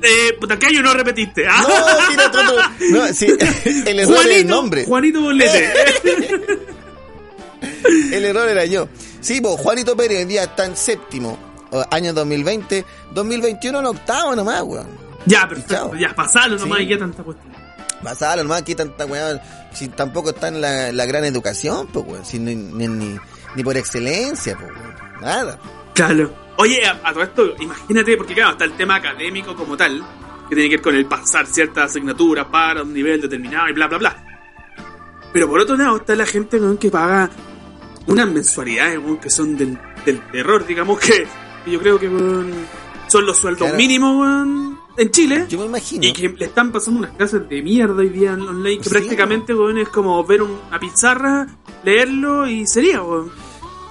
Eh, 0.08 0.34
puta, 0.40 0.58
¿qué 0.60 0.68
año 0.68 0.82
no 0.84 0.94
repetiste? 0.94 1.46
Ah, 1.48 1.62
No, 1.68 2.08
tira 2.10 2.28
otro. 2.28 2.42
No, 2.92 3.08
sí, 3.14 3.28
el 3.88 4.00
error 4.00 4.26
era 4.26 4.36
el 4.36 4.48
nombre. 4.48 4.86
Juanito 4.86 5.20
Poblete. 5.22 5.74
El 8.12 8.26
error 8.26 8.48
era 8.50 8.66
yo. 8.66 8.88
Sí, 9.22 9.42
pues 9.42 9.60
Juanito 9.60 9.96
Pérez 9.96 10.20
hoy 10.20 10.26
día 10.26 10.44
está 10.44 10.66
en 10.66 10.76
séptimo, 10.76 11.38
año 11.92 12.14
2020. 12.14 12.86
2021 13.14 13.80
en 13.80 13.86
octavo 13.86 14.36
nomás, 14.36 14.62
weón. 14.64 14.88
ya, 15.26 15.48
perfecto. 15.48 15.94
Ya, 15.96 16.14
pasalo 16.14 16.58
nomás 16.58 16.80
Sí. 16.80 16.84
y 16.84 16.88
qué 16.90 16.98
tanta 16.98 17.24
cuestión. 17.24 17.54
Pasala 18.04 18.44
nomás, 18.44 18.62
aquí 18.62 18.76
tanta 18.76 19.06
weá. 19.06 19.42
Si 19.74 19.88
tampoco 19.88 20.30
está 20.30 20.50
en 20.50 20.62
la, 20.62 20.92
la 20.92 21.06
gran 21.06 21.26
educación, 21.26 21.88
pues, 21.88 22.06
weón. 22.08 22.26
Si 22.26 22.38
ni, 22.40 22.56
ni 22.56 23.64
por 23.64 23.78
excelencia, 23.78 24.58
pues, 24.60 24.72
weón. 24.72 24.96
Nada. 25.22 25.60
Claro. 25.94 26.34
Oye, 26.58 26.86
a, 26.86 27.02
a 27.04 27.14
todo 27.14 27.24
esto, 27.24 27.56
imagínate, 27.60 28.16
porque 28.18 28.34
claro, 28.34 28.52
está 28.52 28.66
el 28.66 28.74
tema 28.74 28.96
académico 28.96 29.56
como 29.56 29.76
tal, 29.76 30.02
que 30.50 30.56
tiene 30.56 30.70
que 30.70 30.76
ver 30.78 30.84
con 30.84 30.96
el 30.96 31.06
pasar 31.06 31.46
ciertas 31.48 31.92
asignaturas 31.92 32.46
para 32.48 32.82
un 32.84 32.94
nivel 32.94 33.20
determinado 33.22 33.68
y 33.70 33.74
bla, 33.74 33.88
bla, 33.88 33.98
bla. 33.98 34.26
Pero 35.34 35.50
por 35.50 35.60
otro 35.60 35.76
lado 35.76 35.98
está 35.98 36.16
la 36.16 36.26
gente 36.26 36.58
weón, 36.58 36.78
que 36.78 36.90
paga 36.90 37.30
unas 38.08 38.30
mensualidades 38.30 39.00
que 39.22 39.30
son 39.30 39.58
del, 39.58 39.78
del 40.06 40.22
terror, 40.32 40.66
digamos 40.66 41.00
que, 41.00 41.28
yo 41.66 41.80
creo 41.80 42.00
que 42.00 42.08
son 43.08 43.26
los 43.26 43.38
sueldos 43.38 43.64
Claro. 43.68 43.76
mínimos 43.78 44.78
en 44.98 45.12
Chile. 45.12 45.46
Yo 45.50 45.60
me 45.60 45.66
imagino. 45.66 46.06
Y 46.06 46.14
que 46.14 46.30
le 46.30 46.46
están 46.46 46.72
pasando 46.72 47.00
unas 47.00 47.12
clases 47.18 47.50
de 47.50 47.62
mierda 47.62 47.96
hoy 47.96 48.10
día 48.10 48.32
en 48.32 48.42
online 48.44 48.78
que 48.78 48.84
Sí. 48.86 48.90
prácticamente 48.92 49.54
es 49.82 49.90
como 49.90 50.24
ver 50.24 50.42
un- 50.42 50.58
una 50.70 50.80
pizarra, 50.80 51.48
leerlo 51.84 52.48
y 52.48 52.66
sería, 52.66 53.02
weón. 53.02 53.30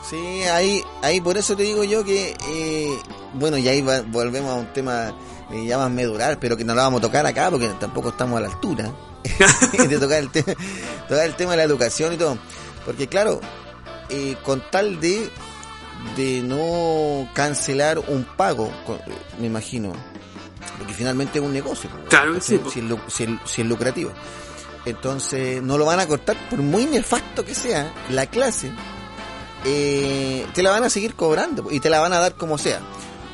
Sí, 0.08 0.42
ahí, 0.44 0.82
ahí 1.02 1.20
por 1.20 1.36
eso 1.38 1.56
te 1.56 1.62
digo 1.62 1.82
yo 1.84 2.04
que, 2.04 2.36
eh, 2.50 2.98
bueno, 3.34 3.56
y 3.56 3.66
ahí 3.68 3.80
va- 3.80 4.02
volvemos 4.02 4.50
a 4.50 4.54
un 4.56 4.72
tema 4.72 5.14
eh, 5.50 5.64
ya 5.66 5.78
más 5.78 5.90
medular, 5.90 6.38
pero 6.38 6.56
que 6.56 6.64
no 6.64 6.74
la 6.74 6.82
vamos 6.82 6.98
a 6.98 7.02
tocar 7.02 7.24
acá 7.26 7.50
porque 7.50 7.68
tampoco 7.80 8.10
estamos 8.10 8.36
a 8.38 8.42
la 8.42 8.48
altura 8.48 8.92
de 9.88 9.98
tocar 9.98 10.18
el, 10.18 10.30
tema 10.30 10.52
tocar 11.08 11.24
el 11.26 11.34
tema 11.36 11.52
de 11.52 11.56
la 11.58 11.62
educación 11.62 12.12
y 12.12 12.16
todo. 12.16 12.36
Porque 12.84 13.08
claro, 13.08 13.40
eh, 14.10 14.36
con 14.44 14.62
tal 14.70 15.00
de, 15.00 15.30
de 16.16 16.42
no 16.42 17.26
cancelar 17.32 17.98
un 17.98 18.24
pago, 18.24 18.70
me 19.40 19.46
imagino, 19.46 19.92
porque 20.76 20.92
finalmente 20.92 21.38
es 21.38 21.44
un 21.44 21.52
negocio. 21.54 21.88
Claro 22.10 22.34
que 22.34 22.40
sí. 22.42 22.60
Si 23.48 23.62
es, 23.62 23.66
lucrativo. 23.66 24.12
Entonces, 24.84 25.62
no 25.62 25.78
lo 25.78 25.86
van 25.86 26.00
a 26.00 26.06
cortar, 26.06 26.36
por 26.50 26.58
muy 26.60 26.84
nefasto 26.84 27.42
que 27.42 27.54
sea 27.54 27.90
la 28.10 28.26
clase, 28.26 28.70
eh, 29.64 30.46
te 30.54 30.62
la 30.62 30.70
van 30.70 30.84
a 30.84 30.90
seguir 30.90 31.14
cobrando 31.14 31.70
y 31.70 31.80
te 31.80 31.90
la 31.90 32.00
van 32.00 32.12
a 32.12 32.18
dar 32.18 32.34
como 32.34 32.58
sea. 32.58 32.80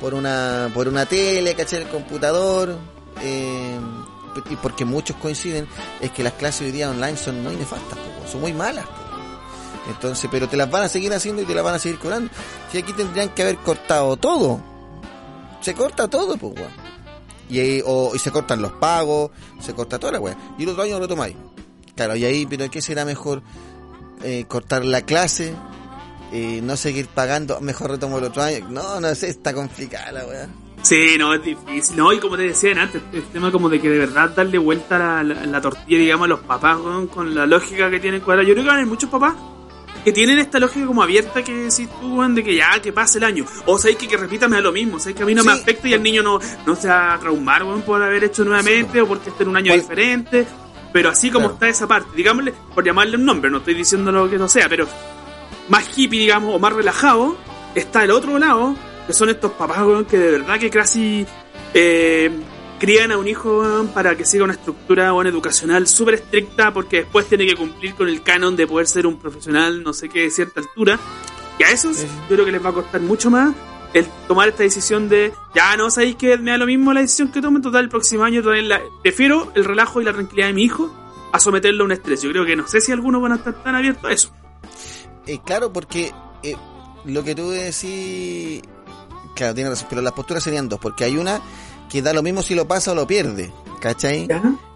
Por 0.01 0.15
una, 0.15 0.71
por 0.73 0.89
una 0.89 1.05
tele, 1.05 1.55
caché 1.55 1.77
el 1.77 1.89
computador, 1.89 2.79
eh, 3.23 3.79
y 4.49 4.57
porque 4.57 4.85
muchos 4.85 5.17
coinciden, 5.17 5.69
es 6.01 6.11
que 6.11 6.23
las 6.23 6.35
clases 6.35 6.63
hoy 6.63 6.71
día 6.73 6.91
online 6.91 7.17
son 7.17 7.43
muy 7.43 7.57
nefastas, 7.57 7.99
son 8.31 8.41
muy 8.41 8.53
malas. 8.53 8.87
Entonces, 9.89 10.29
pero 10.31 10.49
te 10.49 10.57
las 10.57 10.71
van 10.71 10.85
a 10.85 10.89
seguir 10.89 11.13
haciendo 11.13 11.43
y 11.43 11.45
te 11.45 11.55
las 11.55 11.65
van 11.65 11.75
a 11.75 11.79
seguir 11.79 11.99
cobrando. 11.99 12.31
Si 12.71 12.79
aquí 12.79 12.93
tendrían 12.93 13.31
que 13.31 13.43
haber 13.43 13.57
cortado 13.59 14.17
todo. 14.17 14.61
Se 15.61 15.75
corta 15.75 16.09
todo, 16.09 16.37
pues, 16.37 16.55
Y, 17.49 17.83
o, 17.85 18.15
y 18.15 18.19
se 18.19 18.31
cortan 18.31 18.63
los 18.63 18.73
pagos, 18.73 19.31
se 19.61 19.75
corta 19.75 19.99
toda 19.99 20.13
la 20.13 20.21
weá. 20.21 20.37
Y 20.59 20.63
el 20.63 20.71
otro 20.71 20.85
año 20.85 20.99
lo 20.99 21.09
tomáis. 21.09 21.37
Claro, 21.97 22.17
y 22.17 22.25
ahí, 22.25 22.47
pero 22.47 22.71
¿qué 22.71 22.81
será 22.81 23.05
mejor? 23.05 23.43
Eh, 24.23 24.45
cortar 24.47 24.85
la 24.85 25.03
clase, 25.03 25.55
eh, 26.33 26.61
no 26.63 26.77
seguir 26.77 27.09
pagando, 27.09 27.61
mejor 27.61 27.91
retomo 27.91 28.19
el 28.19 28.25
otro 28.25 28.43
año. 28.43 28.69
No, 28.71 29.01
no 29.01 29.15
sé, 29.15 29.29
está 29.29 29.53
complicada 29.53 30.13
la 30.13 30.27
weá. 30.27 30.49
Sí, 30.83 31.17
no, 31.19 31.35
es 31.35 31.43
difícil. 31.43 31.97
No, 31.97 32.13
y 32.13 32.19
como 32.19 32.37
te 32.37 32.45
decían 32.45 32.79
antes, 32.79 33.03
el 33.13 33.23
tema 33.25 33.53
como 33.53 33.69
de 33.69 33.81
que 33.81 33.91
de 33.91 33.99
verdad 33.99 34.31
darle 34.31 34.59
vuelta 34.59 35.21
a 35.21 35.23
la, 35.23 35.61
tortilla, 35.61 35.99
digamos, 35.99 36.25
a 36.25 36.29
los 36.29 36.41
papás 36.41 36.79
con, 37.13 37.35
la 37.35 37.47
lógica 37.47 37.91
que 37.91 38.01
tienen 38.01 38.21
cuadrada. 38.21 38.49
Yo 38.49 38.55
creo 38.55 38.65
que 38.65 38.71
van 38.71 38.81
a 38.81 38.87
muchos 38.87 39.11
papás 39.11 39.35
que 40.05 40.13
tienen 40.13 40.39
esta 40.39 40.59
lógica 40.59 40.87
como 40.87 41.03
abierta 41.03 41.43
que 41.43 41.55
decís 41.55 41.89
tú, 42.01 42.23
de 42.23 42.43
que 42.43 42.55
ya, 42.55 42.81
que 42.81 42.93
pase 42.93 43.19
el 43.19 43.25
año. 43.25 43.45
O 43.67 43.79
sabéis 43.79 43.99
que, 43.99 44.09
que 44.09 44.17
repítame 44.17 44.57
a 44.57 44.61
lo 44.61 44.73
mismo, 44.73 44.99
sabéis 44.99 45.17
que 45.19 45.23
a 45.25 45.27
mí 45.27 45.35
no 45.35 45.45
me 45.45 45.53
afecta 45.53 45.89
y 45.89 45.93
el 45.93 46.03
niño 46.03 46.23
no, 46.23 46.39
no 46.67 46.77
se 46.77 46.89
va 46.89 47.15
a 47.15 47.19
traumar, 47.19 47.63
por 47.85 48.03
haber 48.03 48.25
hecho 48.25 48.45
nuevamente 48.45 49.03
o 49.03 49.07
porque 49.07 49.29
esté 49.31 49.43
en 49.43 49.51
un 49.51 49.57
año 49.57 49.75
diferente. 49.75 50.47
Pero 50.93 51.11
así 51.11 51.31
como 51.31 51.51
está 51.51 51.69
esa 51.69 51.87
parte, 51.87 52.11
digámosle, 52.17 52.53
por 52.75 52.85
llamarle 52.85 53.17
un 53.17 53.25
nombre, 53.25 53.51
no 53.51 53.59
estoy 53.59 53.75
diciendo 53.75 54.11
lo 54.11 54.29
que 54.29 54.39
no 54.39 54.49
sea, 54.49 54.69
pero 54.69 54.89
más 55.71 55.97
hippie, 55.97 56.21
digamos, 56.21 56.55
o 56.55 56.59
más 56.59 56.73
relajado, 56.73 57.37
está 57.75 58.05
el 58.05 58.11
otro 58.11 58.39
lado, 58.39 58.77
que 59.07 59.15
son 59.15 59.31
estos 59.31 59.53
papás, 59.53 59.79
que 60.09 60.19
de 60.19 60.31
verdad 60.33 60.59
que 60.59 60.69
casi 60.69 61.25
eh, 61.73 62.31
crían 62.79 63.13
a 63.13 63.19
un 63.19 63.29
hijo 63.29 63.87
para 63.95 64.17
que 64.17 64.25
siga 64.25 64.45
una 64.45 64.55
estructura 64.55 65.13
bueno, 65.13 65.31
educacional 65.31 65.87
súper 65.87 66.15
estricta 66.15 66.73
porque 66.73 66.99
después 66.99 67.27
tiene 67.27 67.47
que 67.47 67.55
cumplir 67.55 67.95
con 67.95 68.09
el 68.09 68.23
canon 68.23 68.57
de 68.57 68.67
poder 68.67 68.87
ser 68.87 69.07
un 69.07 69.19
profesional 69.19 69.83
no 69.83 69.93
sé 69.93 70.09
qué 70.09 70.23
de 70.23 70.31
cierta 70.31 70.61
altura. 70.61 70.99
Y 71.59 71.63
a 71.63 71.71
esos 71.71 72.03
yo 72.03 72.35
creo 72.35 72.45
que 72.45 72.53
les 72.53 72.65
va 72.65 72.71
a 72.71 72.73
costar 72.73 73.01
mucho 73.01 73.31
más 73.31 73.55
el 73.93 74.07
tomar 74.27 74.49
esta 74.49 74.63
decisión 74.63 75.09
de 75.09 75.33
ya 75.55 75.77
no 75.77 75.91
sabéis 75.91 76.17
que 76.17 76.37
me 76.39 76.53
da 76.53 76.59
lo 76.59 76.67
mismo 76.67 76.93
la 76.93 77.01
decisión 77.01 77.31
que 77.31 77.43
tomen 77.43 77.61
total 77.61 77.85
el 77.85 77.91
próximo 77.91 78.25
año 78.25 78.41
la, 78.41 78.81
prefiero 79.03 79.53
el 79.55 79.65
relajo 79.65 80.01
y 80.01 80.05
la 80.05 80.13
tranquilidad 80.13 80.47
de 80.47 80.55
mi 80.55 80.63
hijo 80.63 80.95
a 81.33 81.39
someterlo 81.39 81.85
a 81.85 81.87
un 81.87 81.93
estrés. 81.93 82.23
Yo 82.23 82.31
creo 82.31 82.47
que 82.47 82.57
no 82.57 82.67
sé 82.67 82.81
si 82.81 82.93
algunos 82.93 83.21
van 83.21 83.33
a 83.33 83.37
estar 83.37 83.63
tan 83.63 83.75
abiertos 83.75 84.05
a 84.05 84.13
eso 84.13 84.33
eh, 85.35 85.41
claro 85.45 85.73
porque 85.73 86.13
eh, 86.43 86.57
lo 87.05 87.23
que 87.23 87.35
tú 87.35 87.51
decís 87.51 88.63
claro 89.35 89.55
tienes 89.55 89.71
razón 89.71 89.87
pero 89.89 90.03
las 90.03 90.13
posturas 90.13 90.43
serían 90.43 90.69
dos 90.69 90.81
porque 90.81 91.05
hay 91.05 91.17
una 91.17 91.41
que 91.91 92.01
da 92.01 92.13
lo 92.13 92.23
mismo 92.23 92.43
si 92.43 92.55
lo 92.55 92.67
pasa 92.67 92.93
o 92.93 92.95
lo 92.95 93.07
pierde, 93.07 93.53
¿cachai? 93.81 94.29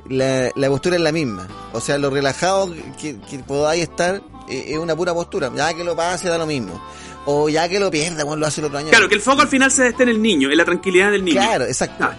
La, 0.08 0.50
la, 0.54 0.68
postura 0.68 0.96
es 0.96 1.02
la 1.02 1.12
misma. 1.12 1.48
O 1.72 1.80
sea, 1.80 1.96
lo 1.96 2.10
relajado 2.10 2.74
que, 3.00 3.18
que 3.20 3.38
podáis 3.38 3.84
estar 3.84 4.20
eh, 4.48 4.64
es 4.68 4.78
una 4.78 4.94
pura 4.94 5.14
postura. 5.14 5.50
Ya 5.54 5.72
que 5.72 5.84
lo 5.84 5.96
pase 5.96 6.28
da 6.28 6.36
lo 6.36 6.44
mismo. 6.44 6.82
O 7.24 7.48
ya 7.48 7.68
que 7.68 7.80
lo 7.80 7.90
pierda, 7.90 8.24
bueno, 8.24 8.40
lo 8.40 8.46
hace 8.46 8.60
el 8.60 8.66
otro 8.66 8.78
año. 8.78 8.90
Claro, 8.90 9.08
que 9.08 9.14
el 9.14 9.22
foco 9.22 9.40
al 9.42 9.48
final 9.48 9.70
se 9.70 9.88
esté 9.88 10.02
en 10.02 10.10
el 10.10 10.20
niño, 10.20 10.50
en 10.50 10.58
la 10.58 10.64
tranquilidad 10.64 11.10
del 11.10 11.24
niño. 11.24 11.40
Claro, 11.40 11.64
exacto. 11.64 12.04
Ah. 12.04 12.16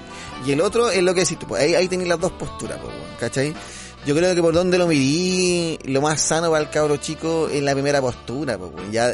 Y 0.48 0.52
el 0.52 0.62
otro 0.62 0.89
es 0.89 1.04
lo 1.04 1.13
que 1.13 1.21
decís 1.21 1.38
tú, 1.38 1.45
pues, 1.45 1.62
ahí, 1.62 1.76
ahí 1.76 1.88
tenéis 1.88 2.10
las 2.10 2.19
dos 2.19 2.32
posturas, 2.32 2.80
pues, 2.82 2.93
¿cachai? 3.19 3.54
Yo 4.05 4.15
creo 4.15 4.35
que 4.35 4.41
por 4.41 4.53
donde 4.53 4.77
lo 4.77 4.87
mirí, 4.87 5.79
lo 5.85 6.01
más 6.01 6.21
sano 6.21 6.51
para 6.51 6.63
el 6.63 6.69
cabro 6.69 6.97
chico 6.97 7.49
es 7.51 7.63
la 7.63 7.73
primera 7.73 8.01
postura, 8.01 8.57
pues, 8.57 8.71
ya, 8.91 9.11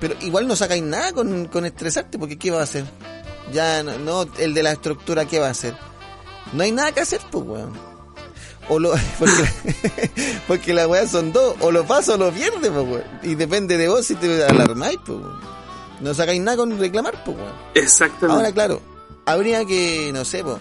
pero 0.00 0.14
igual 0.20 0.46
no 0.46 0.54
sacáis 0.54 0.82
nada 0.82 1.12
con, 1.12 1.46
con 1.46 1.64
estresarte, 1.64 2.18
porque 2.18 2.38
¿qué 2.38 2.50
va 2.50 2.60
a 2.60 2.62
hacer? 2.62 2.84
Ya 3.52 3.82
no, 3.82 4.26
el 4.38 4.54
de 4.54 4.62
la 4.62 4.72
estructura, 4.72 5.24
¿qué 5.24 5.38
va 5.38 5.48
a 5.48 5.50
hacer? 5.50 5.74
No 6.52 6.62
hay 6.62 6.72
nada 6.72 6.92
que 6.92 7.00
hacer, 7.00 7.20
pues, 7.30 7.44
weón. 7.44 7.72
O 8.68 8.78
lo, 8.78 8.92
porque, 10.46 10.74
la 10.74 10.86
weá 10.86 11.06
son 11.06 11.32
dos, 11.32 11.56
o 11.60 11.70
lo 11.70 11.86
pasa 11.86 12.14
o 12.14 12.18
lo 12.18 12.30
pierde, 12.30 12.70
pues, 12.70 12.86
weón. 12.86 13.04
Y 13.22 13.34
depende 13.34 13.76
de 13.76 13.88
vos 13.88 14.06
si 14.06 14.14
te 14.14 14.44
alarmáis, 14.44 14.98
pues, 15.04 15.18
weón. 15.18 15.40
No 16.00 16.14
sacáis 16.14 16.40
nada 16.40 16.58
con 16.58 16.78
reclamar, 16.78 17.24
pues, 17.24 17.36
weón. 17.36 17.52
Exactamente. 17.74 18.36
Ahora, 18.36 18.52
claro, 18.52 18.80
habría 19.26 19.64
que, 19.64 20.10
no 20.12 20.24
sé, 20.24 20.44
pues, 20.44 20.58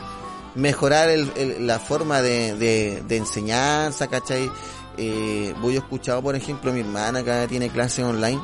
mejorar 0.56 1.10
el, 1.10 1.68
la 1.68 1.80
forma 1.80 2.22
de, 2.22 2.56
de, 2.56 3.04
de 3.08 3.18
enseñanza, 3.18 4.08
¿cachai? 4.08 4.50
Eh, 4.98 5.54
voy 5.62 5.76
a 5.76 5.80
escuchar, 5.80 6.22
por 6.24 6.36
ejemplo, 6.36 6.74
mi 6.74 6.80
hermana 6.80 7.24
que 7.24 7.48
tiene 7.48 7.70
clases 7.70 8.04
online 8.04 8.42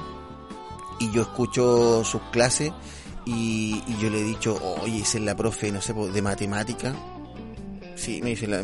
y 1.00 1.12
yo 1.12 1.24
escucho 1.24 2.04
sus 2.04 2.22
clases 2.32 2.72
y, 3.26 3.82
yo 4.00 4.10
le 4.10 4.20
he 4.20 4.24
dicho, 4.24 4.60
oye, 4.82 5.02
es 5.02 5.16
la 5.16 5.36
profe, 5.36 5.72
no 5.72 5.82
sé, 5.82 5.94
de 5.94 6.22
matemática. 6.22 6.94
Sí, 7.96 8.22
me 8.22 8.32
dice 8.32 8.48
la... 8.48 8.62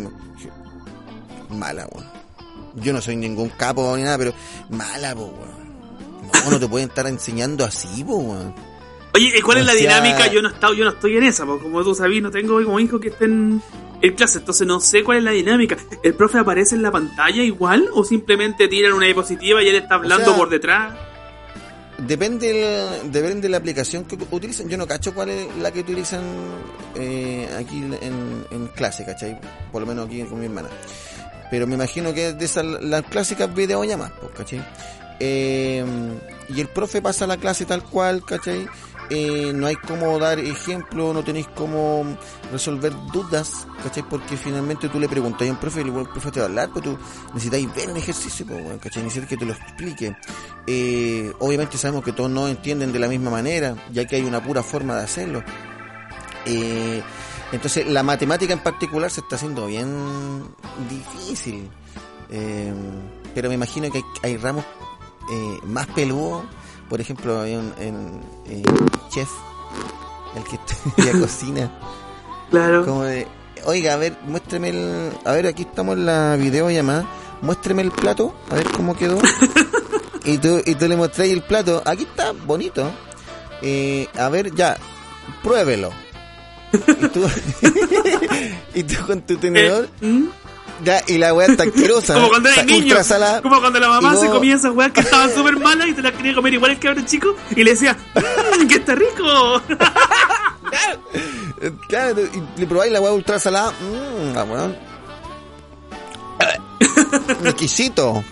Mala, 1.49 1.88
weón. 1.91 2.08
Yo 2.75 2.93
no 2.93 3.02
soy 3.02 3.15
ningún 3.15 3.49
capo 3.49 3.95
ni 3.97 4.04
nada, 4.04 4.17
pero 4.17 4.34
mala, 4.69 5.15
weón. 5.15 5.69
No, 6.49 6.60
te 6.60 6.67
pueden 6.67 6.89
estar 6.89 7.08
enseñando 7.08 7.65
así. 7.65 8.04
Oye, 9.13 9.34
¿y 9.38 9.41
cuál 9.41 9.60
es 9.60 9.65
la 9.65 9.74
dinámica? 9.74 10.28
Yo 10.28 10.41
no, 10.41 10.50
estado, 10.50 10.74
yo 10.74 10.86
no 10.86 10.91
estoy 10.91 11.17
en 11.17 11.24
esa, 11.24 11.45
porque 11.45 11.63
como 11.63 11.84
tú 11.84 11.95
sabes, 11.95 12.22
no 12.22 12.30
tengo 12.30 12.63
como 12.63 12.80
hijo 12.80 13.00
que 13.00 13.10
estén 13.10 13.62
en 14.02 14.13
clase, 14.13 14.39
entonces 14.39 14.67
no 14.67 14.80
sé 14.80 15.04
cuál 15.04 15.17
es 15.17 15.24
la 15.24 15.32
dinámica. 15.32 15.78
¿El 16.04 16.13
profe 16.13 16.38
aparece 16.38 16.76
en 16.76 16.84
la 16.84 16.91
pantalla 16.91 17.43
igual 17.43 17.89
o 17.93 18.04
simplemente 18.04 18.67
tiran 18.67 18.93
una 18.93 19.06
diapositiva 19.06 19.63
y 19.63 19.69
él 19.69 19.76
está 19.76 19.95
hablando 19.95 20.36
por 20.36 20.50
detrás? 20.50 20.93
Depende, 21.98 22.88
depende 23.06 23.41
de 23.41 23.50
la 23.50 23.58
aplicación 23.58 24.06
que 24.06 24.17
utilizan. 24.32 24.69
Yo 24.69 24.78
no 24.78 24.88
cacho 24.88 25.13
cuál 25.13 25.30
es 25.30 25.48
la 25.58 25.72
que 25.72 25.82
utilizan 25.82 26.24
eh, 26.95 27.50
aquí 27.58 27.78
en, 27.78 28.45
en, 28.50 28.67
clase, 28.67 29.04
¿cachai? 29.06 29.38
Por 29.72 29.82
lo 29.82 29.88
menos 29.88 30.08
aquí 30.08 30.24
con 30.24 30.39
mi 30.39 30.45
hermana. 30.45 30.69
Pero 31.52 31.67
me 31.67 31.76
imagino 31.76 32.13
que 32.13 32.30
es 32.30 32.38
de 32.38 32.45
esas 32.45 32.63
las 32.63 33.04
clásicas 33.04 33.54
videollamadas, 33.54 34.13
pues, 34.22 34.32
¿cachai? 34.34 34.65
Eh, 35.19 35.84
y 36.48 36.62
el 36.62 36.67
profe 36.69 37.02
pasa 37.02 37.28
la 37.28 37.36
clase 37.36 37.65
tal 37.65 37.84
cual, 37.84 38.24
¿cachai? 38.24 38.67
Eh, 39.12 39.52
no 39.56 39.65
hay 39.65 39.76
como 39.76 40.19
dar 40.19 40.39
ejemplo, 40.39 41.13
no 41.13 41.24
tenéis 41.24 41.48
como 41.48 42.06
resolver 42.52 42.93
dudas, 43.12 43.65
¿cachai? 43.82 44.04
Porque 44.08 44.38
finalmente 44.38 44.88
tú 44.88 45.00
le 45.00 45.10
preguntas 45.10 45.48
a 45.48 45.52
un 45.52 45.58
profe 45.58 45.82
y 45.82 45.86
el 45.86 45.91
profe 45.91 46.32
te 46.32 46.39
va 46.39 46.45
a 46.45 46.50
hablar, 46.50 46.69
pero 46.72 46.91
tú 46.91 46.98
necesitáis 47.34 47.74
ver 47.74 47.89
el 47.89 47.98
ejercicio, 47.98 48.45
¿cachai? 48.80 49.02
Necesitas 49.02 49.30
que 49.30 49.38
te 49.38 49.45
lo 49.45 49.54
explique. 49.54 50.15
Eh, 50.67 51.34
obviamente 51.39 51.78
sabemos 51.80 52.04
que 52.04 52.12
todos 52.12 52.30
no 52.30 52.48
entienden 52.48 52.91
de 52.91 53.00
la 53.00 53.08
misma 53.08 53.32
manera, 53.32 53.76
ya 53.91 54.06
que 54.06 54.17
hay 54.17 54.24
una 54.24 54.43
pura 54.43 54.62
forma 54.62 54.95
de 54.95 55.04
hacerlo. 55.04 55.43
Eh, 56.45 57.02
entonces, 57.52 57.88
la 57.88 58.04
matemática 58.04 58.54
en 58.54 58.60
particular 58.60 59.10
se 59.10 59.22
está 59.22 59.38
haciendo 59.38 59.65
bien 59.65 59.89
difícil. 60.88 61.67
pero 63.34 63.50
me 63.50 63.56
imagino 63.56 63.89
que 63.89 64.04
hay, 64.22 64.38
ramos 64.38 64.65
más 65.65 65.88
peludos 65.88 66.45
por 66.89 66.99
ejemplo, 66.99 67.39
hay 67.39 67.56
un, 67.56 67.71
chef, 69.10 69.30
el 70.36 70.43
que 70.43 70.56
estudia 70.56 71.12
cocina. 71.21 71.71
Claro. 72.49 72.84
Como 72.84 73.04
de, 73.04 73.28
oiga, 73.65 73.93
a 73.93 73.97
ver, 73.97 74.17
muéstreme 74.25 74.69
el. 74.69 75.12
A 75.23 75.32
ver, 75.34 75.47
aquí 75.47 75.62
estamos 75.62 75.95
en 75.95 76.08
la 76.08 76.36
videollamada. 76.36 77.08
Muéstreme 77.41 77.84
el 77.84 77.91
plato, 77.91 78.36
a 78.49 78.56
ver 78.56 78.67
cómo 78.71 78.97
quedó. 78.97 79.19
y 80.25 80.38
tú, 80.39 80.62
y 80.65 80.75
tú 80.75 80.88
le 80.88 80.97
mostrás 80.97 81.30
el 81.30 81.41
plato. 81.41 81.82
Aquí 81.86 82.04
está, 82.04 82.32
bonito. 82.32 82.91
Eh, 83.61 84.07
a 84.18 84.28
ver, 84.30 84.53
ya, 84.55 84.78
pruébelo. 85.43 85.91
y 86.74 87.07
tú, 87.07 87.26
y 88.74 88.84
tú 88.84 89.05
con 89.05 89.22
tu 89.22 89.38
tenedor. 89.38 89.88
Eh, 90.01 90.05
¿Mm? 90.05 90.28
Ya, 90.84 91.03
y 91.07 91.17
la 91.17 91.34
weá 91.34 91.47
está 91.47 91.63
asquerosa. 91.63 92.13
como 92.13 92.30
cuando 92.30 92.49
eres 92.49 92.65
niño. 92.65 92.95
Como 93.41 93.59
cuando 93.59 93.80
la 93.80 93.89
mamá 93.89 94.15
se 94.15 94.27
comía 94.27 94.55
esas 94.55 94.73
weas 94.73 94.91
que 94.91 95.01
estaban 95.01 95.34
súper 95.34 95.57
malas 95.57 95.88
y 95.88 95.93
te 95.93 96.01
las 96.01 96.13
quería 96.13 96.34
comer 96.34 96.53
igual 96.53 96.71
el 96.71 96.80
cabrón 96.80 97.05
chico 97.05 97.36
y 97.55 97.63
le 97.63 97.71
decía, 97.71 97.97
mmm, 98.15 98.67
que 98.67 98.75
está 98.75 98.95
rico. 98.95 99.61
claro, 101.88 102.21
y 102.21 102.59
le 102.59 102.67
probáis 102.67 102.91
la 102.91 103.01
weá 103.01 103.11
ultra 103.11 103.39
salada. 103.39 103.71
Mmm, 103.71 104.34
la 104.34 104.43
weá. 104.43 104.71
Exquisito. 107.45 108.23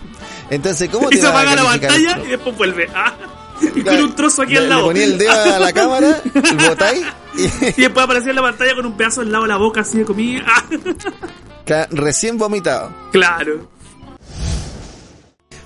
Entonces, 0.50 0.90
¿cómo 0.90 1.10
te 1.10 1.18
Y 1.18 1.20
se 1.20 1.28
apaga 1.28 1.56
la 1.56 1.64
pantalla 1.64 2.20
y 2.24 2.28
después 2.28 2.56
vuelve. 2.56 2.90
Y 3.76 3.82
con 3.82 3.98
un 3.98 4.16
trozo 4.16 4.44
aquí 4.44 4.54
le, 4.54 4.60
al 4.60 4.70
lado. 4.70 4.82
Le 4.82 4.88
ponía 4.88 5.06
el 5.06 5.18
dedo 5.18 5.56
a 5.56 5.60
la 5.60 5.74
cámara, 5.74 6.22
el 6.24 6.70
botáis 6.70 7.06
y 7.36 7.44
Y 7.78 7.82
después 7.82 8.04
aparecía 8.04 8.30
en 8.30 8.36
la 8.36 8.42
pantalla 8.42 8.76
con 8.76 8.86
un 8.86 8.98
pedazo 8.98 9.22
al 9.22 9.32
lado 9.32 9.44
de 9.44 9.50
la 9.50 9.58
boca 9.58 9.82
así 9.82 10.00
de 10.00 10.06
comida. 10.06 10.44
Ah, 10.46 10.64
recién 11.92 12.38
vomitado. 12.38 12.92
claro. 13.12 13.68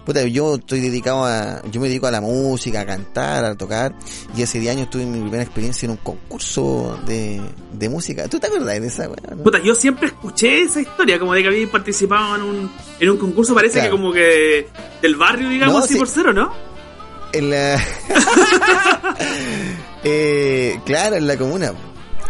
Puta, 0.05 0.23
yo 0.23 0.55
estoy 0.55 0.79
dedicado 0.79 1.23
a. 1.25 1.61
Yo 1.69 1.79
me 1.79 1.87
dedico 1.87 2.07
a 2.07 2.11
la 2.11 2.21
música, 2.21 2.81
a 2.81 2.85
cantar, 2.87 3.45
a 3.45 3.55
tocar. 3.55 3.93
Y 4.35 4.41
hace 4.41 4.59
10 4.59 4.75
años 4.77 4.89
tuve 4.89 5.05
mi 5.05 5.19
primera 5.19 5.43
experiencia 5.43 5.85
en 5.85 5.91
un 5.91 5.97
concurso 5.97 6.99
de, 7.05 7.39
de 7.73 7.87
música. 7.87 8.27
¿Tú 8.27 8.39
te 8.39 8.47
acuerdas 8.47 8.81
de 8.81 8.87
esa, 8.87 9.03
weón? 9.03 9.17
no? 9.37 9.43
Puta, 9.43 9.59
yo 9.61 9.75
siempre 9.75 10.07
escuché 10.07 10.63
esa 10.63 10.81
historia, 10.81 11.19
como 11.19 11.35
de 11.35 11.43
que 11.43 11.49
había 11.49 11.69
participado 11.71 12.35
en 12.35 12.41
un, 12.41 12.71
en 12.99 13.09
un 13.11 13.17
concurso, 13.17 13.53
parece 13.53 13.75
Claro. 13.75 13.91
que 13.91 13.97
como 14.01 14.11
que 14.11 14.67
del 15.03 15.15
barrio, 15.17 15.49
digamos, 15.49 15.75
No, 15.75 15.79
así 15.83 15.93
sí. 15.93 15.99
por 15.99 16.07
cero, 16.07 16.33
¿no? 16.33 16.51
En 17.31 17.51
la. 17.51 17.75
eh, 20.03 20.79
claro, 20.83 21.17
en 21.17 21.27
la 21.27 21.37
comuna. 21.37 21.73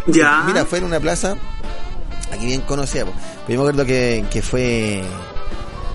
Ya. 0.07 0.43
Mira, 0.45 0.65
fue 0.65 0.79
en 0.79 0.83
una 0.83 0.99
plaza 0.99 1.37
aquí 2.31 2.45
bien 2.47 2.61
conocida, 2.61 3.05
po. 3.05 3.13
pero 3.45 3.59
yo 3.59 3.63
me 3.63 3.69
acuerdo 3.69 3.85
que, 3.85 4.25
que 4.31 4.41
fue 4.41 5.01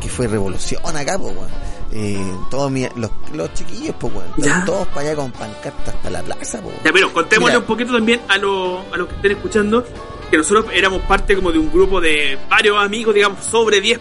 que 0.01 0.09
fue 0.09 0.26
revolución 0.28 0.80
acá, 0.97 1.18
po, 1.18 1.26
weón. 1.28 1.66
Eh, 1.93 2.18
todos 2.51 2.70
mi- 2.70 2.87
los, 2.97 3.11
los 3.32 3.55
chiquillos, 3.55 3.95
pues, 3.99 4.12
weón, 4.12 4.28
Ya. 4.37 4.64
todos 4.64 4.87
para 4.89 5.01
allá 5.03 5.16
con 5.16 5.30
pancartas 5.32 5.95
para 5.97 6.11
la 6.11 6.22
plaza, 6.22 6.61
po. 6.61 6.70
Ya, 6.84 6.93
pero 6.93 7.12
contémosle 7.12 7.53
Mira. 7.53 7.59
un 7.61 7.64
poquito 7.64 7.93
también 7.95 8.20
a, 8.28 8.37
lo- 8.39 8.80
a 8.93 8.97
los 8.97 9.09
que 9.09 9.14
estén 9.16 9.32
escuchando 9.32 9.84
que 10.30 10.37
nosotros 10.37 10.66
éramos 10.74 11.03
parte 11.03 11.37
como 11.37 11.53
de 11.53 11.59
un 11.59 11.70
grupo 11.72 12.01
de 12.01 12.37
varios 12.51 12.76
amigos, 12.82 13.14
digamos, 13.14 13.45
sobre 13.45 13.80
10 13.80 14.01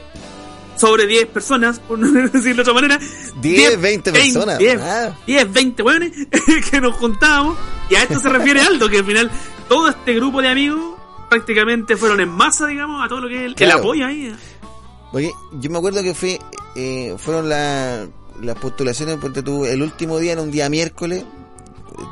sobre 0.76 1.08
10 1.08 1.28
personas, 1.28 1.80
por 1.80 1.98
no 1.98 2.12
decirlo 2.30 2.56
de 2.56 2.62
otra 2.70 2.74
manera. 2.74 3.00
10, 3.40 3.80
20 3.80 4.12
personas. 4.12 4.58
10, 4.58 4.82
Ah. 4.82 5.14
10, 5.26 5.54
20 5.54 5.84
weones 5.84 6.12
que 6.72 6.82
nos 6.82 6.96
juntábamos. 6.98 7.56
Y 7.90 7.96
a 7.96 8.02
esto 8.04 8.20
se 8.20 8.28
refiere 8.28 8.60
Aldo, 8.60 8.90
que 8.90 8.98
al 8.98 9.06
final 9.06 9.32
todo 9.70 9.88
este 9.88 10.14
grupo 10.16 10.42
de 10.42 10.50
amigos 10.50 10.95
prácticamente 11.36 11.98
fueron 11.98 12.20
en 12.22 12.30
masa, 12.30 12.66
digamos, 12.68 13.04
a 13.04 13.08
todo 13.08 13.22
lo 13.22 13.28
que 13.28 13.36
es 13.36 13.42
el, 13.42 13.48
el 13.52 13.56
Claro. 13.56 13.80
apoyo 13.80 14.06
ahí. 14.06 14.34
Porque 15.12 15.32
yo 15.60 15.70
me 15.70 15.78
acuerdo 15.78 16.02
que 16.04 16.14
fue, 16.14 16.40
eh, 16.76 17.16
fueron 17.18 17.50
la- 17.50 18.08
las 18.42 18.56
postulaciones, 18.58 19.18
porque 19.22 19.42
tú, 19.42 19.66
el 19.66 19.82
último 19.82 20.18
día 20.20 20.34
era 20.34 20.42
un 20.42 20.52
día 20.52 20.70
miércoles, 20.70 21.24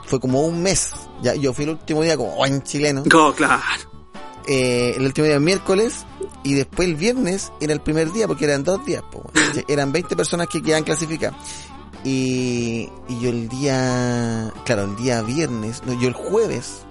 fue 0.06 0.20
como 0.20 0.42
un 0.46 0.62
mes. 0.62 0.94
Ya, 1.22 1.36
yo 1.36 1.54
fui 1.54 1.64
el 1.66 1.72
último 1.72 2.02
día 2.04 2.16
como 2.18 2.36
buen 2.36 2.62
chileno. 2.64 3.04
Oh, 3.14 3.34
claro. 3.34 3.62
Eh, 4.46 4.94
el 4.98 5.06
último 5.06 5.26
día 5.28 5.40
miércoles 5.40 6.06
y 6.44 6.54
después 6.54 6.90
el 6.90 6.96
viernes 6.96 7.54
era 7.62 7.72
el 7.72 7.80
primer 7.80 8.12
día 8.12 8.28
porque 8.28 8.44
eran 8.46 8.64
dos 8.66 8.84
días. 8.86 9.02
po, 9.12 9.30
eran 9.70 9.92
20 9.94 10.16
personas 10.18 10.48
que 10.48 10.62
quedan 10.62 10.84
clasificadas. 10.84 11.38
Y, 12.04 12.90
y 13.08 13.20
yo 13.22 13.30
el 13.30 13.48
día, 13.48 14.52
claro, 14.66 14.84
el 14.84 14.96
día 14.98 15.22
viernes, 15.22 15.82
no, 15.86 15.94
yo 16.00 16.10
el 16.10 16.14
jueves, 16.14 16.86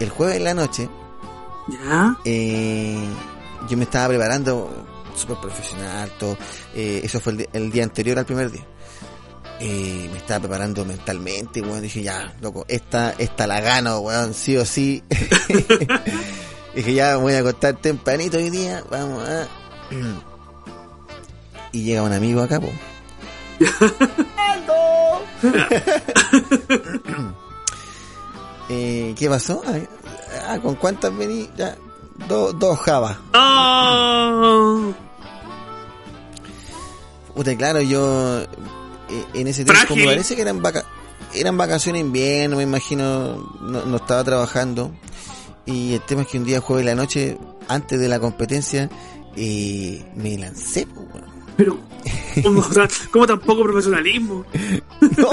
el 0.00 0.10
jueves 0.10 0.36
en 0.36 0.44
la 0.44 0.54
noche, 0.54 0.88
Ya. 1.68 2.16
eh, 2.24 2.98
yo 3.68 3.76
me 3.76 3.84
estaba 3.84 4.08
preparando 4.08 4.70
súper 5.14 5.38
profesional, 5.38 6.10
todo. 6.18 6.36
Eh, 6.74 7.00
eso 7.04 7.20
fue 7.20 7.48
el, 7.52 7.70
día 7.70 7.84
anterior 7.84 8.18
al 8.18 8.26
primer 8.26 8.50
día. 8.50 8.66
Eh, 9.60 10.08
me 10.10 10.18
estaba 10.18 10.40
preparando 10.40 10.84
mentalmente, 10.84 11.60
weón. 11.60 11.80
Dije, 11.82 12.02
ya, 12.02 12.34
loco, 12.40 12.64
esta, 12.68 13.14
esta 13.18 13.46
la 13.46 13.60
gano, 13.60 14.00
weón, 14.00 14.34
sí 14.34 14.56
o 14.56 14.64
sí. 14.64 15.02
Dije, 16.74 16.94
ya, 16.94 17.16
voy 17.16 17.34
a 17.34 17.38
acostar 17.38 17.76
tempranito 17.76 18.36
hoy 18.36 18.50
día, 18.50 18.82
vamos 18.90 19.22
a... 19.28 19.46
y 21.70 21.84
llega 21.84 22.02
un 22.02 22.12
amigo 22.12 22.42
acá, 22.42 22.60
po. 22.60 22.68
eh, 28.68 29.14
¿Qué 29.18 29.28
pasó? 29.28 29.62
Ah, 30.46 30.58
¿con 30.60 30.74
cuántas 30.76 31.16
vení? 31.16 31.48
Ya, 31.56 31.76
dos, 32.28 32.58
dos 32.58 32.78
jabas. 32.80 33.16
Oh, 33.34 34.92
Puta, 37.34 37.56
claro, 37.56 37.80
yo 37.80 38.40
eh, 38.42 38.46
en 39.34 39.48
ese 39.48 39.64
tiempo 39.64 39.86
Frágil. 39.86 40.04
me 40.04 40.12
parece 40.12 40.36
que 40.36 40.42
eran 40.42 40.62
vaca 40.62 40.84
eran 41.34 41.56
vacaciones 41.56 42.02
de 42.02 42.06
invierno, 42.06 42.56
me 42.56 42.62
imagino, 42.62 43.36
no, 43.60 43.84
no 43.84 43.96
estaba 43.96 44.22
trabajando. 44.22 44.92
Y 45.66 45.94
el 45.94 46.00
tema 46.02 46.22
es 46.22 46.28
que 46.28 46.38
un 46.38 46.44
día 46.44 46.60
jueves 46.60 46.82
en 46.82 46.96
la 46.96 47.02
noche, 47.02 47.38
antes 47.68 47.98
de 47.98 48.08
la 48.08 48.20
competencia, 48.20 48.88
eh, 49.36 50.04
me 50.14 50.36
lancé, 50.38 50.86
weón. 50.94 51.33
Pero, 51.56 51.78
¿cómo, 52.42 52.64
¿cómo 53.10 53.26
tan 53.26 53.40
poco 53.40 53.62
profesionalismo? 53.64 54.44
No, 55.18 55.28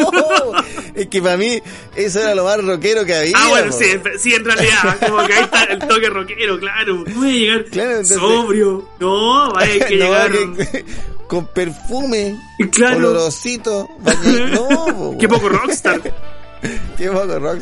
es 0.93 1.07
que 1.07 1.21
para 1.21 1.37
mí 1.37 1.59
eso 1.95 2.19
era 2.19 2.35
lo 2.35 2.43
más 2.43 2.61
rockero 2.63 3.05
que 3.05 3.15
había. 3.15 3.33
Ah, 3.37 3.47
bueno, 3.49 3.71
sí, 3.71 3.85
sí, 4.19 4.33
en 4.33 4.43
realidad, 4.43 4.97
como 4.99 5.25
que 5.25 5.33
ahí 5.33 5.43
está 5.43 5.63
el 5.63 5.79
toque 5.79 6.09
rockero, 6.09 6.59
claro. 6.59 7.03
No 7.07 7.15
voy 7.15 7.29
a 7.29 7.33
llegar 7.37 7.65
Claro, 7.65 7.91
entonces- 7.91 8.17
sobrio. 8.17 8.89
No, 8.99 9.53
vaya 9.53 9.85
que 9.87 9.95
No, 9.97 10.05
llegar. 10.05 10.31
que- 10.31 10.85
con 11.27 11.47
perfume, 11.47 12.37
Claro. 12.71 12.97
olorosito, 12.97 13.87
no, 14.51 15.15
Qué 15.17 15.27
poco 15.29 15.47
rockstar. 15.49 16.01
Qué 16.97 17.09
poco 17.09 17.39
rock. 17.39 17.59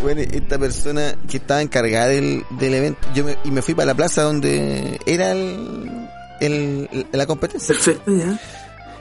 Bueno, 0.00 0.22
esta 0.22 0.58
persona 0.58 1.14
que 1.30 1.36
estaba 1.36 1.60
encargada 1.62 2.08
del, 2.08 2.44
del 2.58 2.74
evento, 2.74 3.06
yo 3.14 3.24
me, 3.24 3.36
y 3.44 3.50
me 3.50 3.60
fui 3.62 3.74
para 3.74 3.86
la 3.86 3.94
plaza 3.94 4.22
donde 4.22 4.98
era 5.06 5.32
el, 5.32 6.08
el- 6.46 7.06
la 7.12 7.26
competencia. 7.26 7.74
Perfecto, 7.74 8.14
ya. 8.16 8.38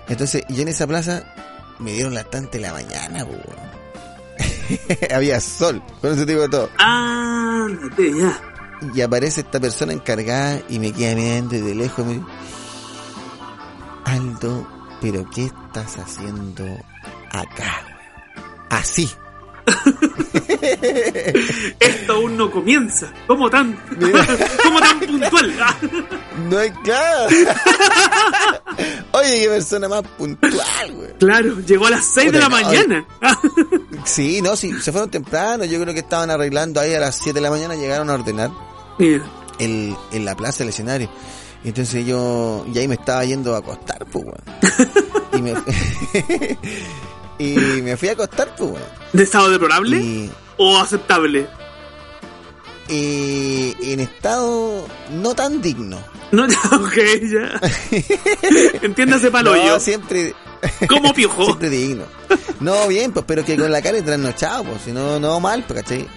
Entonces, 0.08 0.44
y 0.50 0.62
en 0.62 0.68
esa 0.68 0.88
plaza 0.88 1.24
me 1.80 1.94
dieron 1.94 2.14
las 2.14 2.30
tantas 2.30 2.54
de 2.54 2.60
la 2.60 2.74
mañana, 2.74 3.24
weón. 3.24 3.72
Había 5.14 5.40
sol, 5.42 5.82
con 6.02 6.14
eso 6.14 6.26
te 6.26 6.34
digo 6.34 6.50
todo. 6.50 6.70
Ah, 6.80 7.68
ya. 7.98 8.40
Y 8.96 9.02
aparece 9.02 9.42
esta 9.42 9.60
persona 9.60 9.94
encargada 9.94 10.62
y 10.70 10.80
me 10.80 10.92
queda 10.92 11.16
mirando 11.16 11.56
y 11.56 11.62
de 11.62 11.76
lejos 11.76 12.06
me 12.06 12.14
dice, 12.14 12.26
Aldo, 14.06 14.68
pero 15.02 15.24
¿qué 15.34 15.46
estás 15.46 15.98
haciendo 15.98 16.66
acá? 17.32 17.82
weón?" 17.86 18.62
Así. 18.70 19.10
Esto 21.80 22.14
aún 22.14 22.38
no 22.38 22.50
comienza. 22.50 23.12
¿Cómo 23.28 23.50
tan, 23.50 23.74
¿Cómo 24.64 24.80
tan 24.80 25.00
puntual? 25.00 25.54
No 26.50 26.58
hay 26.58 26.72
claro. 26.72 27.30
Oye, 29.12 29.42
qué 29.42 29.48
persona 29.50 29.88
más 29.88 30.02
puntual, 30.18 30.92
güey. 30.94 31.14
claro, 31.20 31.60
llegó 31.60 31.86
a 31.86 31.92
las 31.92 32.06
6 32.06 32.32
de 32.32 32.40
la 32.40 32.50
no, 32.50 32.56
mañana. 32.56 33.06
Sí, 34.06 34.42
no, 34.42 34.56
sí, 34.56 34.74
se 34.82 34.92
fueron 34.92 35.10
temprano. 35.12 35.66
Yo 35.66 35.80
creo 35.80 35.94
que 35.94 36.00
estaban 36.00 36.30
arreglando 36.30 36.80
ahí 36.80 36.94
a 36.94 37.00
las 37.00 37.16
7 37.18 37.34
de 37.34 37.42
la 37.42 37.52
mañana, 37.52 37.76
llegaron 37.76 38.10
a 38.10 38.14
ordenar 38.14 38.50
el, 39.60 39.96
en 40.12 40.26
la 40.26 40.36
plaza, 40.36 40.64
el 40.64 40.70
escenario. 40.70 41.10
Y 41.64 41.70
entonces 41.70 42.06
yo, 42.06 42.66
y 42.74 42.78
ahí 42.80 42.88
me 42.88 42.96
estaba 42.96 43.24
yendo 43.24 43.54
a 43.56 43.60
acostar, 43.60 44.06
pues, 44.12 44.26
weón. 44.26 44.44
Y 45.34 45.42
me, 45.42 45.54
y 47.38 47.82
me 47.82 47.98
fui 47.98 48.10
a 48.10 48.14
acostar, 48.14 48.56
pues, 48.56 48.72
weón. 48.72 48.84
¿De 49.14 49.24
estado 49.24 49.50
deplorable 49.50 49.98
Y, 49.98 50.32
o 50.64 50.78
aceptable? 50.78 51.48
y 52.90 53.94
en 53.94 54.02
estado 54.02 54.86
no 55.12 55.34
tan 55.34 55.62
digno. 55.62 55.98
No, 56.32 56.44
ok, 56.74 56.98
ya. 57.22 57.60
Entiéndase 58.82 59.32
palo 59.32 59.56
No, 59.56 59.66
yo. 59.66 59.80
siempre, 59.80 60.34
¿Cómo 60.90 61.14
piojo? 61.14 61.44
siempre 61.46 61.70
digno. 61.70 62.04
No, 62.60 62.88
bien, 62.88 63.12
pues, 63.14 63.26
pero 63.28 63.46
que 63.46 63.56
con 63.58 63.72
la 63.72 63.82
cara 63.82 64.02
trasnochado, 64.04 64.64
pues, 64.66 64.82
si 64.84 64.92
no, 64.92 65.20
no 65.20 65.40
mal, 65.40 65.64
pues, 65.66 65.84
¿cachai? 65.84 66.08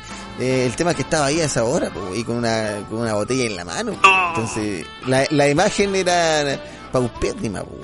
Eh, 0.41 0.67
el 0.67 0.75
tema 0.75 0.91
es 0.91 0.97
que 0.97 1.03
estaba 1.03 1.27
ahí 1.27 1.41
a 1.41 1.45
esa 1.45 1.63
hora, 1.65 1.91
pues, 1.91 2.19
y 2.19 2.25
con 2.25 2.37
una, 2.39 2.85
con 2.91 3.01
una 3.01 3.15
botella 3.15 3.45
en 3.45 3.57
la 3.57 3.65
mano. 3.65 3.93
pues. 3.93 4.03
Oh. 4.05 4.29
Entonces, 4.35 4.87
la, 5.07 5.27
la 5.31 5.49
imagen 5.49 5.95
era 5.95 6.61
paupérrima, 6.91 7.63
pues. 7.63 7.83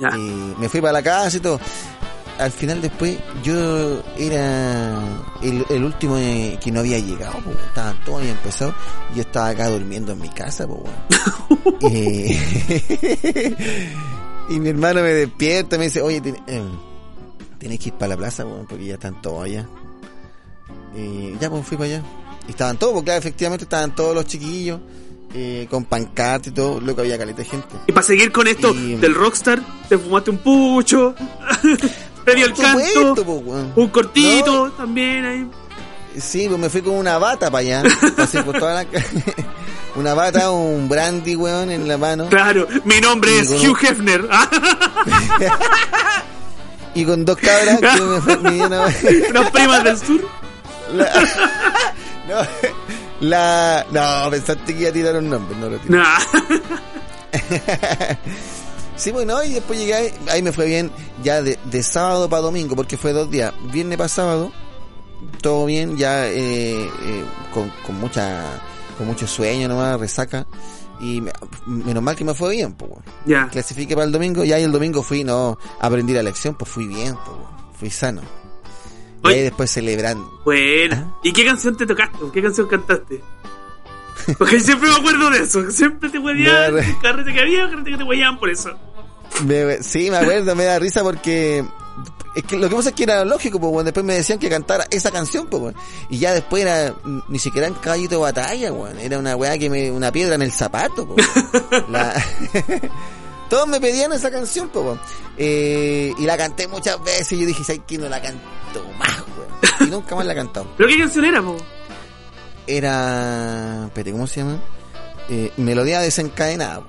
Ya. 0.00 0.16
Y 0.16 0.54
me 0.58 0.68
fui 0.68 0.80
para 0.80 0.92
la 0.94 1.02
casa 1.02 1.36
y 1.36 1.40
todo. 1.40 1.60
Al 2.38 2.50
final 2.52 2.80
después 2.80 3.18
yo 3.42 4.02
era 4.16 4.98
el, 5.42 5.64
el 5.68 5.84
último 5.84 6.16
eh, 6.16 6.58
que 6.62 6.70
no 6.72 6.80
había 6.80 6.98
llegado, 6.98 7.38
pues, 7.44 7.56
estaban 7.68 8.02
todos 8.04 8.20
habían 8.20 8.36
empezado. 8.36 8.74
y 9.12 9.16
Yo 9.16 9.20
estaba 9.22 9.48
acá 9.48 9.68
durmiendo 9.68 10.12
en 10.12 10.20
mi 10.20 10.28
casa, 10.30 10.66
pues, 10.66 10.80
weón. 10.80 11.60
Eh, 11.92 13.56
y 14.50 14.58
mi 14.60 14.68
hermano 14.70 15.02
me 15.02 15.12
despierta, 15.12 15.76
me 15.78 15.84
dice, 15.84 16.00
oye, 16.02 16.20
ten- 16.20 16.38
eh, 16.46 16.62
tienes 17.58 17.78
que 17.78 17.88
ir 17.90 17.94
para 17.94 18.10
la 18.10 18.16
plaza, 18.16 18.44
porque 18.68 18.84
ya 18.86 18.94
están 18.94 19.20
todos 19.22 19.44
allá. 19.44 19.66
Y 20.96 21.36
ya, 21.40 21.50
pues 21.50 21.66
fui 21.66 21.76
para 21.76 21.88
allá. 21.90 22.02
Y 22.48 22.50
estaban 22.50 22.78
todos, 22.78 22.92
porque 22.94 23.06
claro, 23.06 23.18
efectivamente 23.20 23.64
estaban 23.64 23.94
todos 23.94 24.14
los 24.14 24.24
chiquillos, 24.26 24.80
eh, 25.34 25.66
con 25.70 25.84
pancarta 25.84 26.48
y 26.48 26.52
todo, 26.52 26.80
lo 26.80 26.94
que 26.94 27.02
había 27.02 27.16
caleta 27.18 27.38
de 27.38 27.44
gente. 27.44 27.68
Y 27.86 27.92
para 27.92 28.06
seguir 28.06 28.32
con 28.32 28.46
esto 28.46 28.74
Y- 28.74 28.96
del 28.96 29.14
rockstar, 29.14 29.60
te 29.88 29.96
fumaste 29.98 30.30
un 30.30 30.38
pucho, 30.38 31.14
Por 32.24 32.56
supuesto, 32.56 33.14
canto, 33.14 33.32
un 33.76 33.88
cortito 33.88 34.70
también 34.72 35.24
ahí. 35.24 35.50
Sí, 36.18 36.46
pues 36.48 36.58
me 36.60 36.68
fui 36.68 36.82
con 36.82 36.94
una 36.94 37.18
bata 37.18 37.50
para 37.50 37.60
allá. 37.60 37.82
Pasé 38.16 38.42
por 38.42 38.58
toda 38.58 38.74
la 38.74 38.84
ca- 38.84 39.04
Una 39.96 40.14
bata, 40.14 40.50
un 40.52 40.88
brandy, 40.88 41.34
weón, 41.36 41.70
en 41.70 41.86
la 41.88 41.98
mano. 41.98 42.28
Claro, 42.28 42.66
mi 42.84 43.00
nombre 43.00 43.34
Y 43.34 43.38
es 43.38 43.48
con- 43.48 43.70
Hugh 43.70 43.78
Hefner. 43.84 44.28
y 46.94 47.04
con 47.04 47.24
dos 47.24 47.36
cabras 47.38 47.78
que 47.80 48.00
me 48.02 48.20
fue 48.22 48.36
Unas 49.30 49.50
primas 49.50 49.82
del 49.84 49.98
sur. 49.98 50.20
la, 50.94 51.06
no, 52.28 52.36
la, 53.20 53.86
no, 54.24 54.30
pensaste 54.30 54.74
que 54.74 54.80
iba 54.80 54.90
a 54.90 54.92
tirar 54.92 55.16
un 55.16 55.30
nombre, 55.30 55.56
no 55.58 55.70
lo 55.70 55.78
tiré. 55.78 55.96
Nah. 55.96 56.18
Sí, 59.00 59.10
bueno, 59.12 59.42
y 59.42 59.54
después 59.54 59.78
llegué, 59.78 59.94
ahí, 59.94 60.12
ahí 60.30 60.42
me 60.42 60.52
fue 60.52 60.66
bien, 60.66 60.90
ya 61.22 61.40
de, 61.42 61.58
de 61.64 61.82
sábado 61.82 62.28
para 62.28 62.42
domingo, 62.42 62.76
porque 62.76 62.96
fue 62.96 63.12
dos 63.12 63.30
días, 63.30 63.52
viernes 63.72 63.96
para 63.96 64.08
sábado, 64.08 64.52
todo 65.40 65.64
bien, 65.66 65.96
ya 65.96 66.26
eh, 66.28 66.84
eh, 66.84 67.24
con, 67.54 67.70
con 67.86 67.96
mucha, 67.98 68.60
con 68.98 69.06
mucho 69.06 69.26
sueño 69.26 69.68
nomás, 69.68 69.98
resaca, 69.98 70.46
y 71.00 71.22
me- 71.22 71.32
menos 71.66 72.02
mal 72.02 72.14
que 72.14 72.24
me 72.24 72.34
fue 72.34 72.50
bien, 72.56 72.74
pues. 72.74 72.90
Ya. 73.24 73.48
clasifique 73.48 73.94
para 73.94 74.04
el 74.04 74.12
domingo, 74.12 74.44
y 74.44 74.52
ahí 74.52 74.62
el 74.64 74.72
domingo 74.72 75.02
fui, 75.02 75.24
no, 75.24 75.58
aprendí 75.80 76.12
la 76.12 76.22
lección, 76.22 76.54
pues 76.54 76.70
fui 76.70 76.86
bien, 76.86 77.14
pues, 77.24 77.38
fui 77.78 77.90
sano. 77.90 78.20
Y 79.22 79.26
Oye. 79.28 79.36
ahí 79.36 79.42
después 79.44 79.70
celebrando. 79.70 80.30
Bueno. 80.44 81.18
¿Y 81.22 81.32
qué 81.32 81.44
canción 81.44 81.76
te 81.76 81.86
tocaste? 81.86 82.18
¿Qué 82.32 82.42
canción 82.42 82.66
cantaste? 82.68 83.22
Porque 84.38 84.60
siempre 84.60 84.88
me 84.90 84.96
acuerdo 84.96 85.30
de 85.30 85.38
eso. 85.38 85.70
Siempre 85.70 86.08
te 86.10 86.18
huevían. 86.18 86.74
Me- 86.74 86.98
Carrete 87.02 87.32
que 87.32 87.40
había, 87.40 87.68
carrete 87.70 87.90
que 87.92 87.96
te 87.98 88.04
huevían 88.04 88.38
por 88.38 88.48
eso. 88.50 88.70
Me- 89.44 89.82
sí, 89.82 90.10
me 90.10 90.18
acuerdo, 90.18 90.54
me 90.54 90.64
da 90.64 90.78
risa 90.78 91.02
porque 91.02 91.64
es 92.34 92.44
que 92.44 92.56
lo 92.56 92.68
que 92.68 92.76
pasa 92.76 92.90
es 92.90 92.94
que 92.94 93.02
era 93.04 93.24
lógico, 93.24 93.58
pues, 93.60 93.72
weón. 93.72 93.84
después 93.84 94.04
me 94.06 94.14
decían 94.14 94.38
que 94.38 94.48
cantara 94.48 94.86
esa 94.90 95.10
canción, 95.10 95.46
pues, 95.48 95.62
weón. 95.62 95.74
y 96.10 96.18
ya 96.18 96.32
después 96.32 96.62
era 96.62 96.94
ni 97.28 97.38
siquiera 97.38 97.66
en 97.66 97.74
caballito 97.74 98.16
de 98.16 98.20
batalla, 98.22 98.72
weón. 98.72 98.98
era 98.98 99.18
una 99.18 99.34
weá 99.36 99.56
que 99.58 99.68
me, 99.70 99.90
una 99.90 100.12
piedra 100.12 100.34
en 100.34 100.42
el 100.42 100.52
zapato, 100.52 101.06
pues. 101.06 101.26
La- 101.88 102.14
Todos 103.50 103.66
me 103.66 103.80
pedían 103.80 104.12
esa 104.12 104.30
canción, 104.30 104.68
pues. 104.68 104.96
Eh, 105.36 106.12
y 106.18 106.22
la 106.24 106.36
canté 106.36 106.68
muchas 106.68 107.02
veces 107.02 107.32
y 107.32 107.40
yo 107.40 107.46
dije, 107.46 107.64
¿sabes 107.64 107.82
qué? 107.86 107.98
No 107.98 108.08
la 108.08 108.20
canto 108.22 108.40
más, 108.98 109.24
weón. 109.36 109.88
Y 109.88 109.90
nunca 109.90 110.14
más 110.14 110.24
la 110.24 110.32
he 110.32 110.36
cantado. 110.36 110.68
¿Pero 110.76 110.88
qué 110.88 110.98
canción 110.98 111.24
era, 111.24 111.42
po? 111.42 111.56
Era, 112.66 113.86
espérate, 113.86 114.12
¿cómo 114.12 114.26
se 114.28 114.40
llama? 114.40 114.58
Eh, 115.28 115.52
Melodía 115.56 116.00
desencadenada. 116.00 116.82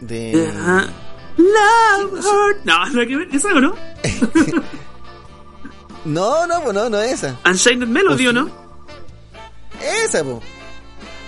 De... 0.00 0.50
Love 1.36 2.22
Heart. 2.22 2.58
No, 2.64 2.86
no 2.90 3.00
hay 3.00 3.08
que 3.08 3.16
ver. 3.16 3.28
¿Esa 3.32 3.48
o 3.48 3.60
no? 3.60 3.74
No, 6.04 6.46
no, 6.46 6.62
pues 6.62 6.74
no, 6.74 6.88
no 6.90 6.98
es 7.00 7.12
esa. 7.12 7.36
Unchained 7.44 7.86
Melody, 7.88 8.26
¿o 8.28 8.32
no? 8.32 8.48
Esa. 10.04 10.22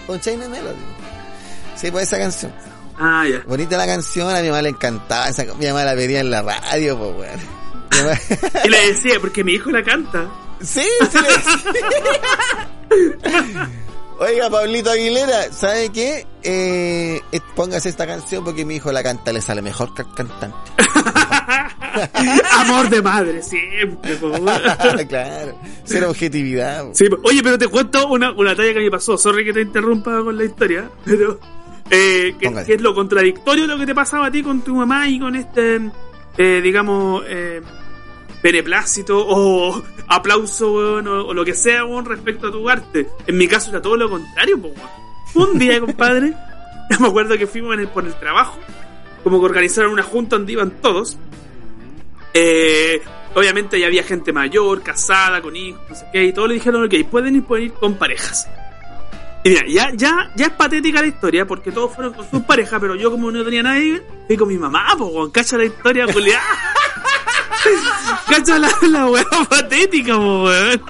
Con 0.07 0.21
China 0.21 0.49
Melody. 0.49 0.77
Sí, 1.77 1.91
pues 1.91 2.05
esa 2.05 2.19
canción. 2.19 2.53
Ah, 2.99 3.25
ya. 3.31 3.43
Bonita 3.47 3.77
la 3.77 3.87
canción, 3.87 4.35
a 4.35 4.41
mi 4.41 4.49
mamá 4.49 4.63
le 4.63 4.71
encantaba. 4.71 5.29
Esa, 5.29 5.45
mi 5.59 5.67
mamá 5.67 5.85
la 5.85 5.95
pedía 5.95 6.21
en 6.21 6.31
la 6.31 6.41
radio, 6.43 6.99
pues, 6.99 7.11
weón. 7.17 7.41
Mamá- 7.91 8.19
Y 8.65 8.69
le 8.69 8.93
decía, 8.93 9.21
porque 9.21 9.45
mi 9.45 9.53
hijo 9.53 9.71
la 9.71 9.83
canta. 9.83 10.27
sí, 10.61 10.85
sí 11.11 11.19
le 11.21 11.29
decía. 11.29 11.57
Oiga, 14.19 14.51
Pablito 14.51 14.91
Aguilera, 14.91 15.53
¿sabe 15.53 15.91
qué? 15.91 16.27
Eh, 16.43 17.21
eh, 17.33 17.41
póngase 17.57 17.89
esta 17.89 18.07
canción 18.07 18.45
porque 18.45 18.65
mi 18.65 18.77
hijo 18.77 18.93
la 18.93 19.03
canta, 19.03 19.33
le 19.33 19.41
sale 19.41 19.63
mejor 19.63 19.95
que 19.95 20.03
el 20.03 20.15
cantante. 20.15 20.57
Amor 22.53 22.89
de 22.89 23.03
madre, 23.03 23.43
siempre, 23.43 24.17
claro, 25.09 25.59
ser 25.85 26.05
objetividad. 26.05 26.87
Sí, 26.93 27.07
oye, 27.25 27.43
pero 27.43 27.59
te 27.59 27.69
cuento 27.69 28.07
una, 28.09 28.33
una 28.33 28.55
talla 28.55 28.73
que 28.75 28.81
me 28.81 28.91
pasó. 28.91 29.19
Sorry 29.19 29.45
que 29.45 29.53
te 29.53 29.63
interrumpa 29.63 30.23
con 30.23 30.37
la 30.37 30.45
historia, 30.45 30.91
pero 31.05 31.39
eh, 31.91 32.35
que, 32.39 32.65
que 32.65 32.75
es 32.75 32.81
lo 32.81 32.95
contradictorio 32.95 33.65
de 33.65 33.69
lo 33.69 33.79
que 33.79 33.87
te 33.87 33.95
pasaba 33.95 34.27
a 34.27 34.31
ti 34.31 34.43
con 34.43 34.63
tu 34.63 34.75
mamá 34.77 35.09
y 35.09 35.19
con 35.19 35.35
este, 35.37 35.81
eh, 36.39 36.61
digamos, 36.63 37.23
eh, 37.27 37.61
beneplácito 38.43 39.25
o 39.27 39.83
aplauso 40.09 40.73
weón, 40.73 41.07
o, 41.09 41.27
o 41.27 41.35
lo 41.35 41.45
que 41.45 41.55
sea 41.55 41.85
weón, 41.85 42.05
respecto 42.05 42.49
a 42.49 42.53
tu 42.53 42.69
arte. 42.69 43.09
En 43.27 43.37
mi 43.39 43.47
caso 43.49 43.71
era 43.71 43.81
todo 43.81 43.97
lo 43.97 44.11
contrario, 44.11 44.61
po, 44.61 44.69
weón. 44.69 45.51
Un 45.53 45.59
día, 45.59 45.81
compadre, 45.87 46.35
me 47.01 47.07
acuerdo 47.09 47.37
que 47.39 47.47
fuimos 47.47 47.75
en 47.75 47.81
el- 47.81 47.89
por 47.89 48.05
el 48.05 48.15
trabajo, 48.15 48.59
como 49.25 49.39
que 49.41 49.47
organizaron 49.47 49.93
una 49.93 50.03
junta 50.03 50.37
donde 50.37 50.53
iban 50.53 50.71
todos. 50.83 51.17
Eh, 52.35 53.01
obviamente 53.35 53.79
ya 53.79 53.87
había 53.87 54.03
gente 54.03 54.33
mayor, 54.33 54.83
casada, 54.83 55.41
con 55.43 55.55
hijos, 55.55 55.81
no 55.89 55.95
sé 55.95 56.07
qué, 56.13 56.25
y 56.25 56.33
todos 56.33 56.49
le 56.49 56.55
dijeron, 56.55 56.85
ok, 56.85 56.95
pueden 57.11 57.37
ir, 57.37 57.45
pueden 57.45 57.67
ir 57.67 57.73
con 57.75 57.95
parejas. 57.95 58.49
Y 59.45 59.51
mira, 59.51 59.63
ya, 59.69 59.91
ya, 59.95 60.31
ya 60.37 60.47
es 60.47 60.53
patética 60.53 61.01
la 61.01 61.09
historia, 61.09 61.47
porque 61.47 61.73
todos 61.73 61.95
fueron 61.95 62.15
con 62.15 62.29
sus 62.31 62.43
parejas, 62.43 62.79
pero 62.81 62.95
yo 62.95 63.11
como 63.11 63.31
no 63.31 63.45
tenía 63.45 63.63
nadie, 63.63 64.03
fui 64.27 64.37
con 64.37 64.49
mi 64.49 64.57
mamá, 64.57 64.87
pues, 64.97 65.31
cacha 65.33 65.59
la 65.59 65.65
historia, 65.65 66.07
Julián. 66.13 66.41
cacha 68.33 68.59
la, 68.59 68.71
la 68.83 69.07
weá 69.07 69.25
patética, 69.49 70.15
po, 70.17 70.45
weón. 70.45 70.83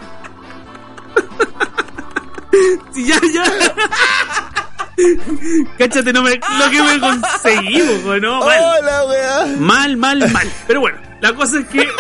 Si 2.92 3.06
ya, 3.06 3.18
ya. 3.32 3.44
Cáchate, 5.78 6.12
no 6.12 6.22
me, 6.22 6.36
lo 6.58 6.70
que 6.70 6.82
me 6.82 7.00
conseguimos, 7.00 8.04
weón, 8.04 8.20
no, 8.22 8.40
mal. 8.40 8.58
Hola, 8.60 9.04
weá. 9.06 9.46
Mal, 9.58 9.96
mal, 9.96 10.30
mal. 10.32 10.52
Pero 10.66 10.80
bueno, 10.80 10.98
la 11.20 11.34
cosa 11.34 11.58
es 11.58 11.66
que. 11.66 11.88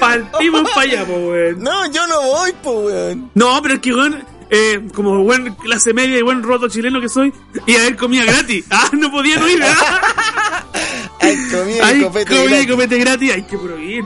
Partimos 0.00 0.70
para 0.70 0.82
allá, 0.82 1.04
po, 1.04 1.14
weón. 1.14 1.60
No, 1.60 1.90
yo 1.90 2.06
no 2.06 2.22
voy, 2.22 2.54
pues, 2.62 2.76
weón. 2.76 3.30
No, 3.34 3.60
pero 3.60 3.74
es 3.74 3.80
que, 3.80 3.92
weón, 3.92 4.24
eh, 4.50 4.88
como 4.94 5.22
buen 5.24 5.54
clase 5.56 5.92
media 5.92 6.18
y 6.18 6.22
buen 6.22 6.42
roto 6.42 6.68
chileno 6.68 7.00
que 7.00 7.08
soy, 7.08 7.34
a 7.54 7.80
haber 7.80 7.96
comida 7.96 8.24
gratis. 8.24 8.64
Ah, 8.70 8.88
no 8.92 9.10
podía 9.10 9.36
no 9.38 9.48
ir, 9.48 9.62
¿ah? 9.62 10.64
Hay 11.28 11.48
comida 11.50 11.76
y 11.76 11.80
Hay 11.80 12.02
copete 12.02 12.24
comida 12.26 12.44
y 12.44 12.48
gratis. 12.50 12.70
copete 12.70 12.98
gratis, 12.98 13.32
hay 13.32 13.42
que 13.42 13.58
prohibir. 13.58 14.04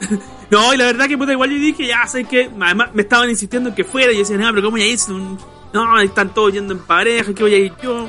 No, 0.50 0.74
y 0.74 0.76
la 0.76 0.84
verdad 0.84 1.08
que 1.08 1.16
puta, 1.16 1.32
igual 1.32 1.48
yo 1.50 1.56
dije, 1.56 1.86
ya 1.86 2.06
sé 2.06 2.24
que, 2.24 2.50
además 2.60 2.90
me 2.92 3.00
estaban 3.00 3.30
insistiendo 3.30 3.70
en 3.70 3.74
que 3.74 3.84
fuera, 3.84 4.12
y 4.12 4.16
yo 4.16 4.20
decía, 4.20 4.36
no, 4.36 4.50
pero 4.50 4.60
¿cómo 4.60 4.72
voy 4.72 4.82
a 4.82 4.86
ir? 4.86 4.98
Si 4.98 5.10
un- 5.10 5.38
No, 5.72 5.98
están 5.98 6.34
todos 6.34 6.52
yendo 6.52 6.74
en 6.74 6.80
pareja, 6.80 7.32
¿qué 7.32 7.42
voy 7.42 7.54
a 7.54 7.56
ir 7.56 7.72
yo? 7.82 8.06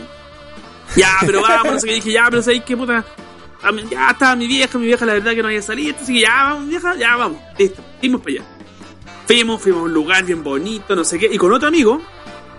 Ya, 0.97 1.13
pero 1.21 1.41
vamos, 1.47 1.85
qué, 1.85 1.93
dije, 1.93 2.11
ya, 2.11 2.25
pero 2.29 2.41
sabéis 2.41 2.63
que 2.63 2.75
puta, 2.75 3.05
ya 3.89 4.09
estaba 4.09 4.35
mi 4.35 4.45
vieja, 4.47 4.77
mi 4.77 4.87
vieja 4.87 5.05
la 5.05 5.13
verdad 5.13 5.31
que 5.31 5.41
no 5.41 5.47
había 5.47 5.61
salido, 5.61 5.91
entonces 5.91 6.19
ya, 6.19 6.43
vamos, 6.43 6.67
vieja, 6.67 6.95
ya, 6.97 7.15
vamos, 7.15 7.37
listo, 7.57 7.81
fuimos 8.01 8.19
para 8.19 8.31
allá. 8.33 8.43
Fuimos, 9.25 9.61
fuimos 9.61 9.79
a 9.79 9.83
un 9.85 9.93
lugar 9.93 10.25
bien 10.25 10.43
bonito, 10.43 10.97
no 10.97 11.05
sé 11.05 11.17
qué, 11.17 11.29
y 11.31 11.37
con 11.37 11.53
otro 11.53 11.69
amigo, 11.69 12.01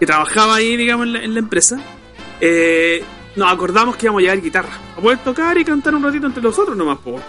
que 0.01 0.07
trabajaba 0.07 0.55
ahí, 0.55 0.79
digamos, 0.79 1.07
en 1.09 1.13
la, 1.13 1.23
en 1.25 1.35
la 1.35 1.41
empresa, 1.41 1.79
eh, 2.41 3.05
nos 3.37 3.53
acordamos 3.53 3.97
que 3.97 4.07
íbamos 4.07 4.21
a 4.21 4.23
llevar 4.23 4.41
guitarra, 4.41 4.79
a 4.97 5.01
poder 5.01 5.19
tocar 5.19 5.59
y 5.59 5.65
cantar 5.65 5.95
un 5.95 6.03
ratito 6.03 6.27
entre 6.27 6.43
nosotros 6.43 6.77
nomás, 6.77 6.99
po. 6.99 7.21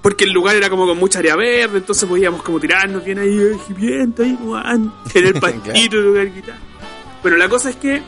Porque 0.00 0.24
el 0.24 0.32
lugar 0.32 0.54
era 0.56 0.70
como 0.70 0.86
con 0.86 0.98
mucha 0.98 1.18
área 1.18 1.34
verde, 1.34 1.78
entonces 1.78 2.08
podíamos 2.08 2.42
como 2.42 2.60
tirarnos 2.60 3.04
bien 3.04 3.18
ahí, 3.18 3.38
eh, 3.38 3.58
bien, 3.70 4.14
ahí, 4.18 4.38
guan, 4.40 4.92
en 5.14 5.26
el 5.26 5.34
pastito 5.34 6.02
tocar 6.02 6.32
guitarra. 6.32 6.58
Bueno, 7.22 7.36
la 7.36 7.48
cosa 7.48 7.70
es 7.70 7.76
que 7.76 8.00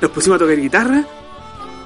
nos 0.00 0.10
pusimos 0.10 0.36
a 0.36 0.38
tocar 0.38 0.56
guitarra, 0.56 1.04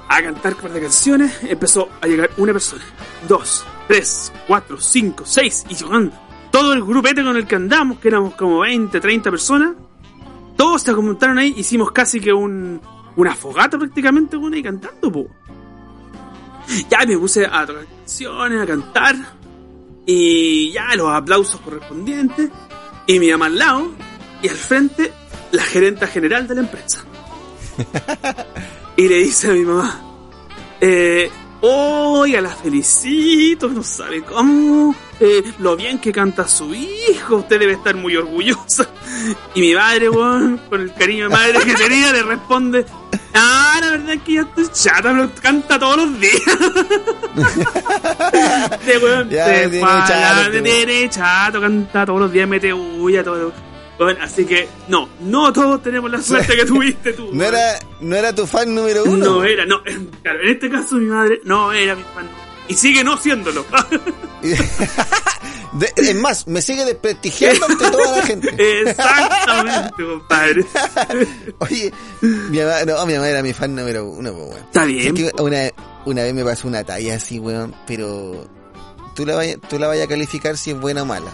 a 0.09 0.23
cantar 0.23 0.55
un 0.55 0.61
par 0.61 0.73
de 0.73 0.81
canciones, 0.81 1.39
empezó 1.43 1.89
a 2.01 2.07
llegar 2.07 2.31
una 2.37 2.53
persona, 2.53 2.85
dos, 3.27 3.65
tres, 3.89 4.33
cuatro, 4.47 4.79
cinco, 4.79 5.25
seis, 5.27 5.65
y 5.69 5.83
weón, 5.83 6.13
todo 6.51 6.75
el 6.75 6.85
grupete 6.85 7.25
con 7.25 7.37
el 7.37 7.47
que 7.47 7.57
andamos, 7.57 7.99
que 7.99 8.09
éramos 8.09 8.35
como 8.35 8.61
20, 8.61 9.01
30 9.01 9.31
personas, 9.31 9.75
todos 10.57 10.83
se 10.83 10.95
montaron 10.95 11.39
ahí, 11.39 11.55
hicimos 11.57 11.93
casi 11.93 12.21
que 12.21 12.33
un, 12.33 12.81
una 13.17 13.35
fogata 13.35 13.79
prácticamente, 13.79 14.37
weón, 14.37 14.55
ahí 14.55 14.63
cantando, 14.63 15.11
po. 15.11 15.27
Ya 16.91 17.07
me 17.07 17.17
puse 17.17 17.47
a 17.47 17.65
tocar 17.65 17.87
canciones, 17.87 18.63
a 18.63 18.67
cantar, 18.67 19.17
y 20.05 20.73
ya 20.73 20.95
los 20.97 21.11
aplausos 21.11 21.61
correspondientes, 21.61 22.51
y 23.07 23.19
mi 23.19 23.31
mamá 23.31 23.47
al 23.47 23.59
lado, 23.59 23.93
y 24.43 24.49
al 24.49 24.57
frente, 24.57 25.13
la 25.53 25.63
gerenta 25.63 26.07
general 26.07 26.47
de 26.47 26.55
la 26.55 26.61
empresa. 26.63 27.05
y 28.97 29.09
le 29.09 29.17
dice 29.17 29.51
a 29.51 29.55
mi 29.55 29.65
mamá, 29.65 30.01
eh, 30.81 31.31
oiga, 31.61 32.41
la 32.41 32.51
felicito, 32.51 33.69
no 33.69 33.83
sabe 33.83 34.23
cómo, 34.23 34.95
eh, 35.21 35.43
lo 35.59 35.77
bien 35.77 35.99
que 35.99 36.13
canta 36.13 36.47
su 36.47 36.75
hijo, 36.75 37.37
usted 37.37 37.59
debe 37.59 37.73
estar 37.73 37.95
muy 37.95 38.17
orgullosa. 38.17 38.89
Y 39.55 39.61
mi 39.61 39.75
madre, 39.75 40.09
weón, 40.09 40.61
con 40.69 40.83
el 40.83 40.93
cariño 40.95 41.29
de 41.29 41.35
madre 41.35 41.59
que 41.65 41.75
tenía, 41.75 42.13
le 42.13 42.23
responde, 42.23 42.85
ah, 43.37 43.79
la 43.81 43.91
verdad 43.91 44.13
es 44.15 44.23
que 44.23 44.33
ya 44.35 44.41
estoy 44.43 44.67
chata, 44.73 45.03
pero 45.13 45.31
canta 45.41 45.79
todos 45.79 45.97
los 45.97 46.21
días. 46.21 46.43
de 48.87 48.99
weón, 48.99 49.31
Ya, 49.31 49.47
se 49.47 49.69
tiene 49.69 49.81
fala, 49.87 50.07
chato, 50.07 50.51
de- 50.51 50.59
este 50.59 50.63
tiene 50.63 51.11
chato, 51.11 51.61
canta 51.61 52.07
todos 52.07 52.21
los 52.21 52.33
días, 52.33 52.49
mete 52.49 52.73
huya, 52.73 53.23
todo. 53.25 53.53
Weón, 53.99 54.19
así 54.21 54.45
que, 54.45 54.69
no, 54.89 55.09
no 55.21 55.53
todos 55.53 55.83
tenemos 55.83 56.11
la 56.11 56.21
suerte 56.21 56.57
que 56.57 56.65
tuviste 56.67 57.13
tú. 57.13 57.31
No 57.33 57.45
era, 57.45 57.79
no 58.01 58.17
era 58.17 58.35
tu 58.35 58.47
fan 58.47 58.75
número 58.75 59.05
uno. 59.05 59.25
No 59.25 59.45
era, 59.45 59.65
no. 59.65 59.83
Claro, 60.23 60.41
en 60.43 60.49
este 60.49 60.71
caso 60.71 60.97
mi 60.97 61.07
madre 61.07 61.41
no 61.45 61.73
era 61.73 61.95
mi 61.95 62.03
fan. 62.15 62.29
Y 62.69 62.75
sigue 62.75 63.05
no 63.05 63.17
siéndolo. 63.17 63.65
De- 65.79 65.93
es 65.97 66.15
más, 66.17 66.47
me 66.47 66.63
sigue 66.63 66.85
desprestigiando 66.85 67.67
ante 67.67 67.91
toda 67.91 68.17
la 68.17 68.23
gente. 68.27 68.49
Exactamente, 68.83 70.05
compadre. 70.05 70.65
Oye, 71.59 71.93
mi 72.23 72.59
mamá, 72.59 72.85
no, 72.87 73.07
mi 73.07 73.15
mamá 73.15 73.29
era 73.29 73.43
mi 73.43 73.53
fan 73.53 73.75
número 73.75 74.05
uno, 74.09 74.33
pues, 74.33 74.49
weón. 74.51 74.61
Está 74.65 74.85
bien. 74.85 75.15
que 75.15 75.31
una, 75.39 75.71
una 76.07 76.23
vez 76.23 76.35
me 76.35 76.45
pasó 76.45 76.69
una 76.69 76.85
talla 76.85 77.17
así, 77.17 77.39
weón, 77.39 77.75
pero 77.87 78.49
tú 79.15 79.27
la 79.27 79.37
vayas, 79.37 79.59
tú 79.69 79.79
la 79.79 79.87
vayas 79.89 80.07
a 80.07 80.09
calificar 80.09 80.57
si 80.57 80.71
es 80.71 80.81
buena 80.81 81.03
o 81.03 81.07
mala. 81.07 81.31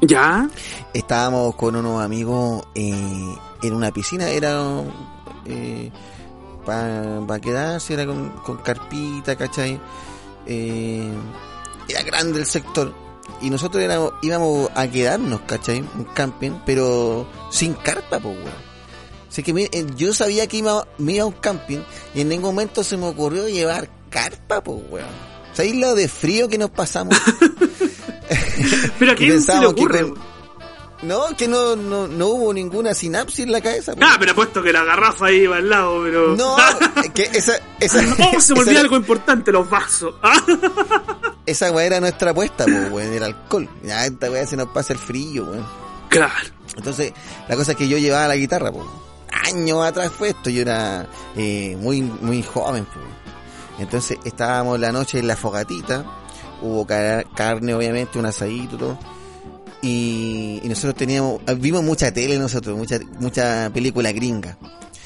¿Ya? 0.00 0.48
Estábamos 0.92 1.54
con 1.54 1.76
unos 1.76 2.02
amigos 2.02 2.64
eh, 2.74 3.34
en 3.62 3.72
una 3.74 3.90
piscina, 3.90 4.28
era 4.28 4.60
eh, 5.46 5.90
para 6.64 7.38
quedarse, 7.40 7.94
era 7.94 8.06
con, 8.06 8.30
con 8.42 8.56
carpita, 8.58 9.36
¿cachai? 9.36 9.80
Eh, 10.46 11.08
era 11.88 12.02
grande 12.02 12.40
el 12.40 12.46
sector. 12.46 12.94
Y 13.44 13.50
nosotros 13.50 13.82
éramos, 13.82 14.12
íbamos 14.22 14.70
a 14.74 14.88
quedarnos, 14.88 15.40
¿cachai? 15.42 15.80
Un 15.80 16.04
camping, 16.14 16.52
pero 16.64 17.26
sin 17.50 17.74
carpa, 17.74 18.18
pues, 18.18 18.36
weón. 18.36 18.74
Así 19.30 19.42
que 19.42 19.52
me- 19.52 19.68
eh, 19.72 19.86
yo 19.96 20.14
sabía 20.14 20.46
que 20.46 20.56
iba, 20.58 20.86
me 20.98 21.12
iba 21.14 21.24
a 21.24 21.26
un 21.26 21.32
camping 21.34 21.80
y 22.14 22.20
en 22.22 22.28
ningún 22.28 22.54
momento 22.54 22.82
se 22.84 22.96
me 22.96 23.06
ocurrió 23.06 23.48
llevar 23.48 23.88
carpa, 24.10 24.62
pues, 24.62 24.78
weón. 24.90 25.08
¿Sabéis 25.52 25.76
lo 25.76 25.94
de 25.94 26.08
frío 26.08 26.48
que 26.48 26.56
nos 26.58 26.70
pasamos? 26.70 27.16
Pero 28.98 29.12
a 29.12 29.14
quién 29.14 29.40
se 29.42 29.52
le 29.54 29.60
que 29.60 29.66
ocurre. 29.66 30.12
No, 31.04 31.36
que 31.36 31.46
no, 31.48 31.76
no, 31.76 32.08
no 32.08 32.26
hubo 32.28 32.52
ninguna 32.54 32.94
sinapsis 32.94 33.40
en 33.40 33.52
la 33.52 33.60
cabeza. 33.60 33.94
po. 33.94 34.00
Ah, 34.02 34.16
pero 34.18 34.32
apuesto 34.32 34.62
que 34.62 34.72
la 34.72 34.84
garrafa 34.84 35.26
ahí 35.26 35.46
va 35.46 35.56
al 35.58 35.68
lado, 35.68 36.02
pero. 36.02 36.34
No, 36.36 36.56
que 37.14 37.24
esa, 37.32 37.54
esa, 37.80 38.00
Oh, 38.34 38.40
se 38.40 38.54
me 38.54 38.60
olvidó 38.60 38.80
algo 38.80 38.96
importante, 38.96 39.52
los 39.52 39.68
vasos. 39.68 40.14
Ah. 40.22 40.34
esa 41.46 41.70
weá 41.72 41.86
era 41.86 42.00
nuestra 42.00 42.30
apuesta, 42.30 42.64
po, 42.64 42.94
weón, 42.94 43.12
el 43.12 43.22
alcohol. 43.22 43.68
Ya, 43.82 44.06
esta 44.06 44.30
weá 44.30 44.46
se 44.46 44.56
nos 44.56 44.68
pasa 44.68 44.92
el 44.94 44.98
frío, 44.98 45.44
weón. 45.44 45.66
Claro. 46.08 46.32
Entonces, 46.76 47.12
la 47.48 47.56
cosa 47.56 47.72
es 47.72 47.76
que 47.78 47.88
yo 47.88 47.98
llevaba 47.98 48.28
la 48.28 48.36
guitarra, 48.36 48.72
po. 48.72 48.84
Años 49.46 49.84
atrás 49.84 50.10
fue 50.16 50.28
esto, 50.30 50.48
yo 50.48 50.62
era 50.62 51.06
eh, 51.36 51.76
muy, 51.78 52.00
muy 52.02 52.42
joven, 52.42 52.84
po. 52.86 53.00
Entonces, 53.78 54.18
estábamos 54.24 54.78
la 54.80 54.92
noche 54.92 55.18
en 55.18 55.26
la 55.26 55.36
fogatita, 55.36 56.04
hubo 56.62 56.86
ca- 56.86 57.24
carne, 57.34 57.74
obviamente, 57.74 58.18
un 58.18 58.26
asadito, 58.26 58.76
todo. 58.78 58.98
Y, 59.86 60.60
y 60.62 60.68
nosotros 60.68 60.94
teníamos, 60.94 61.40
vimos 61.58 61.82
mucha 61.82 62.10
tele 62.12 62.38
nosotros, 62.38 62.76
mucha, 62.76 62.98
mucha 63.20 63.70
película 63.72 64.10
gringa. 64.12 64.56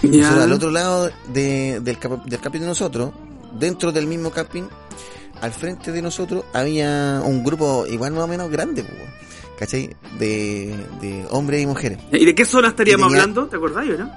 Nosotros 0.02 0.42
al 0.44 0.52
otro 0.52 0.70
lado 0.70 1.10
de- 1.32 1.80
del, 1.80 1.98
cap- 1.98 2.24
del 2.24 2.38
camping 2.38 2.60
de 2.60 2.66
nosotros, 2.66 3.10
dentro 3.58 3.90
del 3.90 4.06
mismo 4.06 4.30
camping, 4.30 4.62
al 5.40 5.52
frente 5.52 5.90
de 5.90 6.00
nosotros 6.02 6.44
había 6.52 7.20
un 7.24 7.42
grupo 7.42 7.86
igual 7.88 8.12
más 8.12 8.22
o 8.24 8.28
menos 8.28 8.50
grande. 8.50 8.84
¿cachai? 9.58 9.90
De, 10.20 10.76
de 11.00 11.26
hombres 11.30 11.60
y 11.60 11.66
mujeres. 11.66 11.98
¿Y 12.12 12.24
de 12.24 12.32
qué 12.36 12.44
zona 12.44 12.68
estaríamos 12.68 13.08
tenía- 13.08 13.22
hablando? 13.22 13.48
¿Te 13.48 13.56
acordás, 13.56 13.84
o 13.88 13.98
no? 13.98 14.12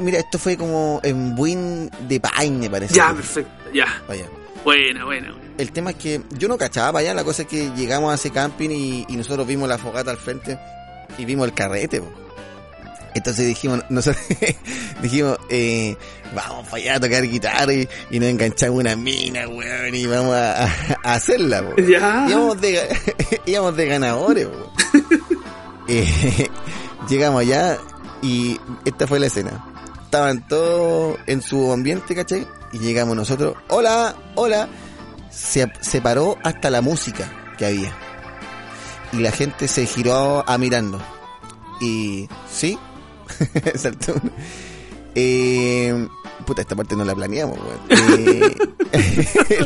Mira, 0.00 0.18
esto 0.18 0.38
fue 0.38 0.56
como 0.58 1.00
en 1.02 1.34
Buin 1.34 1.88
de 2.08 2.20
Paine, 2.20 2.68
parece. 2.68 2.94
Ya, 2.94 3.14
perfecto. 3.14 3.50
Ya. 3.72 3.86
Vaya. 4.06 4.26
Buena, 4.64 5.04
buena. 5.06 5.34
El 5.58 5.72
tema 5.72 5.90
es 5.90 5.96
que 5.96 6.20
yo 6.36 6.48
no 6.48 6.58
cachaba 6.58 6.92
para 6.92 7.02
allá, 7.02 7.14
la 7.14 7.24
cosa 7.24 7.42
es 7.42 7.48
que 7.48 7.70
llegamos 7.76 8.10
a 8.12 8.14
ese 8.14 8.30
camping 8.30 8.70
y, 8.70 9.06
y 9.08 9.16
nosotros 9.16 9.46
vimos 9.46 9.68
la 9.68 9.78
fogata 9.78 10.10
al 10.10 10.16
frente 10.16 10.58
y 11.18 11.24
vimos 11.24 11.46
el 11.46 11.54
carrete. 11.54 12.00
po. 12.00 12.24
Entonces 13.14 13.46
dijimos, 13.46 13.80
nosotros 13.88 14.22
dijimos, 15.00 15.38
eh, 15.48 15.96
vamos 16.34 16.66
para 16.66 16.82
allá 16.82 16.96
a 16.96 17.00
tocar 17.00 17.22
guitarra 17.22 17.72
y, 17.72 17.88
y 18.10 18.18
nos 18.18 18.28
enganchamos 18.28 18.80
una 18.80 18.96
mina, 18.96 19.48
weón, 19.48 19.94
y 19.94 20.06
vamos 20.06 20.34
a, 20.34 20.64
hacerla. 21.02 21.64
Ya. 21.78 22.26
Íbamos 22.28 22.60
de, 22.60 22.80
íbamos 23.46 23.76
de 23.76 23.86
ganadores. 23.86 24.48
Eh, 25.86 26.48
llegamos 27.10 27.42
allá 27.42 27.76
y 28.22 28.58
esta 28.86 29.06
fue 29.06 29.20
la 29.20 29.26
escena. 29.26 29.66
Estaban 30.02 30.48
todos 30.48 31.18
en 31.26 31.42
su 31.42 31.70
ambiente, 31.70 32.14
¿cachai? 32.14 32.46
Y 32.72 32.78
llegamos 32.78 33.14
nosotros, 33.14 33.54
hola, 33.68 34.16
hola. 34.34 34.66
Se, 35.34 35.70
se 35.80 36.00
paró 36.00 36.38
hasta 36.42 36.70
la 36.70 36.80
música 36.80 37.30
que 37.58 37.66
había. 37.66 37.92
Y 39.12 39.18
la 39.18 39.30
gente 39.30 39.68
se 39.68 39.86
giró 39.86 40.48
a 40.48 40.58
mirando. 40.58 41.00
Y, 41.80 42.28
¿sí? 42.50 42.78
Saltó. 43.74 44.14
Eh, 45.14 46.08
puta, 46.44 46.62
esta 46.62 46.74
parte 46.74 46.96
no 46.96 47.04
la 47.04 47.14
planeamos. 47.14 47.58
Eh, 47.88 48.54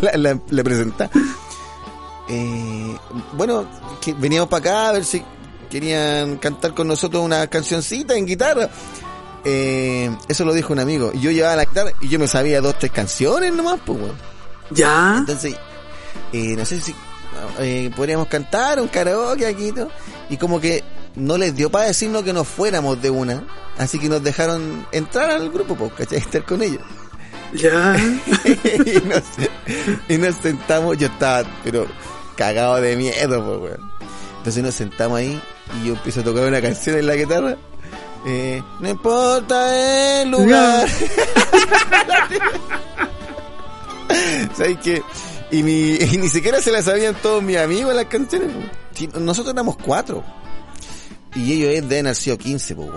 la, 0.17 0.39
la. 0.51 1.11
Eh, 2.29 2.97
bueno, 3.33 3.67
veníamos 4.19 4.49
para 4.49 4.61
acá 4.61 4.89
a 4.89 4.93
ver 4.93 5.05
si 5.05 5.23
querían 5.71 6.37
cantar 6.37 6.75
con 6.75 6.89
nosotros 6.89 7.23
una 7.25 7.47
cancioncita 7.47 8.17
en 8.17 8.27
guitarra. 8.27 8.69
Eh, 9.45 10.15
eso 10.29 10.45
lo 10.45 10.53
dijo 10.53 10.73
un 10.73 10.81
amigo. 10.81 11.13
Yo 11.13 11.31
llevaba 11.31 11.57
la 11.57 11.65
guitarra 11.65 11.93
y 12.01 12.09
yo 12.09 12.19
me 12.19 12.27
sabía 12.27 12.61
dos, 12.61 12.79
tres 12.79 12.93
canciones 12.93 13.53
nomás, 13.53 13.81
pues, 13.85 13.99
weón. 13.99 14.38
Ya. 14.71 15.17
Entonces, 15.19 15.57
eh, 16.33 16.55
no 16.57 16.65
sé 16.65 16.81
si 16.81 16.95
eh, 17.61 17.91
podríamos 17.95 18.29
cantar 18.29 18.81
un 18.81 18.89
karaoke 18.89 19.47
aquí 19.47 19.73
todo. 19.73 19.91
Y 20.29 20.37
como 20.37 20.61
que 20.61 20.85
no 21.15 21.39
les 21.39 21.55
dio 21.55 21.71
para 21.71 21.87
decirnos 21.87 22.23
que 22.23 22.33
nos 22.33 22.47
fuéramos 22.47 23.01
de 23.01 23.11
una. 23.11 23.43
Así 23.79 23.99
que 23.99 24.09
nos 24.09 24.23
dejaron 24.23 24.87
entrar 24.93 25.31
al 25.31 25.51
grupo, 25.51 25.77
pues, 25.77 25.93
¿cachai? 25.93 26.19
Estar 26.19 26.45
con 26.45 26.63
ellos. 26.63 26.83
Ya. 27.55 27.97
y, 28.45 29.01
nos, 29.07 29.23
y 30.09 30.19
nos 30.19 30.35
sentamos, 30.37 30.99
yo 30.99 31.07
estaba, 31.07 31.49
pero 31.65 31.87
cagado 32.37 32.81
de 32.81 32.97
miedo, 32.97 33.45
pues, 33.45 33.73
weón. 33.73 33.93
Entonces 34.39 34.63
nos 34.63 34.75
sentamos 34.75 35.19
ahí 35.19 35.41
y 35.81 35.89
yo 35.89 35.95
empiezo 35.95 36.21
a 36.21 36.25
tocar 36.25 36.45
una 36.45 36.61
canción 36.61 36.99
en 36.99 37.07
la 37.07 37.15
guitarra. 37.15 37.57
Eh, 38.27 38.63
no 38.81 38.89
importa 38.89 40.23
el 40.23 40.31
lugar. 40.31 40.89
¿Sabes 44.57 44.79
qué? 44.83 45.03
Y 45.51 45.63
ni, 45.63 45.95
y 46.13 46.19
ni 46.19 46.29
siquiera 46.29 46.61
se 46.61 46.73
la 46.73 46.83
sabían 46.83 47.15
todos 47.23 47.43
mis 47.43 47.57
amigos 47.57 47.95
las 47.95 48.07
canciones. 48.07 48.51
nosotros 49.19 49.53
éramos 49.55 49.77
cuatro. 49.77 50.25
Y 51.35 51.53
ellos 51.53 51.89
deben 51.89 52.07
haber 52.07 52.17
sido 52.17 52.39
15, 52.39 52.75
pues. 52.75 52.89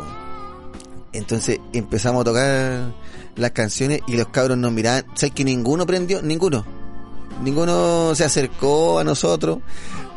Entonces 1.13 1.59
empezamos 1.73 2.21
a 2.21 2.23
tocar 2.23 2.93
las 3.35 3.51
canciones 3.51 4.01
y 4.07 4.15
los 4.15 4.29
cabros 4.29 4.57
nos 4.57 4.71
miraban. 4.71 5.05
¿Sabes 5.15 5.33
que 5.33 5.43
ninguno 5.43 5.85
prendió? 5.85 6.21
Ninguno. 6.21 6.65
Ninguno 7.41 8.13
se 8.15 8.23
acercó 8.23 8.99
a 8.99 9.03
nosotros 9.03 9.59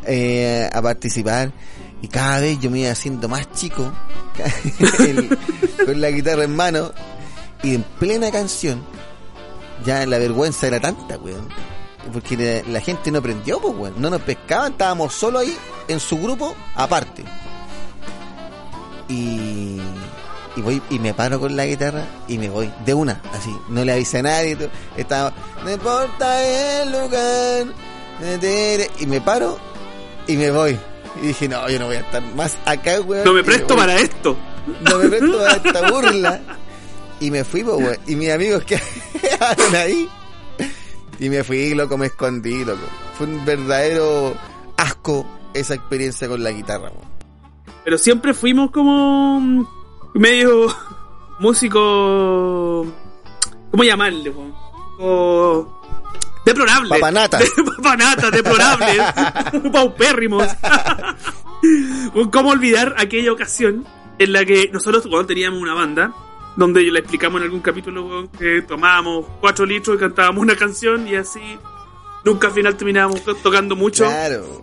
eh, 0.07 0.69
a 0.73 0.83
participar. 0.83 1.53
Y 2.03 2.09
cada 2.09 2.41
vez 2.41 2.61
yo 2.61 2.71
me 2.71 2.81
iba 2.81 2.91
haciendo 2.91 3.29
más 3.29 3.51
chico 3.53 3.91
con 5.87 6.01
la 6.01 6.11
guitarra 6.11 6.45
en 6.45 6.55
mano. 6.55 6.93
Y 7.63 7.75
en 7.75 7.83
plena 7.83 8.31
canción, 8.31 8.85
ya 9.85 10.07
la 10.07 10.19
vergüenza 10.19 10.67
era 10.67 10.81
tanta, 10.81 11.17
weón. 11.19 11.49
Porque 12.13 12.37
la, 12.37 12.71
la 12.71 12.81
gente 12.81 13.11
no 13.11 13.23
prendió, 13.23 13.61
pues, 13.61 13.75
weón. 13.77 13.95
No 13.99 14.11
nos 14.11 14.21
pescaban, 14.23 14.73
estábamos 14.73 15.15
solo 15.15 15.39
ahí, 15.39 15.57
en 15.89 16.01
su 16.01 16.19
grupo, 16.19 16.55
aparte. 16.75 17.25
Y, 19.09 19.81
y 20.57 20.61
voy, 20.63 20.83
y 20.91 20.99
me 20.99 21.15
paro 21.15 21.41
con 21.41 21.57
la 21.57 21.67
guitarra 21.67 22.07
y 22.29 22.39
me 22.39 22.49
voy, 22.49 22.73
de 22.85 22.95
una, 22.95 23.21
así. 23.33 23.55
No 23.69 23.85
le 23.85 23.93
avisé 23.93 24.19
a 24.19 24.23
nadie, 24.23 24.57
estaba, 24.97 25.33
no 25.65 25.71
importa 25.71 26.83
el 26.83 26.93
lugar, 26.93 27.67
y 29.01 29.07
me 29.07 29.21
paro 29.21 29.59
y 30.27 30.37
me 30.37 30.51
voy. 30.51 30.79
Y 31.23 31.29
dije, 31.29 31.49
no, 31.49 31.69
yo 31.69 31.79
no 31.79 31.87
voy 31.87 31.97
a 31.97 32.01
estar 32.01 32.23
más 32.35 32.57
acá, 32.65 33.01
weón. 33.01 33.25
No 33.25 33.33
me 33.33 33.45
presto 33.45 33.77
para 33.77 33.97
esto. 33.99 34.37
no 34.81 34.99
me 34.99 35.09
presto 35.09 35.39
para 35.39 35.57
esta 35.57 35.91
burla. 35.91 36.41
Y 37.21 37.31
me 37.31 37.45
fui, 37.45 37.63
po, 37.63 37.77
weón. 37.77 37.99
Y 38.07 38.17
mis 38.17 38.31
amigos 38.31 38.65
que 38.65 38.81
ahí. 39.77 40.09
Y 41.19 41.29
me 41.31 41.45
fui, 41.45 41.75
loco, 41.75 41.97
me 41.97 42.07
escondí, 42.07 42.65
loco. 42.65 42.83
Fue 43.17 43.27
un 43.27 43.45
verdadero 43.45 44.35
asco 44.77 45.27
esa 45.55 45.75
experiencia 45.75 46.29
con 46.29 46.43
la 46.43 46.51
guitarra. 46.51 46.91
Pero 47.85 47.99
siempre 47.99 48.35
fuimos 48.35 48.71
como 48.71 49.41
mm, 49.41 49.67
medio 50.15 50.67
músico. 51.39 52.87
¿Cómo 53.71 53.85
llamarle? 53.85 54.33
O 54.99 55.81
deplorable. 56.45 56.89
Papanatas. 56.89 57.41
De- 57.57 57.65
papanatas, 57.77 58.31
deplorables. 58.31 59.03
paupérrimos. 59.73 60.49
¿Cómo 62.33 62.51
olvidar 62.51 62.95
aquella 62.99 63.33
ocasión 63.33 63.87
en 64.19 64.33
la 64.33 64.45
que 64.45 64.71
nosotros 64.73 65.03
cuando 65.09 65.27
teníamos 65.27 65.61
una 65.61 65.75
banda? 65.75 66.13
Donde 66.57 66.83
le 66.83 66.99
explicamos 67.01 67.39
en 67.41 67.45
algún 67.47 67.61
capítulo 67.61 68.29
que 68.39 68.63
tomábamos 68.63 69.27
cuatro 69.41 69.67
litros 69.67 69.97
y 69.97 70.01
cantábamos 70.01 70.41
una 70.43 70.55
canción 70.57 71.07
y 71.09 71.17
así 71.17 71.41
nunca 72.25 72.47
al 72.49 72.53
final 72.55 72.77
terminábamos 72.77 73.23
to- 73.25 73.35
tocando 73.35 73.75
mucho. 73.75 74.05
Claro. 74.05 74.63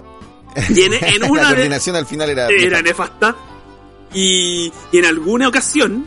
Y 0.69 0.81
en, 0.83 0.93
en 0.93 1.19
la 1.21 1.27
una 1.27 1.41
de, 1.49 1.55
coordinación 1.55 1.95
al 1.97 2.05
final 2.05 2.29
era... 2.29 2.47
era 2.47 2.81
nefasta. 2.81 3.35
Y, 4.13 4.71
y 4.91 4.97
en 4.97 5.05
alguna 5.05 5.47
ocasión, 5.47 6.05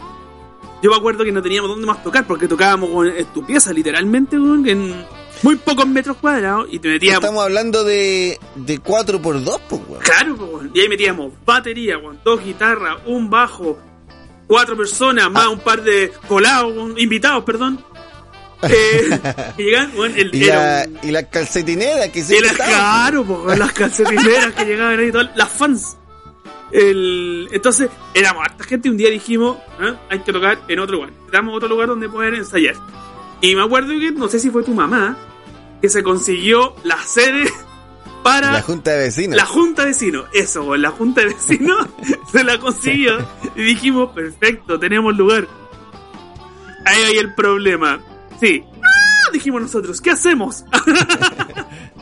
yo 0.82 0.90
me 0.90 0.96
acuerdo 0.96 1.24
que 1.24 1.32
no 1.32 1.42
teníamos 1.42 1.70
dónde 1.70 1.86
más 1.86 2.02
tocar, 2.02 2.26
porque 2.26 2.46
tocábamos 2.48 3.06
en 3.06 3.24
tu 3.26 3.44
pieza, 3.46 3.72
literalmente, 3.72 4.38
weón, 4.38 4.66
en, 4.68 5.06
muy 5.42 5.56
pocos 5.56 5.86
metros 5.86 6.16
cuadrados 6.18 6.66
y 6.70 6.78
te 6.78 6.88
metíamos. 6.88 7.22
Estamos 7.24 7.44
hablando 7.44 7.82
de, 7.84 8.38
de 8.56 8.78
4 8.78 9.20
por 9.22 9.42
2 9.42 9.60
pues, 9.68 9.82
weón. 9.88 10.02
Claro, 10.02 10.36
pues, 10.36 10.50
weón. 10.50 10.70
y 10.74 10.80
ahí 10.80 10.88
metíamos 10.88 11.32
batería, 11.46 11.96
weón, 11.98 12.20
dos 12.24 12.42
guitarras, 12.44 12.98
un 13.06 13.30
bajo, 13.30 13.78
cuatro 14.46 14.76
personas, 14.76 15.30
más 15.30 15.44
Ah. 15.44 15.48
un 15.50 15.60
par 15.60 15.82
de 15.82 16.12
colados, 16.28 16.92
invitados, 16.98 17.44
perdón. 17.44 17.84
Eh, 18.62 19.20
que 19.56 19.74
el, 20.16 20.34
Y, 20.34 20.44
la, 20.46 20.86
un- 20.88 20.98
y 21.02 21.10
las 21.10 21.24
calcetineras 21.26 22.08
que 22.10 22.22
se 22.22 22.40
las, 22.40 22.52
claro, 22.52 23.24
po, 23.24 23.46
las 23.54 23.72
calcetineras 23.74 24.54
que 24.54 24.64
llegaban 24.64 24.98
ahí, 24.98 25.12
todas, 25.12 25.30
las 25.36 25.50
fans. 25.50 25.96
El, 26.72 27.48
entonces, 27.52 27.88
éramos 28.14 28.42
harta 28.44 28.64
gente 28.64 28.88
y 28.88 28.90
un 28.90 28.96
día 28.96 29.10
dijimos, 29.10 29.58
¿eh? 29.80 29.94
hay 30.10 30.18
que 30.20 30.32
tocar 30.32 30.58
en 30.66 30.78
otro 30.80 30.96
lugar. 30.96 31.10
Damos 31.30 31.54
otro 31.56 31.68
lugar 31.68 31.88
donde 31.88 32.08
poder 32.08 32.34
ensayar. 32.34 32.74
Y 33.40 33.54
me 33.54 33.62
acuerdo 33.62 33.90
que, 33.90 34.10
no 34.12 34.28
sé 34.28 34.40
si 34.40 34.50
fue 34.50 34.62
tu 34.64 34.72
mamá, 34.72 35.16
que 35.80 35.88
se 35.88 36.02
consiguió 36.02 36.74
la 36.82 36.98
sede 37.02 37.44
para 38.24 38.50
La 38.52 38.62
junta 38.62 38.90
de 38.92 38.98
vecinos. 39.04 39.36
la 39.36 39.44
junta 39.46 39.82
de 39.82 39.88
vecinos. 39.88 40.24
Eso, 40.32 40.74
la 40.76 40.90
junta 40.90 41.20
de 41.20 41.28
vecinos 41.28 41.86
se 42.32 42.42
la 42.42 42.58
consiguió. 42.58 43.18
Y 43.54 43.62
dijimos, 43.62 44.10
perfecto, 44.12 44.80
tenemos 44.80 45.16
lugar. 45.16 45.46
Ahí 46.86 47.02
hay 47.02 47.16
el 47.18 47.34
problema. 47.34 48.00
Sí. 48.40 48.64
¡Ah! 48.82 49.30
Dijimos 49.32 49.62
nosotros, 49.62 50.00
¿qué 50.00 50.10
hacemos? 50.10 50.64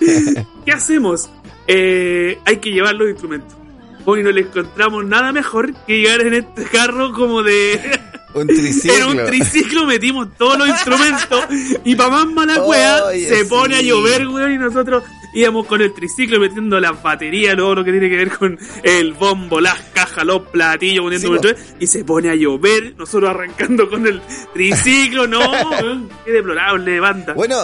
¿Qué 0.64 0.72
hacemos? 0.72 1.28
Eh, 1.66 2.38
hay 2.44 2.56
que 2.58 2.70
llevar 2.70 2.94
los 2.94 3.08
instrumentos. 3.10 3.56
Hoy 4.04 4.22
no 4.22 4.30
le 4.30 4.42
encontramos 4.42 5.04
nada 5.04 5.30
mejor 5.32 5.72
que 5.86 5.98
llegar 5.98 6.20
en 6.22 6.34
este 6.34 6.64
carro 6.64 7.12
como 7.12 7.42
de... 7.42 8.00
Un 8.34 8.42
En 8.42 8.56
triciclo. 8.56 9.08
un 9.10 9.26
triciclo 9.26 9.84
metimos 9.84 10.28
todos 10.38 10.56
los 10.56 10.66
instrumentos 10.66 11.44
y 11.84 11.94
pa' 11.94 12.08
más 12.08 12.24
mala 12.28 12.62
wea 12.64 13.02
se 13.12 13.44
pone 13.44 13.76
a 13.76 13.82
llover, 13.82 14.26
weón, 14.26 14.52
y 14.54 14.56
nosotros 14.56 15.04
íbamos 15.32 15.66
con 15.66 15.80
el 15.80 15.92
triciclo 15.92 16.38
metiendo 16.38 16.78
las 16.80 17.02
baterías, 17.02 17.54
luego 17.56 17.76
lo 17.76 17.84
que 17.84 17.92
tiene 17.92 18.08
que 18.08 18.16
ver 18.16 18.30
con 18.30 18.58
el 18.82 19.12
bombo, 19.14 19.60
las 19.60 19.78
cajas, 19.92 20.24
los 20.24 20.42
platillos, 20.48 21.02
poniendo 21.04 21.48
Sí, 21.48 21.54
y 21.80 21.86
se 21.86 22.04
pone 22.04 22.30
a 22.30 22.34
llover, 22.34 22.94
nosotros 22.96 23.30
arrancando 23.30 23.88
con 23.88 24.06
el 24.06 24.20
triciclo, 24.52 25.26
no, 25.26 25.40
qué 26.24 26.32
deplorable 26.32 27.00
banda. 27.00 27.34
Bueno, 27.34 27.56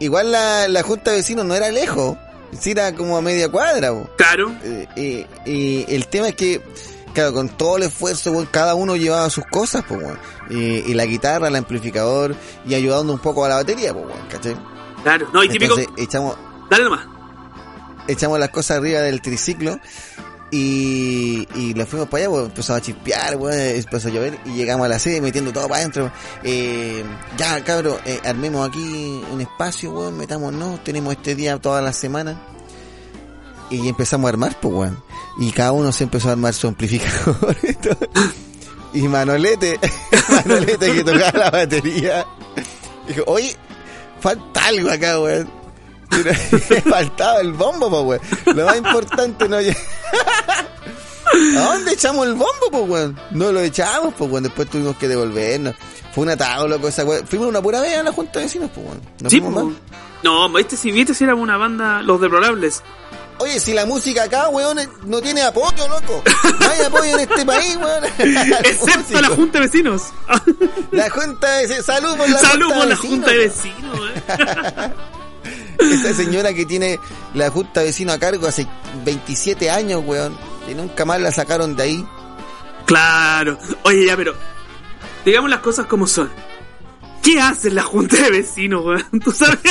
igual 0.00 0.32
la, 0.32 0.68
la 0.68 0.82
junta 0.82 1.10
de 1.10 1.18
vecinos 1.18 1.44
no 1.44 1.54
era 1.54 1.70
lejos. 1.70 2.16
Sí 2.58 2.72
era 2.72 2.94
como 2.94 3.16
a 3.16 3.22
media 3.22 3.48
cuadra, 3.48 3.92
po. 3.92 4.10
Claro, 4.16 4.52
Eh, 4.62 4.86
eh, 4.96 5.26
y 5.46 5.94
el 5.94 6.06
tema 6.08 6.28
es 6.28 6.36
que, 6.36 6.60
claro, 7.14 7.32
con 7.32 7.48
todo 7.48 7.78
el 7.78 7.84
esfuerzo, 7.84 8.46
cada 8.50 8.74
uno 8.74 8.94
llevaba 8.94 9.30
sus 9.30 9.44
cosas, 9.46 9.82
pues, 9.88 10.02
weón. 10.02 10.18
Y, 10.50 10.90
y 10.90 10.94
la 10.94 11.06
guitarra, 11.06 11.48
el 11.48 11.56
amplificador, 11.56 12.34
y 12.66 12.74
ayudando 12.74 13.14
un 13.14 13.20
poco 13.20 13.46
a 13.46 13.48
la 13.48 13.54
batería, 13.54 13.94
pues, 13.94 14.04
claro, 15.02 15.28
no, 15.32 15.42
y 15.42 15.48
típico, 15.48 15.78
Entonces 15.78 16.04
echamos, 16.04 16.36
dale 16.70 16.84
nomás. 16.84 17.06
Echamos 18.08 18.38
las 18.38 18.50
cosas 18.50 18.78
arriba 18.78 19.00
del 19.00 19.20
triciclo 19.20 19.78
y, 20.54 21.48
y 21.54 21.72
le 21.72 21.86
fuimos 21.86 22.10
para 22.10 22.24
allá, 22.24 22.30
pues, 22.30 22.44
empezó 22.44 22.74
a 22.74 22.80
chispear, 22.82 23.36
weón, 23.36 23.58
empezó 23.58 24.08
a 24.08 24.10
llover 24.10 24.38
y 24.44 24.50
llegamos 24.50 24.84
a 24.84 24.88
la 24.88 24.98
sede 24.98 25.22
metiendo 25.22 25.50
todo 25.50 25.66
para 25.66 25.80
adentro. 25.80 26.12
Eh, 26.44 27.02
ya, 27.38 27.64
cabrón, 27.64 27.96
eh, 28.04 28.20
armemos 28.22 28.68
aquí 28.68 29.24
un 29.32 29.40
espacio, 29.40 29.92
weón, 29.92 30.18
metámonos, 30.18 30.84
tenemos 30.84 31.14
este 31.14 31.34
día 31.34 31.58
toda 31.58 31.80
la 31.80 31.94
semana. 31.94 32.38
Y 33.70 33.88
empezamos 33.88 34.26
a 34.26 34.28
armar, 34.28 34.60
pues, 34.60 34.74
weón. 34.74 35.02
Y 35.38 35.50
cada 35.52 35.72
uno 35.72 35.90
se 35.90 36.04
empezó 36.04 36.28
a 36.28 36.32
armar 36.32 36.52
su 36.52 36.68
amplificador. 36.68 37.56
Y 38.94 39.08
Manolete, 39.08 39.80
Manolete 40.28 40.92
que 40.92 41.02
tocaba 41.02 41.38
la 41.38 41.50
batería, 41.50 42.26
dijo, 43.08 43.22
oye, 43.26 43.56
falta 44.20 44.66
algo 44.66 44.90
acá, 44.90 45.18
weón. 45.18 45.61
Pero 46.12 46.82
faltaba 46.90 47.40
el 47.40 47.52
bombo, 47.52 47.90
pues, 48.06 48.20
weón. 48.46 48.56
Lo 48.56 48.66
más 48.66 48.76
importante 48.76 49.48
no 49.48 49.56
¿A 51.58 51.62
dónde 51.74 51.92
echamos 51.92 52.26
el 52.26 52.34
bombo, 52.34 52.70
pues, 52.70 52.88
weón? 52.88 53.20
No 53.30 53.52
lo 53.52 53.60
echamos, 53.60 54.14
pues, 54.16 54.30
weón. 54.30 54.44
Después 54.44 54.68
tuvimos 54.68 54.96
que 54.96 55.08
devolvernos. 55.08 55.74
Fue 56.14 56.24
una 56.24 56.34
atajo, 56.34 56.68
loco, 56.68 56.88
esa 56.88 57.04
weón. 57.04 57.26
Fuimos 57.26 57.48
una 57.48 57.62
pura 57.62 57.80
vez 57.80 57.96
a 57.96 58.02
la 58.02 58.12
junta 58.12 58.38
de 58.38 58.44
vecinos, 58.46 58.70
pues, 58.74 58.86
weón. 58.86 59.00
No 59.20 59.30
Sí, 59.30 59.40
po. 59.40 59.72
no, 60.22 60.52
viste 60.52 60.76
si 60.76 60.92
viste 60.92 61.14
si 61.14 61.24
éramos 61.24 61.42
una 61.42 61.56
banda, 61.56 62.02
los 62.02 62.20
deplorables. 62.20 62.82
Oye, 63.38 63.58
si 63.58 63.72
la 63.72 63.86
música 63.86 64.24
acá, 64.24 64.48
weón, 64.50 64.78
no 65.06 65.20
tiene 65.20 65.42
apoyo, 65.42 65.88
loco. 65.88 66.22
No 66.60 66.68
hay 66.70 66.80
apoyo 66.82 67.14
en 67.14 67.20
este 67.20 67.44
país, 67.46 67.76
weón. 67.76 68.04
Excepto 68.64 69.20
la 69.20 69.28
junta 69.30 69.58
de 69.58 69.66
vecinos. 69.66 70.02
La 70.92 71.10
junta 71.10 71.50
de 71.56 71.62
vecinos. 71.62 71.86
Salud 71.86 72.16
por 72.16 72.28
la 72.28 72.38
Salud 72.38 72.66
junta 72.66 72.78
por 72.78 72.88
la 72.88 72.94
vecinos, 72.94 73.10
junta 73.10 73.30
de 73.30 73.38
vecinos, 73.38 73.98
weón. 73.98 74.12
Esa 75.90 76.14
señora 76.14 76.52
que 76.54 76.66
tiene 76.66 76.98
la 77.34 77.50
junta 77.50 77.80
de 77.80 77.86
vecinos 77.86 78.14
a 78.14 78.18
cargo 78.18 78.46
hace 78.46 78.66
27 79.04 79.70
años, 79.70 80.02
weón. 80.04 80.36
Y 80.70 80.74
nunca 80.74 81.04
más 81.04 81.20
la 81.20 81.32
sacaron 81.32 81.74
de 81.76 81.82
ahí. 81.82 82.06
Claro. 82.86 83.58
Oye, 83.84 84.06
ya, 84.06 84.16
pero 84.16 84.34
digamos 85.24 85.50
las 85.50 85.60
cosas 85.60 85.86
como 85.86 86.06
son. 86.06 86.30
¿Qué 87.22 87.40
hace 87.40 87.70
la 87.70 87.82
junta 87.82 88.16
de 88.16 88.30
vecinos, 88.30 88.84
weón? 88.84 89.20
¿Tú 89.20 89.32
sabes? 89.32 89.58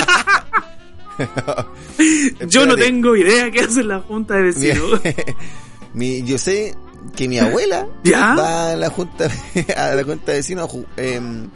Yo 2.47 2.65
no 2.65 2.75
tengo 2.75 3.15
idea 3.15 3.51
qué 3.51 3.61
hace 3.61 3.83
la 3.83 3.99
junta 3.99 4.35
de 4.35 4.43
vecinos. 4.43 4.99
Mi- 5.93 6.23
yo 6.23 6.37
sé 6.37 6.73
que 7.17 7.27
mi 7.27 7.37
abuela 7.37 7.85
¿Ya? 8.03 8.33
va 8.35 8.71
a 8.71 8.75
la 8.77 8.89
junta 8.89 9.29
a 9.75 9.93
la 9.93 10.03
junta 10.05 10.31
de 10.31 10.37
vecinos 10.37 10.69
a, 10.73 11.01
em, 11.01 11.49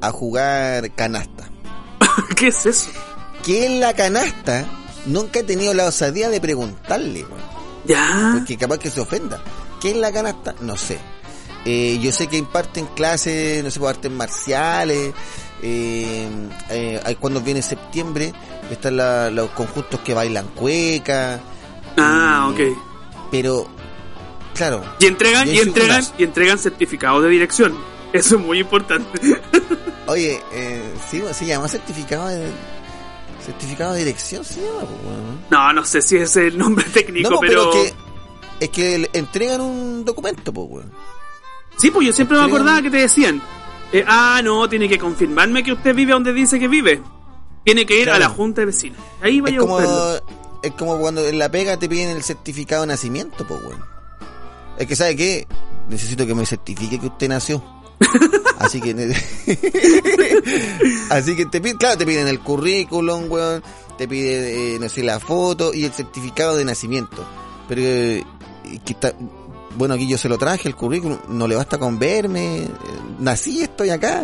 a 0.00 0.10
jugar 0.10 0.90
canasta. 0.94 1.48
¿Qué 2.34 2.48
es 2.48 2.64
eso? 2.66 2.90
Que 3.44 3.66
en 3.66 3.80
la 3.80 3.94
canasta 3.94 4.64
nunca 5.06 5.40
he 5.40 5.42
tenido 5.42 5.74
la 5.74 5.86
osadía 5.86 6.28
de 6.30 6.40
preguntarle, 6.40 7.24
weón. 7.24 7.54
Ya. 7.86 8.32
porque 8.38 8.56
capaz 8.56 8.78
que 8.78 8.90
se 8.90 9.00
ofenda. 9.00 9.42
¿Qué 9.80 9.90
es 9.90 9.96
la 9.96 10.10
canasta? 10.10 10.54
No 10.60 10.76
sé. 10.78 10.98
Eh, 11.66 11.98
yo 12.00 12.12
sé 12.12 12.26
que 12.28 12.38
imparten 12.38 12.86
clases, 12.94 13.62
no 13.62 13.70
sé, 13.70 13.78
por 13.78 13.90
artes 13.90 14.10
marciales. 14.10 15.12
Eh, 15.62 16.26
eh, 16.70 17.00
hay 17.04 17.14
cuando 17.16 17.40
viene 17.42 17.60
septiembre, 17.62 18.32
están 18.70 18.96
la- 18.96 19.30
los 19.30 19.50
conjuntos 19.50 20.00
que 20.00 20.14
bailan 20.14 20.48
cueca. 20.48 21.40
Ah, 21.98 22.48
y- 22.48 22.52
ok. 22.70 22.78
Pero, 23.30 23.66
claro, 24.54 24.82
Y 24.98 25.06
entregan, 25.06 25.48
y 25.48 25.58
entregan, 25.58 25.96
unas. 25.96 26.14
y 26.18 26.24
entregan 26.24 26.58
certificado 26.58 27.20
de 27.20 27.28
dirección. 27.28 27.74
Eso 28.14 28.36
es 28.36 28.40
muy 28.42 28.60
importante. 28.60 29.20
oye, 30.06 30.40
eh, 30.52 30.82
sí, 31.10 31.22
se 31.32 31.44
llama 31.46 31.68
certificado 31.68 32.28
de 32.28 32.46
certificado 33.44 33.92
de 33.92 34.00
dirección, 34.00 34.44
se 34.44 34.60
llama, 34.60 34.80
pues, 34.80 35.04
weón. 35.06 35.40
No, 35.50 35.72
no 35.72 35.84
sé 35.84 36.02
si 36.02 36.16
es 36.16 36.36
el 36.36 36.56
nombre 36.58 36.84
técnico, 36.92 37.30
No, 37.30 37.40
pero... 37.40 37.70
pero, 37.70 37.84
es 37.84 37.90
que 37.90 38.04
es 38.60 38.70
que 38.70 38.98
le 38.98 39.10
entregan 39.12 39.60
un 39.60 40.04
documento, 40.04 40.52
pues, 40.52 40.66
weón. 40.70 40.92
Sí, 41.76 41.90
pues 41.90 42.06
yo 42.06 42.12
siempre 42.12 42.38
me 42.38 42.44
acordaba 42.44 42.80
que 42.82 42.90
te 42.90 42.98
decían, 42.98 43.42
eh, 43.92 44.04
ah, 44.06 44.40
no, 44.44 44.68
tiene 44.68 44.88
que 44.88 44.98
confirmarme 44.98 45.62
que 45.62 45.72
usted 45.72 45.94
vive 45.94 46.12
donde 46.12 46.32
dice 46.32 46.58
que 46.58 46.68
vive. 46.68 47.02
Tiene 47.64 47.84
que 47.86 48.00
ir 48.00 48.10
a 48.10 48.18
la 48.18 48.28
junta 48.28 48.60
de 48.60 48.66
vecinos. 48.66 48.98
Ahí 49.22 49.38
Es 49.38 49.42
vaya 49.42 49.56
a 49.56 49.60
como, 49.60 49.80
es 49.80 50.72
como 50.78 50.98
cuando 50.98 51.26
en 51.26 51.38
la 51.38 51.50
pega 51.50 51.78
te 51.78 51.88
piden 51.88 52.10
el 52.10 52.22
certificado 52.22 52.82
de 52.82 52.88
nacimiento, 52.88 53.46
pues, 53.46 53.60
weón. 53.62 53.84
Es 54.78 54.86
que, 54.86 54.96
¿sabe 54.96 55.16
qué? 55.16 55.46
Necesito 55.88 56.26
que 56.26 56.34
me 56.34 56.46
certifique 56.46 56.98
que 56.98 57.06
usted 57.06 57.28
nació. 57.28 57.62
Así 58.58 58.80
que, 58.80 58.94
así 61.10 61.36
que 61.36 61.46
te 61.46 61.60
piden, 61.60 61.76
claro, 61.76 61.98
te 61.98 62.06
piden 62.06 62.28
el 62.28 62.40
currículum, 62.40 63.30
weón, 63.30 63.62
te 63.98 64.08
piden, 64.08 64.44
eh, 64.44 64.78
no 64.80 64.88
sé, 64.88 65.02
la 65.02 65.20
foto 65.20 65.72
y 65.74 65.84
el 65.84 65.92
certificado 65.92 66.56
de 66.56 66.64
nacimiento. 66.64 67.24
Pero, 67.68 67.80
eh, 67.82 68.24
que 68.84 68.92
está, 68.92 69.12
bueno, 69.76 69.94
aquí 69.94 70.08
yo 70.08 70.18
se 70.18 70.28
lo 70.28 70.38
traje, 70.38 70.68
el 70.68 70.74
currículum, 70.76 71.18
no 71.28 71.46
le 71.46 71.56
basta 71.56 71.78
con 71.78 71.98
verme, 71.98 72.62
eh, 72.64 72.68
nací, 73.18 73.62
estoy 73.62 73.90
acá. 73.90 74.22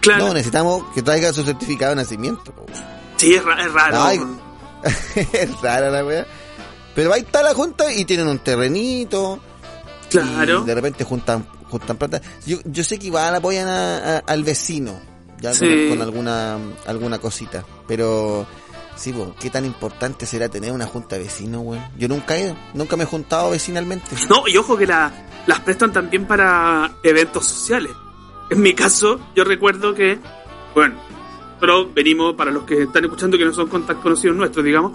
Claro. 0.00 0.26
No, 0.28 0.34
necesitamos 0.34 0.84
que 0.94 1.02
traiga 1.02 1.32
su 1.32 1.44
certificado 1.44 1.90
de 1.90 1.96
nacimiento. 1.96 2.52
Sí, 3.16 3.34
es, 3.34 3.44
ra- 3.44 3.64
es 3.64 3.72
raro. 3.72 4.02
Ay, 4.02 4.20
es 5.32 5.60
rara 5.62 5.90
la 5.90 6.04
weá. 6.04 6.26
Pero 6.94 7.12
ahí 7.12 7.20
está 7.20 7.42
la 7.42 7.54
junta 7.54 7.92
y 7.92 8.04
tienen 8.04 8.26
un 8.26 8.38
terrenito. 8.40 9.38
Claro. 10.10 10.62
Y 10.62 10.66
de 10.66 10.74
repente 10.74 11.04
juntan, 11.04 11.46
juntan 11.68 11.96
plata. 11.96 12.20
Yo, 12.46 12.58
yo 12.64 12.84
sé 12.84 12.98
que 12.98 13.06
igual 13.08 13.34
apoyan 13.34 13.68
a- 13.68 14.16
a- 14.16 14.18
al 14.18 14.44
vecino. 14.44 14.98
Ya 15.40 15.50
con- 15.50 15.58
Sí. 15.58 15.86
con, 15.90 16.00
alguna, 16.00 16.58
alguna 16.86 17.18
cosita. 17.18 17.64
Pero, 17.86 18.46
sí, 18.96 19.14
¿qué 19.38 19.50
tan 19.50 19.64
importante 19.66 20.24
será 20.24 20.48
tener 20.48 20.72
una 20.72 20.86
junta 20.86 21.16
de 21.16 21.24
vecinos, 21.24 21.62
weón? 21.64 21.84
Yo 21.98 22.08
nunca 22.08 22.36
he 22.36 22.44
ido. 22.44 22.56
Nunca 22.74 22.96
me 22.96 23.02
he 23.04 23.06
juntado 23.06 23.50
vecinalmente. 23.50 24.16
No, 24.30 24.48
y 24.48 24.56
ojo 24.56 24.76
que 24.78 24.86
la, 24.86 25.12
las 25.46 25.60
prestan 25.60 25.92
también 25.92 26.26
para 26.26 26.96
eventos 27.02 27.44
sociales. 27.46 27.92
En 28.48 28.62
mi 28.62 28.72
caso, 28.74 29.20
yo 29.34 29.44
recuerdo 29.44 29.92
que, 29.94 30.18
bueno, 30.74 30.94
pero 31.60 31.90
venimos, 31.92 32.34
para 32.34 32.50
los 32.50 32.62
que 32.64 32.84
están 32.84 33.04
escuchando 33.04 33.36
que 33.36 33.44
no 33.44 33.52
son 33.52 33.68
contactos 33.68 34.02
conocidos 34.02 34.36
nuestros, 34.36 34.64
digamos, 34.64 34.92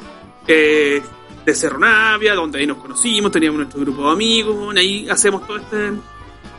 eh, 0.47 1.01
de 1.45 1.55
Cerro 1.55 1.77
Navia, 1.79 2.33
donde 2.33 2.59
ahí 2.59 2.65
nos 2.67 2.77
conocimos, 2.77 3.31
teníamos 3.31 3.57
nuestro 3.59 3.81
grupo 3.81 4.05
de 4.07 4.11
amigos, 4.13 4.75
ahí 4.75 5.07
hacemos 5.09 5.45
todo 5.45 5.57
este 5.57 5.91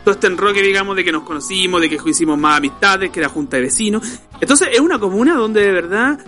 todo 0.05 0.15
este 0.15 0.27
enroque, 0.27 0.63
digamos, 0.63 0.97
de 0.97 1.05
que 1.05 1.13
nos 1.13 1.23
conocimos, 1.23 1.81
de 1.81 1.89
que 1.89 1.99
hicimos 2.07 2.39
más 2.39 2.59
amistades, 2.59 3.11
que 3.11 3.21
era 3.21 3.29
junta 3.29 3.57
de 3.57 3.65
vecinos. 3.65 4.21
Entonces 4.41 4.69
es 4.73 4.81
una 4.81 4.99
comuna 4.99 5.35
donde 5.35 5.63
de 5.63 5.73
verdad 5.73 6.19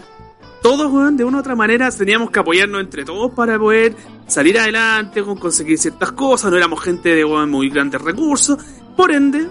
todos, 0.62 0.90
weón, 0.90 1.16
de 1.16 1.24
una 1.24 1.38
u 1.38 1.40
otra 1.40 1.54
manera 1.54 1.90
teníamos 1.90 2.30
que 2.30 2.40
apoyarnos 2.40 2.80
entre 2.80 3.04
todos 3.04 3.32
para 3.32 3.58
poder 3.58 3.94
salir 4.26 4.58
adelante, 4.58 5.22
con 5.22 5.36
conseguir 5.36 5.76
ciertas 5.76 6.12
cosas, 6.12 6.50
no 6.50 6.56
éramos 6.56 6.82
gente 6.82 7.14
de 7.14 7.24
weón, 7.24 7.50
muy 7.50 7.68
grandes 7.68 8.00
recursos, 8.00 8.58
por 8.96 9.12
ende, 9.12 9.48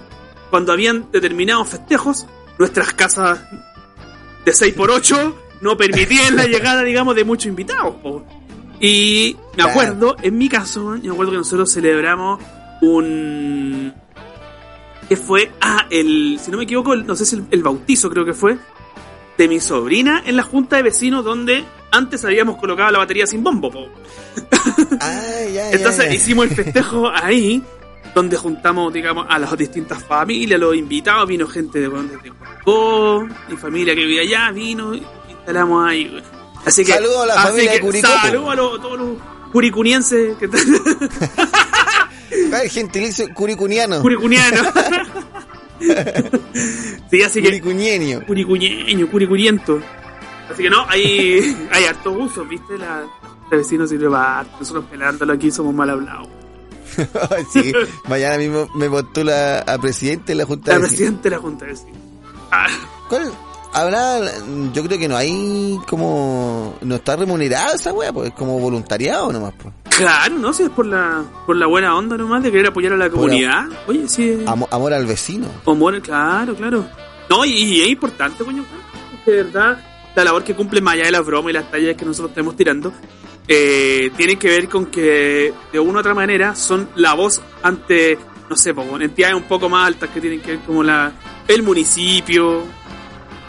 cuando 0.49 0.71
habían 0.71 1.11
determinados 1.11 1.69
festejos, 1.69 2.26
nuestras 2.57 2.93
casas 2.93 3.41
de 4.45 4.51
6x8 4.51 5.34
no 5.61 5.78
permitían 5.78 6.36
la 6.36 6.45
llegada, 6.45 6.84
digamos, 6.84 7.15
de 7.15 7.24
muchos 7.24 7.47
invitados. 7.47 7.95
po. 7.95 8.26
Y 8.80 9.38
me 9.55 9.63
acuerdo, 9.63 10.15
en 10.21 10.38
mi 10.38 10.49
caso, 10.49 10.97
me 11.01 11.09
acuerdo 11.09 11.32
que 11.32 11.38
nosotros 11.38 11.71
celebramos 11.71 12.41
un... 12.82 13.93
que 15.08 15.16
fue? 15.18 15.51
Ah, 15.62 15.86
el... 15.89 16.39
si 16.43 16.51
no 16.51 16.58
me 16.58 16.64
equivoco, 16.64 16.93
el- 16.93 17.06
no 17.06 17.16
sé 17.16 17.26
si 17.26 17.36
el, 17.36 17.45
el 17.51 17.64
bautizo 17.64 18.10
creo 18.10 18.26
que 18.26 18.34
fue, 18.34 18.58
de 19.38 19.47
mi 19.47 19.60
sobrina 19.60 20.22
en 20.26 20.36
la 20.38 20.43
junta 20.43 20.76
de 20.78 20.84
vecinos 20.84 21.24
donde 21.26 21.64
antes 21.91 22.24
habíamos 22.26 22.58
colocado 22.58 22.91
la 22.91 22.99
batería 22.99 23.26
sin 23.28 23.43
bombo. 23.43 23.72
po. 23.72 23.88
Ah, 24.99 25.22
ya, 25.54 25.72
Entonces 25.72 26.14
hicimos 26.16 26.47
el 26.49 26.56
festejo 26.56 27.10
ahí, 27.14 27.62
donde 28.16 28.38
juntamos, 28.38 28.93
digamos, 28.93 29.26
a 29.30 29.39
las 29.39 29.56
distintas 29.58 30.04
familias, 30.04 30.60
los 30.60 30.76
invitados, 30.76 31.28
vino 31.28 31.47
gente 31.47 31.80
de, 31.80 31.89
Curicó, 31.89 33.28
mi 33.49 33.58
familia 33.58 33.93
que 33.95 34.01
vivía 34.06 34.22
allá, 34.22 34.51
vino, 34.51 34.93
y 34.95 35.04
instalamos 35.30 35.88
ahí. 35.89 36.08
güey. 36.10 36.24
Así 36.66 36.86
que, 36.86 36.93
Saludos 36.93 37.24
a 37.24 37.26
la 37.28 37.36
familia 37.41 37.72
de 37.74 37.80
Curicó, 37.82 38.08
Saludos 38.08 38.49
a 38.51 38.56
los- 38.56 38.82
todos 38.82 38.99
los 38.99 39.10
curicunienses 39.51 40.36
que 40.38 40.45
están 40.45 40.62
El 42.34 42.69
gentilicio 42.69 43.34
curicuniano. 43.34 44.01
curicunianos. 44.01 44.67
sí, 47.11 47.21
así 47.23 47.41
que 47.41 47.49
Curicunienio. 47.49 48.25
curicuñeño, 48.25 49.09
curicuriento. 49.09 49.79
Así 50.51 50.63
que 50.63 50.69
no, 50.69 50.86
hay, 50.89 51.55
hay 51.71 51.84
hartos 51.86 52.15
usos, 52.17 52.47
¿viste? 52.47 52.77
La, 52.77 53.03
la 53.51 53.57
vecinos 53.57 53.89
sirve 53.89 54.09
para 54.09 54.39
harto. 54.39 54.57
Nosotros 54.59 54.86
pelándolo 54.89 55.34
aquí 55.34 55.51
somos 55.51 55.73
mal 55.73 55.89
hablados. 55.89 56.27
sí, 57.53 57.73
mañana 58.07 58.38
mismo 58.38 58.67
me 58.75 58.88
postula 58.89 59.59
a 59.59 59.77
presidente 59.79 60.34
de 60.34 60.36
la 60.36 60.45
Junta 60.45 60.71
La 60.73 60.77
de 60.77 60.81
Vecinos. 60.84 60.97
presidenta 60.99 61.23
de 61.23 61.29
la 61.31 61.39
Junta 61.41 61.65
de 61.65 61.71
Vecinos. 61.71 61.97
Ah, 62.51 62.67
¿Cuál? 63.09 63.31
Habrá, 63.75 64.19
yo 64.71 64.84
creo 64.84 64.99
que 64.99 65.07
no 65.07 65.17
hay 65.17 65.79
como, 65.89 66.75
no 66.81 66.93
está 66.95 67.15
remunerada 67.15 67.73
esa 67.73 67.91
wea, 67.91 68.13
pues 68.13 68.29
es 68.29 68.36
como 68.36 68.59
voluntariado 68.59 69.31
nomás, 69.34 69.53
pues. 69.59 69.73
Claro, 69.98 70.38
¿no? 70.39 70.54
Si 70.54 70.64
es 70.64 70.70
por 70.70 70.86
la, 70.86 71.24
por 71.46 71.56
la 71.56 71.68
buena 71.68 71.96
onda 71.96 72.18
nomás 72.18 72.44
de 72.44 72.52
querer 72.52 72.68
apoyar 72.68 72.94
a 72.94 72.98
la 72.98 73.10
comunidad. 73.10 73.66
Oye, 73.88 74.08
sí. 74.08 74.44
Amo- 74.46 74.68
amor 74.72 74.94
al 74.94 75.06
vecino. 75.06 75.48
Amor, 75.66 76.02
claro, 76.02 76.56
claro. 76.56 76.86
No, 77.30 77.46
y, 77.46 77.52
y 77.52 77.82
es 77.82 77.88
importante, 77.89 78.44
coño, 78.44 78.66
que 79.26 79.32
de 79.32 79.44
verdad 79.44 79.84
la 80.16 80.24
labor 80.24 80.44
que 80.44 80.54
cumple 80.56 80.82
más 80.82 80.94
allá 80.96 81.06
de 81.06 81.12
la 81.12 81.22
broma 81.22 81.50
y 81.50 81.54
las 81.54 81.70
tallas 81.72 81.96
que 81.96 82.06
nosotros 82.06 82.32
estamos 82.32 82.56
tirando, 82.56 82.94
eh, 83.48 84.12
tiene 84.16 84.36
que 84.38 84.48
ver 84.50 84.70
con 84.70 84.86
que 84.88 85.54
de 85.72 85.80
una 85.80 85.98
u 85.98 86.00
otra 86.00 86.14
manera 86.14 86.54
son 86.56 86.88
la 86.96 87.14
voz 87.14 87.41
ante, 87.64 88.18
no 88.50 88.56
sé, 88.56 88.74
entidades 89.02 89.36
un 89.36 89.44
poco 89.44 89.70
más 89.70 89.88
altas 89.88 90.10
que 90.12 90.22
tienen 90.22 90.39
que 90.41 90.52
ver 90.52 90.60
como 90.62 90.84
la, 90.84 91.12
el 91.48 91.64
municipio, 91.64 92.64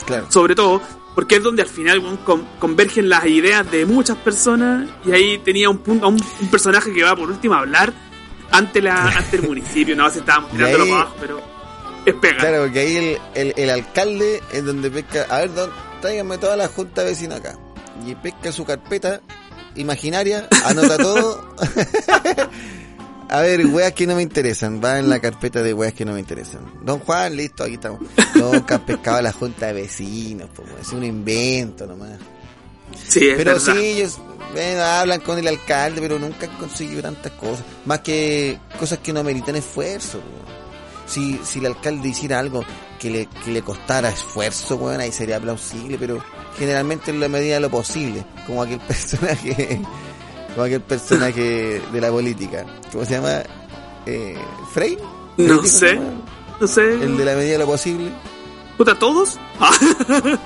Claro. 0.07 0.27
sobre 0.31 0.55
todo, 0.55 0.81
porque 1.15 1.37
es 1.37 1.43
donde 1.43 1.63
al 1.63 1.69
final 1.69 2.03
con- 2.25 2.45
convergen 2.59 3.09
las 3.09 3.25
ideas 3.27 3.71
de 3.71 3.87
muchas 3.87 4.17
personas 4.19 4.89
y 5.07 5.13
ahí 5.13 5.39
tenía 5.39 5.71
un 5.71 5.79
punto, 5.79 6.09
un, 6.09 6.23
un 6.41 6.49
personaje 6.49 6.93
que 6.93 7.03
va 7.03 7.15
por 7.17 7.31
último 7.31 7.55
a 7.55 7.59
hablar 7.59 7.93
ante 8.51 8.83
la 8.83 9.09
ante 9.19 9.37
el 9.37 9.43
municipio, 9.43 9.95
no, 9.97 10.09
se 10.11 10.19
estábamos 10.21 10.51
tirándolo 10.51 10.85
ahí- 10.85 10.91
para 10.91 11.03
abajo, 11.03 11.17
pero 11.21 11.41
es 12.07 12.15
pega. 12.15 12.39
Claro, 12.39 12.63
porque 12.65 12.79
ahí 12.81 12.97
el, 12.97 13.19
el, 13.35 13.55
el 13.57 13.71
alcalde 13.71 14.43
es 14.53 14.65
donde 14.65 14.91
pesca, 14.91 15.27
a 15.31 15.39
ver, 15.39 15.55
don, 15.55 15.71
tráiganme 16.01 16.37
toda 16.39 16.57
la 16.57 16.69
junta 16.69 17.03
vecina 17.05 17.37
acá. 17.37 17.57
Y 18.07 18.15
pesca 18.17 18.51
su 18.53 18.65
carpeta 18.65 19.21
imaginaria, 19.77 20.49
anota 20.67 20.97
todo. 20.99 21.55
a 23.29 23.41
ver, 23.41 23.67
weas 23.67 23.93
que 23.93 24.07
no 24.07 24.17
me 24.17 24.23
interesan, 24.23 24.81
va 24.83 24.99
en 24.99 25.09
la 25.09 25.21
carpeta 25.21 25.63
de 25.63 25.75
weas 25.75 25.93
que 25.95 26.05
no 26.05 26.13
me 26.13 26.21
interesan. 26.21 26.61
Don 26.83 27.01
Juan, 27.01 27.37
listo, 27.37 27.65
aquí 27.65 27.75
estamos. 27.75 28.01
Nunca 28.35 28.77
han 28.77 28.87
pescado 28.87 29.19
a 29.19 29.23
la 29.23 29.33
junta 29.33 29.67
de 29.69 29.73
vecinos, 29.75 30.51
es 30.81 30.93
un 30.93 31.05
invento 31.05 31.87
nomás. 31.87 32.19
Sí, 33.09 33.29
es 33.29 33.37
Pero 33.37 33.53
verdad. 33.55 33.75
sí, 33.75 33.79
ellos 33.87 34.19
bueno, 34.53 34.83
hablan 34.83 35.21
con 35.21 35.39
el 35.39 35.49
alcalde, 35.49 36.01
pero 36.01 36.19
nunca 36.19 36.47
han 36.47 36.57
conseguido 36.59 37.03
tantas 37.03 37.33
cosas. 37.33 37.65
Más 37.85 38.01
que 38.01 38.59
cosas 38.79 38.99
que 39.01 39.13
no 39.13 39.21
ameritan 39.21 39.57
esfuerzo. 39.57 40.21
Si, 41.07 41.41
si 41.45 41.59
el 41.59 41.67
alcalde 41.67 42.09
hiciera 42.09 42.39
algo 42.39 42.65
que 42.99 43.11
le, 43.11 43.27
que 43.45 43.51
le 43.51 43.63
costara 43.63 44.11
esfuerzo, 44.11 44.79
bueno, 44.79 45.03
ahí 45.03 45.13
sería 45.13 45.41
plausible, 45.41 45.99
pero 45.99 46.23
generalmente 46.57 47.11
en 47.11 47.21
la 47.21 47.29
medida 47.29 47.55
de 47.55 47.61
lo 47.61 47.71
posible. 47.71 48.25
Como 48.47 48.63
aquel 48.63 48.79
personaje, 48.89 49.81
como 50.55 50.65
aquel 50.67 50.81
personaje 50.83 51.81
de 51.93 52.01
la 52.01 52.11
política. 52.11 52.65
¿Cómo 52.93 53.05
se 53.05 53.13
llama? 53.15 53.43
Eh, 54.07 54.37
¿Frey? 54.73 54.99
No 55.37 55.59
¿Frey, 55.59 55.71
sé. 55.71 56.01
No 56.61 56.67
sé. 56.67 56.95
El 56.95 57.17
de 57.17 57.25
la 57.25 57.35
medida 57.35 57.53
de 57.53 57.59
lo 57.59 57.67
posible. 57.67 58.11
¿Puta 58.77 58.99
todos? 58.99 59.39
Ah, 59.61 59.71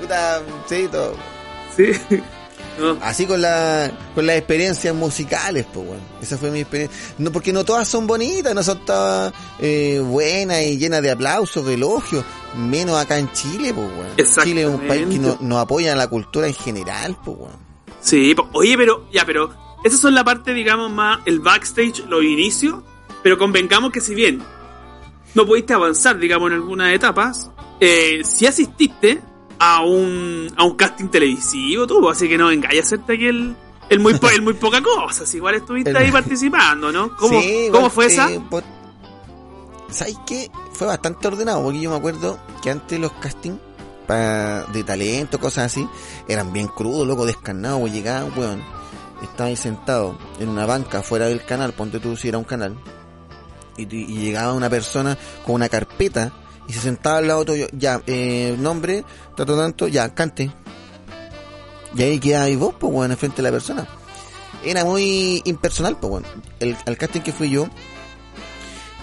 Puta, 0.00 0.42
sí, 0.68 0.88
todo. 0.90 1.14
sí. 1.76 1.92
No. 2.78 2.98
Así 3.00 3.24
con 3.24 3.40
la 3.40 3.90
con 4.14 4.26
las 4.26 4.36
experiencias 4.36 4.94
musicales, 4.94 5.64
pues 5.72 5.86
bueno. 5.86 6.02
Esa 6.20 6.36
fue 6.36 6.50
mi 6.50 6.60
experiencia. 6.60 6.98
No, 7.16 7.32
porque 7.32 7.50
no 7.50 7.64
todas 7.64 7.88
son 7.88 8.06
bonitas, 8.06 8.54
no 8.54 8.62
son 8.62 8.84
todas 8.84 9.32
eh, 9.60 9.98
buenas 10.04 10.60
y 10.62 10.76
llenas 10.76 11.00
de 11.00 11.10
aplausos, 11.10 11.64
de 11.64 11.74
elogios. 11.74 12.22
Menos 12.54 12.98
acá 12.98 13.16
en 13.18 13.32
Chile, 13.32 13.72
pues 13.72 13.88
bueno. 13.96 14.10
Chile 14.44 14.62
es 14.62 14.68
un 14.68 14.86
país 14.86 15.06
que 15.08 15.18
no, 15.18 15.38
no 15.40 15.58
apoya 15.58 15.96
la 15.96 16.06
cultura 16.08 16.48
en 16.48 16.54
general, 16.54 17.16
pues 17.24 17.38
bueno. 17.38 17.65
Sí, 18.06 18.34
po- 18.34 18.48
oye, 18.52 18.76
pero, 18.76 19.06
ya, 19.12 19.24
pero, 19.26 19.50
esas 19.84 19.98
son 20.00 20.14
la 20.14 20.22
parte, 20.24 20.54
digamos, 20.54 20.90
más 20.92 21.18
el 21.26 21.40
backstage, 21.40 22.04
los 22.08 22.22
inicios, 22.22 22.76
pero 23.22 23.36
convengamos 23.36 23.90
que 23.90 24.00
si 24.00 24.14
bien 24.14 24.42
no 25.34 25.44
pudiste 25.44 25.74
avanzar, 25.74 26.16
digamos, 26.18 26.48
en 26.50 26.54
algunas 26.54 26.92
etapas, 26.94 27.50
eh, 27.80 28.22
si 28.24 28.46
asististe 28.46 29.20
a 29.58 29.82
un, 29.82 30.52
a 30.56 30.62
un 30.64 30.76
casting 30.76 31.08
televisivo, 31.08 31.86
tú, 31.86 32.08
así 32.08 32.28
que 32.28 32.38
no 32.38 32.46
vengáis 32.46 32.80
a 32.80 32.82
hacerte 32.84 33.14
aquí 33.14 33.26
el, 33.26 33.56
el 33.88 33.98
muy, 34.00 34.14
po- 34.14 34.30
el 34.30 34.42
muy 34.42 34.54
poca 34.54 34.80
cosa, 34.82 35.26
si 35.26 35.38
igual 35.38 35.56
estuviste 35.56 35.90
El- 35.90 35.96
ahí 35.96 36.12
participando, 36.12 36.92
¿no? 36.92 37.16
¿Cómo, 37.16 37.40
Sí, 37.42 37.68
¿cómo 37.72 37.90
fue 37.90 38.06
esa? 38.06 38.28
por- 38.48 38.62
¿Sabes 39.90 40.16
qué? 40.26 40.50
Fue 40.72 40.86
bastante 40.86 41.26
ordenado, 41.28 41.62
porque 41.62 41.80
yo 41.80 41.90
me 41.90 41.96
acuerdo 41.96 42.38
que 42.62 42.70
antes 42.70 42.98
los 43.00 43.12
castings 43.12 43.58
pa- 44.06 44.64
de 44.72 44.84
talento, 44.84 45.38
cosas 45.40 45.66
así, 45.66 45.88
eran 46.28 46.52
bien 46.52 46.68
crudos, 46.68 47.06
loco, 47.06 47.26
descarnados, 47.26 47.80
pues 47.80 47.92
llegaban, 47.92 48.32
weón. 48.36 48.62
Estaba 49.22 49.48
ahí 49.48 49.56
sentado 49.56 50.18
en 50.38 50.48
una 50.48 50.66
banca 50.66 51.02
fuera 51.02 51.26
del 51.26 51.44
canal, 51.44 51.72
ponte 51.72 51.98
tú 52.00 52.16
si 52.16 52.28
era 52.28 52.36
un 52.38 52.44
canal, 52.44 52.76
y, 53.76 53.82
y 53.94 54.18
llegaba 54.18 54.52
una 54.52 54.68
persona 54.70 55.16
con 55.44 55.54
una 55.54 55.68
carpeta 55.68 56.32
y 56.68 56.72
se 56.72 56.80
sentaba 56.80 57.18
al 57.18 57.28
lado 57.28 57.44
tuyo, 57.44 57.66
ya, 57.72 58.00
eh, 58.06 58.54
nombre, 58.58 59.04
tanto, 59.36 59.56
tanto, 59.56 59.88
ya, 59.88 60.12
cante. 60.14 60.50
Y 61.94 62.02
ahí 62.02 62.18
quedabas 62.20 62.56
vos, 62.56 62.74
pues, 62.78 62.92
weón, 62.92 63.10
enfrente 63.12 63.36
de 63.38 63.42
la 63.44 63.50
persona. 63.52 63.86
Era 64.64 64.84
muy 64.84 65.40
impersonal, 65.46 65.96
pues, 65.98 66.10
weón. 66.12 66.24
El, 66.60 66.76
al 66.86 66.98
casting 66.98 67.20
que 67.20 67.32
fui 67.32 67.48
yo, 67.50 67.68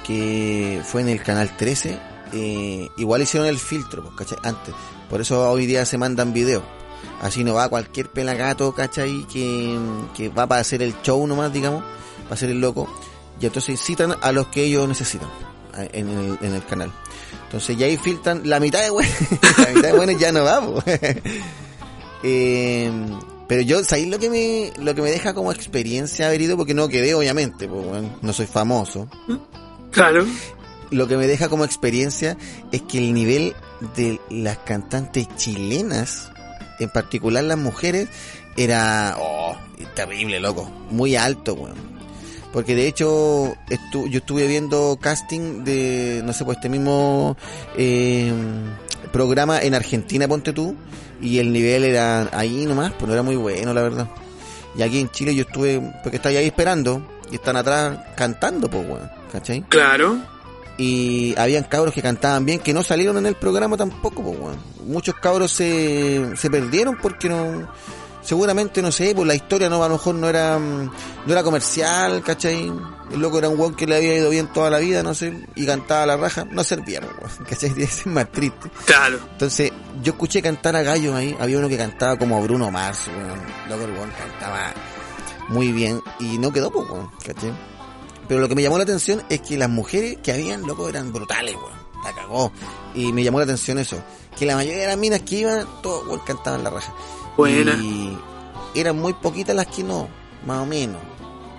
que 0.06 0.82
fue 0.86 1.01
en 1.01 1.10
el 1.10 1.24
canal 1.24 1.56
13, 1.56 1.97
eh, 2.34 2.88
igual 2.97 3.22
hicieron 3.22 3.47
el 3.47 3.58
filtro, 3.58 4.04
pues, 4.04 4.16
¿cachai? 4.16 4.38
Antes. 4.43 4.74
Por 5.10 5.22
eso 5.22 5.49
hoy 5.51 5.66
día 5.66 5.86
se 5.86 5.97
mandan 5.97 6.34
videos. 6.34 6.64
Así 7.22 7.43
no 7.43 7.54
va 7.54 7.70
cualquier 7.70 8.10
pelagato, 8.10 8.74
¿cachai? 8.74 9.26
Que, 9.28 9.78
que 10.16 10.30
va 10.30 10.47
para 10.47 10.62
hacer 10.62 10.82
el 10.82 10.93
show 11.01 11.26
nomás, 11.26 11.54
digamos, 11.54 11.84
para 12.24 12.36
hacer 12.36 12.49
el 12.49 12.60
loco. 12.60 12.88
Y 13.39 13.45
entonces 13.45 13.80
citan 13.82 14.16
a 14.22 14.32
los 14.32 14.47
que 14.47 14.64
ellos 14.64 14.88
necesitan 14.88 15.30
en 15.91 16.10
el, 16.41 16.66
canal. 16.66 16.91
Entonces 17.45 17.78
ya 17.78 17.86
ahí 17.86 17.97
filtran 17.97 18.41
la 18.45 18.60
mitad 18.60 18.82
de 18.82 18.89
buenos, 18.89 19.14
la 19.58 19.74
mitad 19.74 19.89
de 19.89 19.93
buenos 19.93 20.20
ya 20.20 20.32
no 20.32 20.43
va, 20.43 20.62
pues. 20.62 20.99
Eh, 22.26 22.89
pero 23.49 23.62
yo, 23.64 23.84
¿sabéis 23.84 24.08
lo 24.08 24.18
que 24.18 24.30
me, 24.30 24.72
lo 24.82 24.95
que 24.95 25.01
me 25.01 25.12
deja 25.12 25.34
como 25.34 25.51
experiencia 25.51 26.28
haber 26.28 26.39
ido? 26.39 26.56
Porque 26.56 26.74
no 26.74 26.88
quedé, 26.88 27.14
obviamente, 27.14 27.68
no 28.22 28.32
soy 28.32 28.45
famoso. 28.45 29.10
Claro. 29.91 30.26
Lo 30.94 31.08
que 31.08 31.18
me 31.18 31.28
deja 31.28 31.50
como 31.50 31.66
experiencia 31.66 32.38
es 32.72 32.84
que 32.84 33.00
el 33.00 33.14
nivel 33.14 33.56
de 33.96 34.22
las 34.30 34.60
cantantes 34.60 35.28
chilenas, 35.36 36.32
en 36.80 36.89
particular 36.89 37.44
las 37.44 37.58
mujeres, 37.58 38.10
era, 38.56 39.16
oh, 39.20 39.58
terrible, 39.96 40.39
loco, 40.39 40.70
muy 40.91 41.16
alto, 41.16 41.56
weón. 41.56 41.94
Porque 42.52 42.76
de 42.76 42.88
hecho, 42.88 43.56
estu 43.70 44.08
yo 44.08 44.20
estuve 44.20 44.46
viendo 44.46 45.00
casting 45.02 45.64
de, 45.64 46.22
no 46.24 46.34
sé, 46.34 46.46
pues 46.46 46.58
este 46.58 46.70
mismo 46.70 47.36
eh, 47.76 48.32
programa 49.12 49.60
en 49.60 49.74
Argentina, 49.74 50.28
ponte 50.28 50.54
tú, 50.54 50.76
y 51.20 51.39
el 51.39 51.52
nivel 51.52 51.84
era 51.84 52.30
ahí 52.32 52.68
nomás, 52.68 52.91
pues 52.94 53.08
no 53.08 53.14
era 53.14 53.24
muy 53.24 53.36
bueno, 53.36 53.74
la 53.74 53.82
verdad. 53.82 54.08
Y 54.78 54.84
aquí 54.84 55.00
en 55.00 55.10
Chile 55.10 55.34
yo 55.34 55.41
estuve, 55.41 55.82
porque 56.04 56.18
estaba 56.18 56.38
ahí 56.38 56.46
esperando, 56.46 57.04
y 57.32 57.36
están 57.36 57.56
atrás 57.56 57.98
cantando, 58.16 58.70
pues, 58.70 58.88
weón, 58.88 59.10
¿cachai? 59.32 59.64
Claro. 59.70 60.33
Y 60.78 61.36
habían 61.38 61.64
cabros 61.66 61.94
que 61.94 62.02
cantaban 62.02 62.46
bien, 62.46 62.60
que 62.60 62.74
no 62.74 62.82
salieron 62.82 63.18
en 63.18 63.28
el 63.28 63.36
programa 63.36 63.78
tampoco, 63.78 64.24
pues, 64.24 64.40
weón. 64.40 64.58
Muchos 64.88 65.16
cabros 65.16 65.52
se, 65.52 66.36
se 66.36 66.50
perdieron 66.50 66.98
porque 66.98 67.30
no, 67.30 67.68
seguramente, 68.24 68.82
no 68.82 68.92
sé, 68.92 69.14
pues 69.14 69.28
la 69.28 69.36
historia 69.36 69.70
no, 69.70 69.84
a 69.84 69.88
lo 69.88 69.96
mejor 69.96 70.16
no 70.16 70.28
era, 70.28 70.58
mm, 70.58 70.92
no 71.26 71.32
era 71.32 71.44
comercial, 71.44 72.24
¿cachai? 72.24 72.72
El 73.12 73.20
loco 73.20 73.38
era 73.38 73.50
un 73.50 73.60
weón 73.60 73.76
que 73.76 73.86
le 73.86 73.98
había 73.98 74.16
ido 74.16 74.30
bien 74.30 74.48
toda 74.52 74.70
la 74.70 74.80
vida, 74.80 75.04
no 75.04 75.14
sé, 75.14 75.46
y 75.56 75.66
cantaba 75.66 76.04
a 76.04 76.06
la 76.06 76.18
raja, 76.18 76.46
no 76.50 76.64
servían, 76.64 77.04
weón, 77.04 77.46
¿cachai? 77.50 77.74
Es 77.78 78.06
más 78.06 78.32
triste. 78.32 78.72
Claro. 78.86 79.20
Entonces, 79.34 79.72
yo 80.02 80.14
escuché 80.14 80.42
cantar 80.42 80.76
a 80.76 80.82
gallos 80.82 81.14
ahí, 81.14 81.36
había 81.40 81.60
uno 81.60 81.70
que 81.70 81.78
cantaba 81.78 82.18
como 82.18 82.42
Bruno 82.42 82.72
Mars, 82.72 83.08
weón, 83.08 83.40
loco 83.70 83.84
el 83.84 83.92
weón 83.92 84.12
cantaba 84.12 84.74
muy 85.50 85.72
bien, 85.72 86.02
y 86.20 86.38
no 86.38 86.52
quedó, 86.52 86.72
pues, 86.72 86.90
weón, 86.90 87.12
¿cachai? 87.26 87.54
Pero 88.28 88.40
lo 88.40 88.48
que 88.48 88.56
me 88.56 88.62
llamó 88.62 88.78
la 88.78 88.84
atención 88.84 89.22
es 89.30 89.42
que 89.42 89.58
las 89.58 89.70
mujeres 89.70 90.18
que 90.24 90.32
habían, 90.32 90.62
loco, 90.64 90.90
eran 90.90 91.12
brutales, 91.12 91.56
weón. 91.56 91.84
La 92.04 92.14
cagó. 92.14 92.52
Y 92.94 93.14
me 93.14 93.24
llamó 93.24 93.40
la 93.40 93.46
atención 93.46 93.80
eso. 93.80 94.02
Que 94.38 94.46
la 94.46 94.56
mayoría 94.56 94.82
de 94.82 94.88
las 94.88 94.98
minas 94.98 95.22
que 95.22 95.38
iban, 95.38 95.68
todos, 95.82 96.08
weón, 96.08 96.20
cantaban 96.26 96.64
la 96.64 96.70
raja. 96.70 96.94
Buena. 97.38 97.74
Y 97.76 98.18
eran 98.76 99.00
muy 99.00 99.14
poquitas 99.14 99.56
las 99.56 99.68
que 99.68 99.84
no, 99.84 100.08
más 100.46 100.60
o 100.60 100.66
menos. 100.66 101.02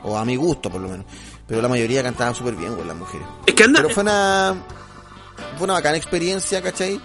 O 0.03 0.17
a 0.17 0.25
mi 0.25 0.37
gusto, 0.37 0.71
por 0.71 0.81
lo 0.81 0.89
menos. 0.89 1.07
Pero 1.47 1.61
la 1.61 1.69
mayoría 1.69 2.03
cantaban 2.03 2.35
súper 2.35 2.55
bien, 2.55 2.73
weón, 2.73 2.89
las 2.89 2.97
mujeres. 2.97 3.27
Es 3.47 3.55
que 3.55 3.65
anda. 3.65 3.81
Pero 3.83 3.95
fue 3.95 4.03
una, 4.03 4.55
fue 5.57 5.65
una 5.65 5.75
bacana 5.75 5.97
experiencia, 5.97 6.62
¿cachai? 6.62 7.01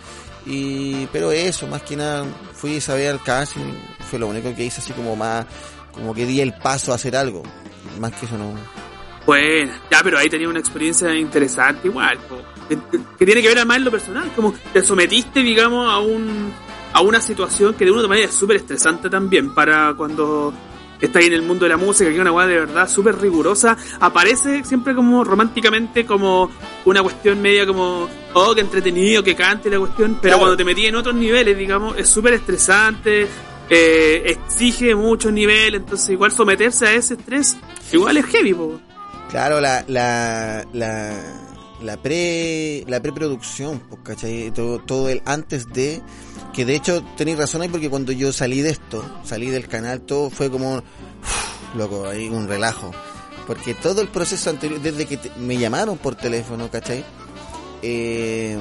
Y, 0.46 1.06
pero 1.08 1.32
eso, 1.32 1.68
más 1.68 1.84
que 1.84 1.96
nada, 1.96 2.26
fui 2.54 2.78
a 2.78 2.82
saber 2.82 3.12
al 3.12 3.24
casting, 3.24 3.74
fue 4.10 4.20
lo 4.20 4.28
único 4.28 4.54
que 4.56 4.64
hice 4.64 4.82
así 4.82 4.94
como 4.94 5.16
más, 5.16 5.46
como 5.94 6.14
que 6.14 6.26
di 6.26 6.42
el 6.42 6.54
paso 6.54 6.92
a 6.92 6.96
hacer 6.96 7.16
algo. 7.16 7.44
Más 8.00 8.12
que 8.14 8.26
eso 8.26 8.38
no. 8.38 8.54
Bueno, 9.26 9.72
ya, 9.92 10.00
pero 10.04 10.18
ahí 10.18 10.30
tenía 10.30 10.50
una 10.50 10.60
experiencia 10.60 11.14
interesante 11.14 11.88
igual, 11.88 12.18
que, 12.68 12.78
que 13.18 13.26
tiene 13.26 13.42
que 13.42 13.48
ver 13.50 13.58
además 13.58 13.78
en 13.78 13.86
lo 13.86 13.92
personal, 13.92 14.32
como 14.36 14.54
te 14.74 14.84
sometiste, 14.84 15.42
digamos, 15.42 15.92
a 15.92 16.00
un 16.00 16.52
a 16.92 17.02
una 17.02 17.22
situación 17.22 17.76
que 17.76 17.86
de 17.86 17.92
una 17.92 18.08
manera 18.08 18.28
es 18.28 18.34
súper 18.34 18.56
estresante 18.58 19.12
también 19.12 19.54
para 19.54 19.94
cuando 19.94 20.52
estás 21.00 21.24
en 21.24 21.34
el 21.34 21.44
mundo 21.44 21.66
de 21.66 21.70
la 21.70 21.78
música, 21.78 22.10
que 22.10 22.16
es 22.16 22.22
una 22.22 22.32
weá 22.32 22.48
de 22.48 22.60
verdad 22.60 22.90
súper 22.90 23.18
rigurosa, 23.22 23.78
aparece 24.00 24.64
siempre 24.64 24.96
como 24.96 25.24
románticamente 25.24 26.06
como 26.06 26.50
una 26.86 27.02
cuestión 27.04 27.42
media 27.42 27.66
como, 27.68 28.10
oh, 28.34 28.56
que 28.56 28.62
entretenido, 28.62 29.24
que 29.24 29.36
cante 29.36 29.70
la 29.70 29.78
cuestión, 29.80 30.14
pero 30.22 30.34
Claro. 30.34 30.40
cuando 30.40 30.58
te 30.58 30.66
metí 30.66 30.88
en 30.88 30.96
otros 30.96 31.16
niveles, 31.16 31.56
digamos, 31.58 31.96
es 31.98 32.10
súper 32.10 32.34
estresante, 32.34 33.28
eh, 33.70 34.24
exige 34.26 34.96
muchos 34.96 35.32
niveles, 35.32 35.82
entonces 35.82 36.10
igual 36.10 36.32
someterse 36.32 36.88
a 36.88 36.94
ese 36.96 37.14
estrés, 37.14 37.56
igual 37.94 38.18
es 38.18 38.26
heavy, 38.26 38.54
po. 38.56 38.82
Claro, 39.30 39.62
la, 39.62 39.86
la, 39.88 40.66
la, 40.74 41.14
la 41.82 41.98
pre, 41.98 42.84
la 42.88 43.00
preproducción, 43.00 43.80
pues, 43.80 44.02
¿cachai? 44.04 44.52
Todo, 44.52 44.80
todo 44.80 45.08
el 45.10 45.22
antes 45.26 45.72
de, 45.72 46.02
que 46.52 46.66
de 46.66 46.76
hecho 46.76 47.04
tenéis 47.16 47.38
razón 47.38 47.62
ahí 47.62 47.70
porque 47.70 47.90
cuando 47.90 48.12
yo 48.12 48.34
salí 48.34 48.62
de 48.62 48.72
esto, 48.72 49.04
salí 49.24 49.48
del 49.52 49.68
canal, 49.68 50.02
todo 50.02 50.32
fue 50.32 50.50
como, 50.50 50.78
uf, 50.78 51.76
loco, 51.76 52.08
ahí 52.08 52.28
un 52.28 52.48
relajo. 52.48 52.92
Porque 53.46 53.74
todo 53.76 54.02
el 54.02 54.08
proceso 54.08 54.50
anterior, 54.50 54.82
desde 54.82 55.06
que 55.06 55.20
me 55.38 55.58
llamaron 55.58 55.98
por 55.98 56.16
teléfono, 56.16 56.70
¿cachai? 56.70 57.06
Eh, 57.82 58.58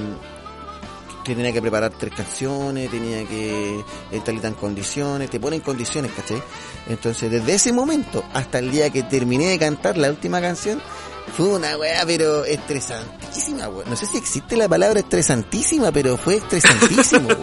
que 1.29 1.37
tenía 1.37 1.53
que 1.53 1.61
preparar 1.61 1.93
tres 1.97 2.13
canciones, 2.15 2.91
tenía 2.91 3.25
que 3.27 3.85
estar 4.11 4.35
en 4.35 4.55
condiciones, 4.55 5.31
te 5.31 5.39
ponen 5.39 5.61
condiciones, 5.61 6.11
¿cachai? 6.13 6.43
Entonces, 6.89 7.31
desde 7.31 7.55
ese 7.55 7.73
momento 7.73 8.25
hasta 8.35 8.59
el 8.59 8.71
día 8.71 8.91
que 8.91 9.03
terminé 9.05 9.49
de 9.49 9.59
cantar 9.59 9.97
la 9.97 10.09
última 10.11 10.41
canción, 10.41 10.81
fue 11.37 11.47
una 11.49 11.77
weá, 11.77 12.05
pero 12.07 12.45
estresantísima, 12.45 13.69
weá. 13.69 13.87
No 13.89 13.95
sé 13.97 14.07
si 14.07 14.17
existe 14.17 14.57
la 14.57 14.69
palabra 14.69 15.01
estresantísima, 15.01 15.93
pero 15.93 16.17
fue 16.17 16.37
estresantísimo. 16.37 17.29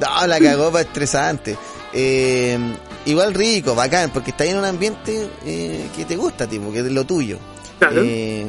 no, 0.00 0.26
la 0.26 0.40
cagó 0.40 0.70
para 0.72 0.84
estresante. 0.84 1.56
Eh, 1.92 2.58
igual 3.06 3.32
rico, 3.34 3.74
bacán, 3.74 4.10
porque 4.10 4.30
está 4.32 4.44
en 4.44 4.58
un 4.58 4.64
ambiente 4.64 5.28
eh, 5.44 5.88
que 5.96 6.04
te 6.04 6.16
gusta, 6.16 6.46
tipo, 6.48 6.72
que 6.72 6.80
es 6.80 6.86
lo 6.90 7.04
tuyo. 7.04 7.38
Claro. 7.78 8.02
Eh, 8.04 8.46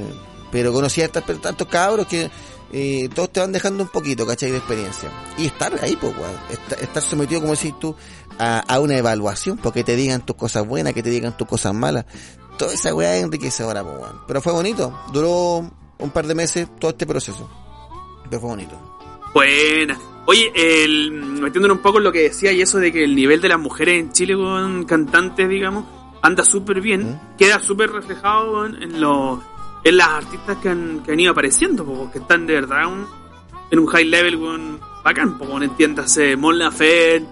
pero 0.52 0.72
conocí 0.74 1.02
a 1.02 1.06
estas- 1.06 1.24
tantos 1.42 1.68
cabros 1.68 2.08
que 2.08 2.30
eh, 2.78 3.08
todos 3.16 3.32
te 3.32 3.40
van 3.40 3.54
dejando 3.54 3.84
un 3.84 3.90
poquito, 3.90 4.28
¿cachai? 4.28 4.52
De 4.52 4.58
experiencia. 4.58 5.10
Y 5.38 5.46
estar 5.46 5.74
ahí, 5.82 5.96
pues, 5.96 6.14
weón. 6.18 6.36
Estar, 6.50 6.84
estar 6.84 7.02
sometido, 7.02 7.40
como 7.40 7.54
decís 7.56 7.74
tú, 7.80 7.96
a, 8.38 8.60
a 8.60 8.82
una 8.82 8.98
evaluación, 8.98 9.58
porque 9.58 9.86
te 9.86 9.96
digan 9.96 10.26
tus 10.26 10.36
cosas 10.36 10.68
buenas, 10.68 10.92
que 10.92 11.02
te 11.02 11.10
digan 11.10 11.38
tus 11.38 11.48
cosas 11.48 11.74
malas. 11.74 12.06
Toda 12.58 12.74
esa 12.74 12.94
weá 12.94 13.16
es 13.16 13.24
enriquecedora, 13.24 13.82
pues, 13.82 13.98
weón. 13.98 14.20
Pero 14.28 14.42
fue 14.42 14.52
bonito. 14.52 14.94
Duró 15.14 15.72
un 16.00 16.10
par 16.12 16.28
de 16.28 16.36
meses 16.36 16.68
todo 16.78 16.92
este 16.92 17.06
proceso. 17.06 17.50
Pero 18.30 18.42
fue 18.42 18.50
bonito. 18.50 18.78
Buena. 19.34 19.98
Oye, 20.26 20.52
el, 20.54 21.14
metiéndonos 21.14 21.78
un 21.78 21.82
poco 21.82 22.00
en 22.00 22.04
lo 22.04 22.12
que 22.12 22.24
decía 22.24 22.52
y 22.52 22.62
eso 22.62 22.80
de 22.80 22.92
que 22.92 23.06
el 23.06 23.16
nivel 23.16 23.40
de 23.40 23.48
las 23.48 23.60
mujeres 23.60 24.02
en 24.02 24.12
Chile 24.12 24.36
con 24.36 24.84
cantantes, 24.84 25.48
digamos, 25.48 25.86
anda 26.22 26.44
súper 26.44 26.82
bien, 26.82 27.12
¿Mm? 27.12 27.38
queda 27.38 27.60
súper 27.62 27.92
reflejado 27.92 28.66
en 28.66 29.00
los 29.00 29.40
en 29.86 29.98
las 29.98 30.08
artistas 30.10 30.58
que 30.58 30.68
han, 30.70 31.02
que 31.06 31.14
han 31.14 31.20
ido 31.20 31.32
apareciendo, 31.32 31.86
po, 31.86 32.10
que 32.12 32.20
están 32.20 32.46
de 32.46 32.56
verdad 32.56 32.88
un- 32.88 33.08
en 33.72 33.80
un 33.80 33.86
high 33.88 34.06
level 34.06 34.36
weón, 34.36 34.80
bacán, 35.04 35.38
po, 35.38 35.62
entiéndase, 35.62 36.36
Mon 36.36 36.58
Laferte, 36.60 37.26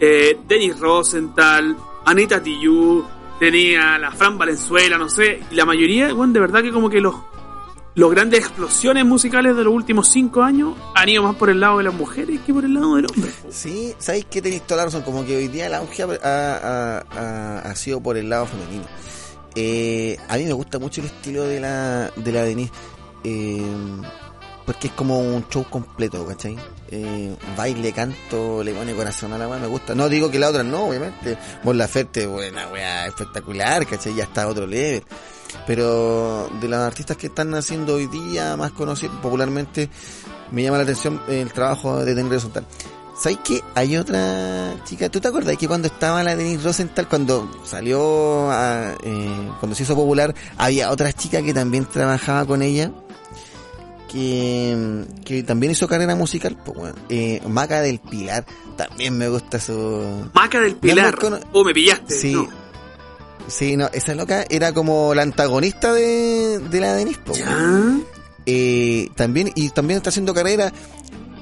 eh, 0.00 0.38
Denis 0.48 0.78
Rosenthal, 0.80 1.76
Anita 2.04 2.42
Tijoux, 2.42 3.04
tenía 3.38 3.98
la 3.98 4.10
Fran 4.12 4.38
Valenzuela, 4.38 4.96
no 4.96 5.08
sé, 5.10 5.40
y 5.50 5.54
la 5.54 5.64
mayoría, 5.66 6.14
weón, 6.14 6.32
de 6.32 6.40
verdad 6.40 6.62
que 6.62 6.72
como 6.72 6.88
que 6.88 7.00
los 7.00 7.14
los 7.96 8.10
grandes 8.10 8.40
explosiones 8.40 9.06
musicales 9.06 9.56
de 9.56 9.64
los 9.64 9.72
últimos 9.72 10.10
cinco 10.10 10.42
años 10.42 10.74
han 10.94 11.08
ido 11.08 11.22
más 11.22 11.34
por 11.36 11.48
el 11.48 11.60
lado 11.60 11.78
de 11.78 11.84
las 11.84 11.94
mujeres 11.94 12.40
que 12.44 12.52
por 12.52 12.62
el 12.66 12.74
lado 12.74 12.96
del 12.96 13.06
hombre. 13.06 13.32
Sí, 13.48 13.94
¿sabéis 13.98 14.26
que 14.26 14.42
tenéis 14.42 14.66
toda 14.66 14.84
la? 14.84 15.02
Como 15.02 15.24
que 15.24 15.34
hoy 15.34 15.48
día 15.48 15.66
el 15.68 15.72
auge 15.74 16.02
ha- 16.22 17.60
ha 17.64 17.74
sido 17.74 18.02
por 18.02 18.18
el 18.18 18.28
lado 18.28 18.44
femenino. 18.46 18.84
Eh, 19.56 20.18
a 20.28 20.36
mí 20.36 20.44
me 20.44 20.52
gusta 20.52 20.78
mucho 20.78 21.00
el 21.00 21.06
estilo 21.06 21.44
de 21.44 21.60
la, 21.60 22.12
de 22.14 22.32
la 22.32 22.42
Denise. 22.42 22.72
Eh, 23.24 23.62
porque 24.66 24.88
es 24.88 24.92
como 24.94 25.20
un 25.20 25.48
show 25.48 25.64
completo, 25.70 26.26
¿cachai? 26.26 26.56
Eh, 26.90 27.34
baile, 27.56 27.92
canto, 27.92 28.64
le 28.64 28.74
pone 28.74 28.94
corazón 28.94 29.32
a 29.32 29.38
la 29.38 29.48
weá, 29.48 29.60
me 29.60 29.68
gusta. 29.68 29.94
No 29.94 30.08
digo 30.08 30.28
que 30.28 30.40
la 30.40 30.48
otra 30.48 30.64
no, 30.64 30.88
obviamente. 30.88 31.38
Mon 31.62 31.78
Laferte, 31.78 32.26
buena 32.26 32.68
weá, 32.68 33.06
espectacular, 33.06 33.86
¿cachai? 33.86 34.14
Ya 34.16 34.24
está 34.24 34.48
otro 34.48 34.66
level. 34.66 35.04
Pero 35.66 36.50
de 36.60 36.68
las 36.68 36.80
artistas 36.80 37.16
que 37.16 37.28
están 37.28 37.54
haciendo 37.54 37.94
hoy 37.94 38.08
día, 38.08 38.56
más 38.56 38.72
conocidas 38.72 39.16
popularmente, 39.22 39.88
me 40.50 40.64
llama 40.64 40.78
la 40.78 40.82
atención 40.82 41.22
el 41.28 41.52
trabajo 41.52 42.04
de 42.04 42.14
Denise 42.14 42.34
Rosenthal. 42.34 42.66
¿Sabes 43.18 43.38
que 43.44 43.60
hay 43.74 43.96
otra 43.96 44.74
chica? 44.84 45.08
¿Tú 45.08 45.20
te 45.20 45.28
acuerdas 45.28 45.56
que 45.56 45.66
cuando 45.66 45.88
estaba 45.88 46.22
la 46.22 46.36
Denise 46.36 46.62
Rosenthal, 46.64 47.08
cuando 47.08 47.50
salió, 47.64 48.50
a, 48.50 48.92
eh, 49.02 49.50
cuando 49.58 49.74
se 49.74 49.84
hizo 49.84 49.94
popular, 49.94 50.34
había 50.58 50.90
otra 50.90 51.12
chica 51.12 51.40
que 51.42 51.54
también 51.54 51.86
trabajaba 51.86 52.44
con 52.44 52.60
ella? 52.62 52.90
Que, 54.10 55.04
que 55.24 55.42
también 55.42 55.72
hizo 55.72 55.88
carrera 55.88 56.14
musical, 56.14 56.56
pues, 56.64 56.78
bueno, 56.78 56.94
eh, 57.08 57.40
Maca 57.48 57.80
del 57.80 57.98
Pilar, 57.98 58.44
también 58.76 59.18
me 59.18 59.28
gusta 59.28 59.58
su... 59.58 60.28
Maca 60.32 60.60
del 60.60 60.76
Pilar. 60.76 61.16
cono- 61.18 61.40
Oh, 61.52 61.64
me 61.64 61.74
pillaste. 61.74 62.14
Sí. 62.14 62.32
No. 62.32 62.48
Sí, 63.48 63.76
no, 63.76 63.88
esa 63.92 64.14
loca 64.14 64.44
era 64.48 64.72
como 64.72 65.14
la 65.14 65.22
antagonista 65.22 65.92
de, 65.92 66.58
de 66.58 66.80
la 66.80 66.94
Denise, 66.94 67.20
pues. 67.24 67.42
Eh, 68.46 69.08
también 69.16 69.50
y 69.54 69.70
también 69.70 69.96
está 69.98 70.10
haciendo 70.10 70.32
carrera 70.34 70.72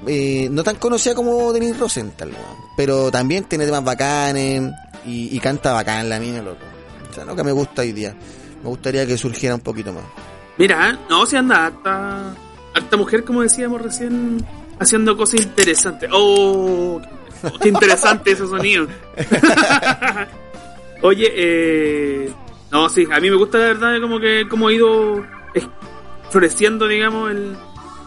eh, 0.07 0.48
no 0.50 0.62
tan 0.62 0.76
conocida 0.76 1.14
como 1.14 1.52
Denise 1.52 1.78
Rosenthal 1.78 2.30
pero 2.76 3.11
también 3.11 3.44
tiene 3.44 3.66
temas 3.66 3.84
bacanes 3.84 4.72
y, 5.07 5.36
y 5.36 5.40
canta 5.40 5.72
bacán 5.72 6.09
la 6.09 6.18
mina 6.18 6.42
loco. 6.42 6.64
O 7.11 7.12
sea 7.14 7.24
lo 7.24 7.36
que 7.36 7.44
me 7.44 7.52
gusta 7.52 7.82
hoy 7.82 7.92
día. 7.92 8.14
Me 8.62 8.68
gustaría 8.68 9.07
que 9.07 9.16
surgiera 9.16 9.55
un 9.55 9.61
poquito 9.61 9.92
más. 9.92 10.05
Mira, 10.57 10.98
no, 11.09 11.26
si 11.26 11.36
anda 11.36 11.66
harta, 11.66 12.34
harta 12.74 12.96
mujer, 12.96 13.24
como 13.24 13.42
decíamos 13.42 13.82
recién, 13.82 14.44
haciendo 14.78 15.16
cosas 15.16 15.42
interesantes. 15.42 16.09
Oh, 16.12 17.00
qué 17.61 17.68
interesante 17.68 18.32
ese 18.32 18.46
sonido. 18.46 18.86
Oye, 21.02 21.30
eh, 21.34 22.32
no, 22.70 22.88
sí, 22.88 23.07
a 23.12 23.20
mí 23.20 23.30
me 23.30 23.36
gusta 23.36 23.59
la 23.59 23.64
verdad 23.66 24.00
como 24.00 24.18
que 24.18 24.48
como 24.48 24.68
ha 24.68 24.72
ido 24.72 25.18
eh, 25.55 25.66
floreciendo, 26.30 26.88
digamos, 26.88 27.30
el, 27.30 27.57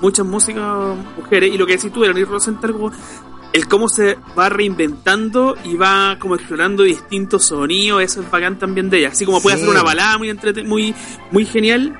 muchas 0.01 0.25
músicas 0.25 0.95
mujeres. 1.17 1.53
Y 1.53 1.57
lo 1.57 1.65
que 1.65 1.77
decís 1.77 1.91
tú, 1.91 2.03
Eleni 2.03 2.23
Rosenthal, 2.23 2.73
como 2.73 2.91
el 3.53 3.67
cómo 3.67 3.87
se 3.89 4.17
va 4.37 4.49
reinventando 4.49 5.55
y 5.63 5.75
va 5.75 6.17
como 6.19 6.35
explorando 6.35 6.83
distintos 6.83 7.45
sonidos, 7.45 8.01
eso 8.03 8.21
es 8.21 8.29
bacán 8.29 8.59
también 8.59 8.89
de 8.89 8.99
ella. 8.99 9.09
Así 9.09 9.25
como 9.25 9.41
puede 9.41 9.57
Sí. 9.57 9.63
hacer 9.63 9.73
una 9.73 9.83
balada 9.83 10.17
muy, 10.17 10.33
muy, 10.65 10.93
muy 11.31 11.45
genial, 11.45 11.97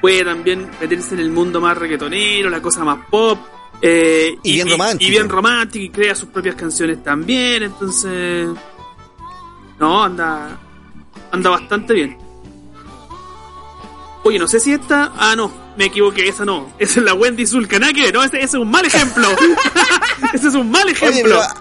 puede 0.00 0.24
también 0.24 0.70
meterse 0.80 1.14
en 1.14 1.20
el 1.20 1.30
mundo 1.30 1.60
más 1.60 1.76
reggaetonero, 1.78 2.50
la 2.50 2.60
cosa 2.62 2.84
más 2.84 2.98
pop. 3.10 3.38
eh, 3.82 4.38
Y 4.42 4.54
bien 4.54 4.70
romántico. 4.70 5.08
Y 5.08 5.10
bien 5.10 5.28
romántico 5.28 5.84
y 5.84 5.88
crea 5.90 6.14
sus 6.14 6.28
propias 6.28 6.54
canciones 6.54 7.02
también, 7.02 7.64
entonces... 7.64 8.48
No, 9.80 10.04
anda, 10.04 10.56
anda 11.32 11.50
bastante 11.50 11.92
bien. 11.94 12.16
Oye, 14.24 14.38
no 14.38 14.48
sé 14.48 14.58
si 14.60 14.72
esta. 14.72 15.12
Ah, 15.16 15.34
no, 15.36 15.52
me 15.76 15.86
equivoqué, 15.86 16.26
esa 16.28 16.44
no. 16.44 16.72
Esa 16.78 17.00
es 17.00 17.04
la 17.06 17.14
Wendy 17.14 17.46
Zulkanake. 17.46 18.10
No, 18.12 18.24
ese, 18.24 18.38
ese 18.38 18.44
es 18.46 18.54
un 18.54 18.70
mal 18.70 18.84
ejemplo. 18.84 19.28
ese 20.34 20.48
es 20.48 20.54
un 20.54 20.70
mal 20.70 20.88
ejemplo. 20.88 21.40
¿a, 21.40 21.54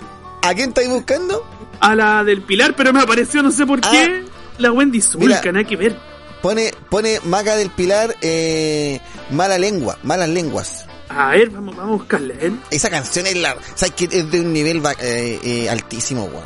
a 0.49 0.53
quién 0.53 0.69
estáis 0.69 0.89
buscando? 0.89 1.45
A 1.81 1.95
la 1.95 2.23
del 2.23 2.41
Pilar, 2.41 2.75
pero 2.75 2.93
me 2.93 3.01
apareció, 3.01 3.43
no 3.43 3.51
sé 3.51 3.65
por 3.65 3.79
Ah. 3.83 3.89
qué. 3.91 4.23
La 4.59 4.71
Wendy. 4.71 5.01
Zulkanake, 5.01 5.75
ver. 5.75 5.97
Pone, 6.41 6.73
pone 6.89 7.19
Maca 7.25 7.55
del 7.55 7.69
Pilar, 7.69 8.15
eh, 8.21 8.99
mala 9.31 9.57
lengua, 9.57 9.97
malas 10.03 10.29
lenguas. 10.29 10.85
A 11.09 11.29
ver, 11.31 11.49
vamos, 11.49 11.75
vamos 11.75 11.91
a 11.93 11.97
buscarla, 11.97 12.33
¿eh? 12.39 12.51
Esa 12.71 12.89
canción 12.89 13.25
es 13.27 13.35
la, 13.37 13.55
sabes 13.75 13.93
que 13.95 14.05
es 14.05 14.29
de 14.31 14.39
un 14.41 14.51
nivel 14.51 14.81
eh, 14.99 15.39
eh, 15.43 15.69
altísimo, 15.69 16.23
weón. 16.25 16.43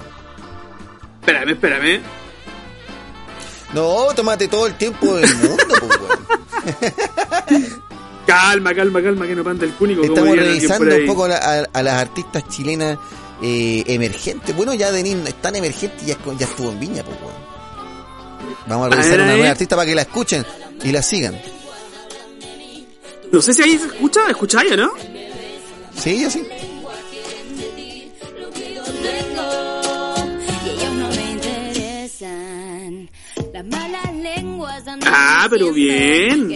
Espérame, 1.21 1.49
espérame. 1.51 2.01
No, 3.73 4.07
tómate 4.15 4.47
todo 4.47 4.67
el 4.67 4.75
tiempo 4.77 5.15
del 5.15 5.35
mundo, 5.35 5.63
pues. 5.79 6.93
Calma, 8.25 8.73
calma, 8.75 9.01
calma, 9.01 9.25
que 9.25 9.35
no 9.35 9.43
panda 9.43 9.63
el 9.65 9.71
cúnico. 9.73 10.03
Estamos 10.03 10.35
revisando 10.35 10.93
un 10.95 11.05
poco 11.05 11.25
a, 11.25 11.27
la- 11.29 11.37
a- 11.37 11.65
a 11.71 11.83
las 11.83 11.93
artistas 11.93 12.45
chilenas 12.49 12.97
eh, 13.41 13.83
emergentes. 13.87 14.53
Bueno, 14.53 14.73
ya 14.73 14.91
Denis 14.91 15.15
es 15.25 15.35
tan 15.35 15.55
emergente 15.55 15.95
y 16.03 16.07
ya, 16.07 16.17
ya 16.37 16.45
estuvo 16.45 16.71
en 16.71 16.79
Viña, 16.79 17.03
pues, 17.03 17.17
weón. 17.21 17.33
Vamos 18.67 18.83
a 18.83 18.87
A 18.87 18.89
revisar 18.95 19.11
ver, 19.11 19.21
una 19.21 19.31
a 19.33 19.37
nueva 19.37 19.51
artista 19.51 19.75
para 19.77 19.85
que 19.87 19.95
la 19.95 20.01
escuchen 20.01 20.45
y 20.83 20.91
la 20.91 21.01
sigan. 21.01 21.39
No 23.31 23.41
sé 23.41 23.53
si 23.53 23.61
ahí 23.61 23.77
se 23.77 23.85
escucha, 23.87 24.19
escucháis, 24.29 24.75
¿no? 24.75 24.91
Sí, 25.97 26.19
yo 26.21 26.29
Ah, 35.05 35.47
pero 35.49 35.71
bien. 35.71 36.51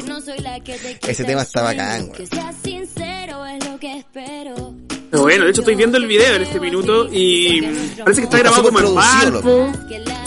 Ese 1.07 1.24
tema 1.24 1.41
está 1.41 1.62
bacán, 1.62 2.07
güey. 2.07 2.18
Que 2.20 2.28
seas 2.28 2.55
sincero 2.64 3.45
es 3.45 3.68
lo 3.68 3.78
que 3.80 3.97
espero. 3.97 4.74
Pero 5.09 5.24
bueno, 5.24 5.43
de 5.43 5.51
hecho 5.51 5.62
estoy 5.62 5.76
viendo 5.76 5.97
el 5.97 6.07
video 6.07 6.36
en 6.36 6.43
este 6.43 6.59
minuto 6.59 7.09
y 7.12 7.62
parece 8.03 8.22
que 8.22 8.26
está 8.26 8.38
grabado 8.39 8.64
como 8.64 8.80
en 8.80 8.88
súper 8.88 9.03
Valpo. 9.03 9.72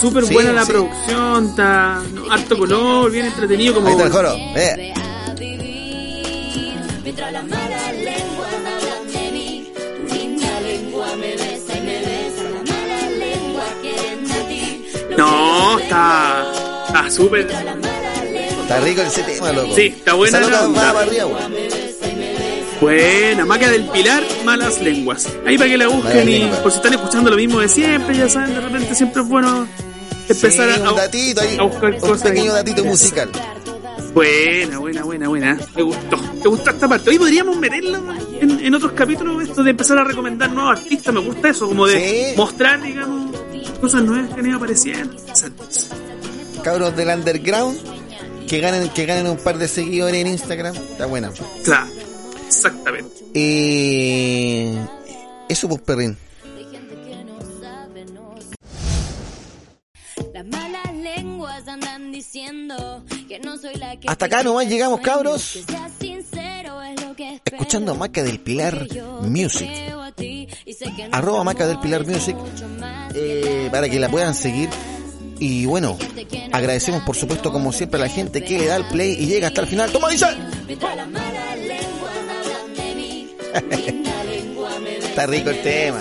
Súper 0.01 0.27
Sí, 0.27 0.35
buena 0.35 0.53
la 0.53 0.65
sí. 0.67 0.73
producción, 0.73 1.47
está 1.47 2.03
no, 2.13 2.31
harto 2.31 2.59
color, 2.59 3.11
bien 3.11 3.27
entretenido 3.27 3.75
como... 3.75 3.87
Ahí 3.87 3.93
está 3.95 4.05
el 4.05 4.13
coro. 4.13 4.35
Eh. 4.37 4.95
No, 15.17 15.79
está... 15.79 16.54
Está 17.07 17.11
súper... 17.11 17.41
Está 18.63 18.81
rico 18.81 19.03
ese 19.03 19.23
tema, 19.25 19.53
loco. 19.53 19.75
Sí, 19.77 19.83
está 19.97 20.15
buena 20.15 20.39
Esa 20.41 20.51
la 20.51 20.65
onda. 20.67 20.93
va 20.93 21.01
arriba. 21.01 21.27
Buena, 22.81 23.45
Maca 23.47 23.71
del 23.71 23.85
Pilar, 23.89 24.23
malas 24.45 24.81
lenguas. 24.81 25.29
Ahí 25.47 25.57
para 25.59 25.71
que 25.71 25.79
la 25.79 25.89
busquen 25.89 26.29
y 26.29 26.51
por 26.63 26.71
si 26.71 26.77
están 26.79 26.95
escuchando 26.95 27.31
lo 27.31 27.37
mismo 27.37 27.61
de 27.61 27.69
siempre, 27.69 28.17
ya 28.17 28.29
saben, 28.29 28.55
de 28.55 28.61
repente 28.61 28.95
siempre 28.95 29.23
es 29.23 29.29
bueno 29.29 29.67
empezar 30.29 30.75
Sí, 30.75 30.81
a, 30.83 30.91
un 30.91 30.97
datito 30.97 31.41
ahí, 31.41 31.57
a 31.59 31.63
buscar 31.63 31.93
un 31.95 32.01
cosas. 32.01 32.23
pequeño 32.29 32.53
datito 32.53 32.85
musical. 32.85 33.31
Buena, 34.15 34.79
buena, 34.79 35.03
buena, 35.05 35.29
buena. 35.29 35.59
Me 35.77 35.83
gustó. 35.83 36.17
Me 36.17 36.49
gustó 36.49 36.71
esta 36.71 36.89
parte. 36.89 37.11
Hoy 37.11 37.19
podríamos 37.19 37.57
meterla 37.57 38.01
en, 38.41 38.61
en 38.65 38.75
otros 38.75 38.93
capítulos, 38.93 39.43
esto 39.43 39.63
de 39.63 39.71
empezar 39.71 39.99
a 39.99 40.05
recomendar 40.05 40.51
nuevos 40.53 40.79
artistas. 40.79 41.13
Me 41.13 41.21
gusta 41.21 41.49
eso, 41.51 41.67
como 41.69 41.87
de 41.87 41.99
Sí. 42.31 42.37
mostrar, 42.37 42.81
digamos, 42.83 43.31
cosas 43.81 44.03
nuevas 44.03 44.33
que 44.33 44.41
han 44.41 44.47
ido 44.47 44.57
apareciendo. 44.57 45.13
Interesantes. 45.15 45.91
Cabros 46.65 46.97
del 46.97 47.09
underground 47.09 47.79
que 48.49 48.61
ganen, 48.61 48.89
que 48.89 49.05
ganen 49.07 49.27
un 49.27 49.37
par 49.37 49.59
de 49.59 49.69
seguidores 49.69 50.21
en 50.21 50.29
Instagram. 50.29 50.75
Está 50.75 51.07
buena. 51.07 51.31
Claro, 51.63 51.87
exactamente. 52.47 53.23
Eh, 53.35 54.75
eso 55.49 55.69
pues 55.69 55.83
perrín. 55.83 56.17
Las 60.33 60.47
malas 60.47 60.95
lenguas 60.95 61.69
andan 61.69 62.11
diciendo 62.11 63.05
que 63.29 63.39
no 63.41 63.57
soy 63.59 63.75
la 63.75 63.99
que 64.01 64.09
Hasta 64.09 64.27
acá 64.27 64.43
nomás 64.43 64.67
llegamos, 64.67 65.01
cabros. 65.01 65.59
Escuchando 67.45 67.93
a 67.93 67.95
Maca 67.95 68.23
del 68.23 68.41
Pilar 68.41 68.87
Music. 69.23 69.69
Arroba 71.13 71.45
Maca 71.45 71.67
del 71.67 71.79
Pilar 71.79 72.07
Music. 72.07 72.37
eh, 73.15 73.69
para 73.71 73.89
que 73.89 74.01
la 74.01 74.09
puedan 74.09 74.35
seguir. 74.35 74.69
Y 75.39 75.67
bueno, 75.67 75.99
agradecemos 76.53 77.03
por 77.03 77.17
supuesto 77.17 77.53
como 77.53 77.73
siempre 77.73 78.01
a 78.01 78.05
la 78.05 78.11
gente 78.11 78.43
que 78.45 78.59
le 78.59 78.67
da 78.67 78.77
el 78.77 78.87
play 78.87 79.17
y 79.19 79.27
llega 79.27 79.49
hasta 79.49 79.63
el 79.63 79.67
final. 79.67 79.91
¡Toma, 79.91 80.09
besa 80.09 80.35
Está 85.15 85.27
rico 85.27 85.51
el 85.51 85.63
tema. 85.63 86.01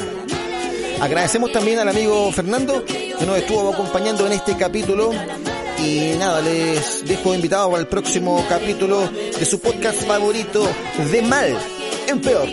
Agradecemos 1.00 1.52
también 1.52 1.80
al 1.80 1.90
amigo 1.90 2.32
Fernando 2.32 2.84
que 2.86 3.26
nos 3.26 3.38
estuvo 3.38 3.74
acompañando 3.74 4.26
en 4.26 4.34
este 4.34 4.56
capítulo. 4.56 5.12
Y 5.78 6.14
nada, 6.18 6.42
les 6.42 7.06
dejo 7.06 7.36
invitado 7.36 7.78
el 7.78 7.88
próximo 7.88 8.46
capítulo 8.48 9.10
de 9.10 9.46
su 9.46 9.60
podcast 9.60 10.02
favorito 10.04 10.68
de 11.12 11.22
mal 11.22 11.58
en 12.08 12.22
peor. 12.22 12.48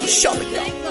Shopping. 0.00 0.83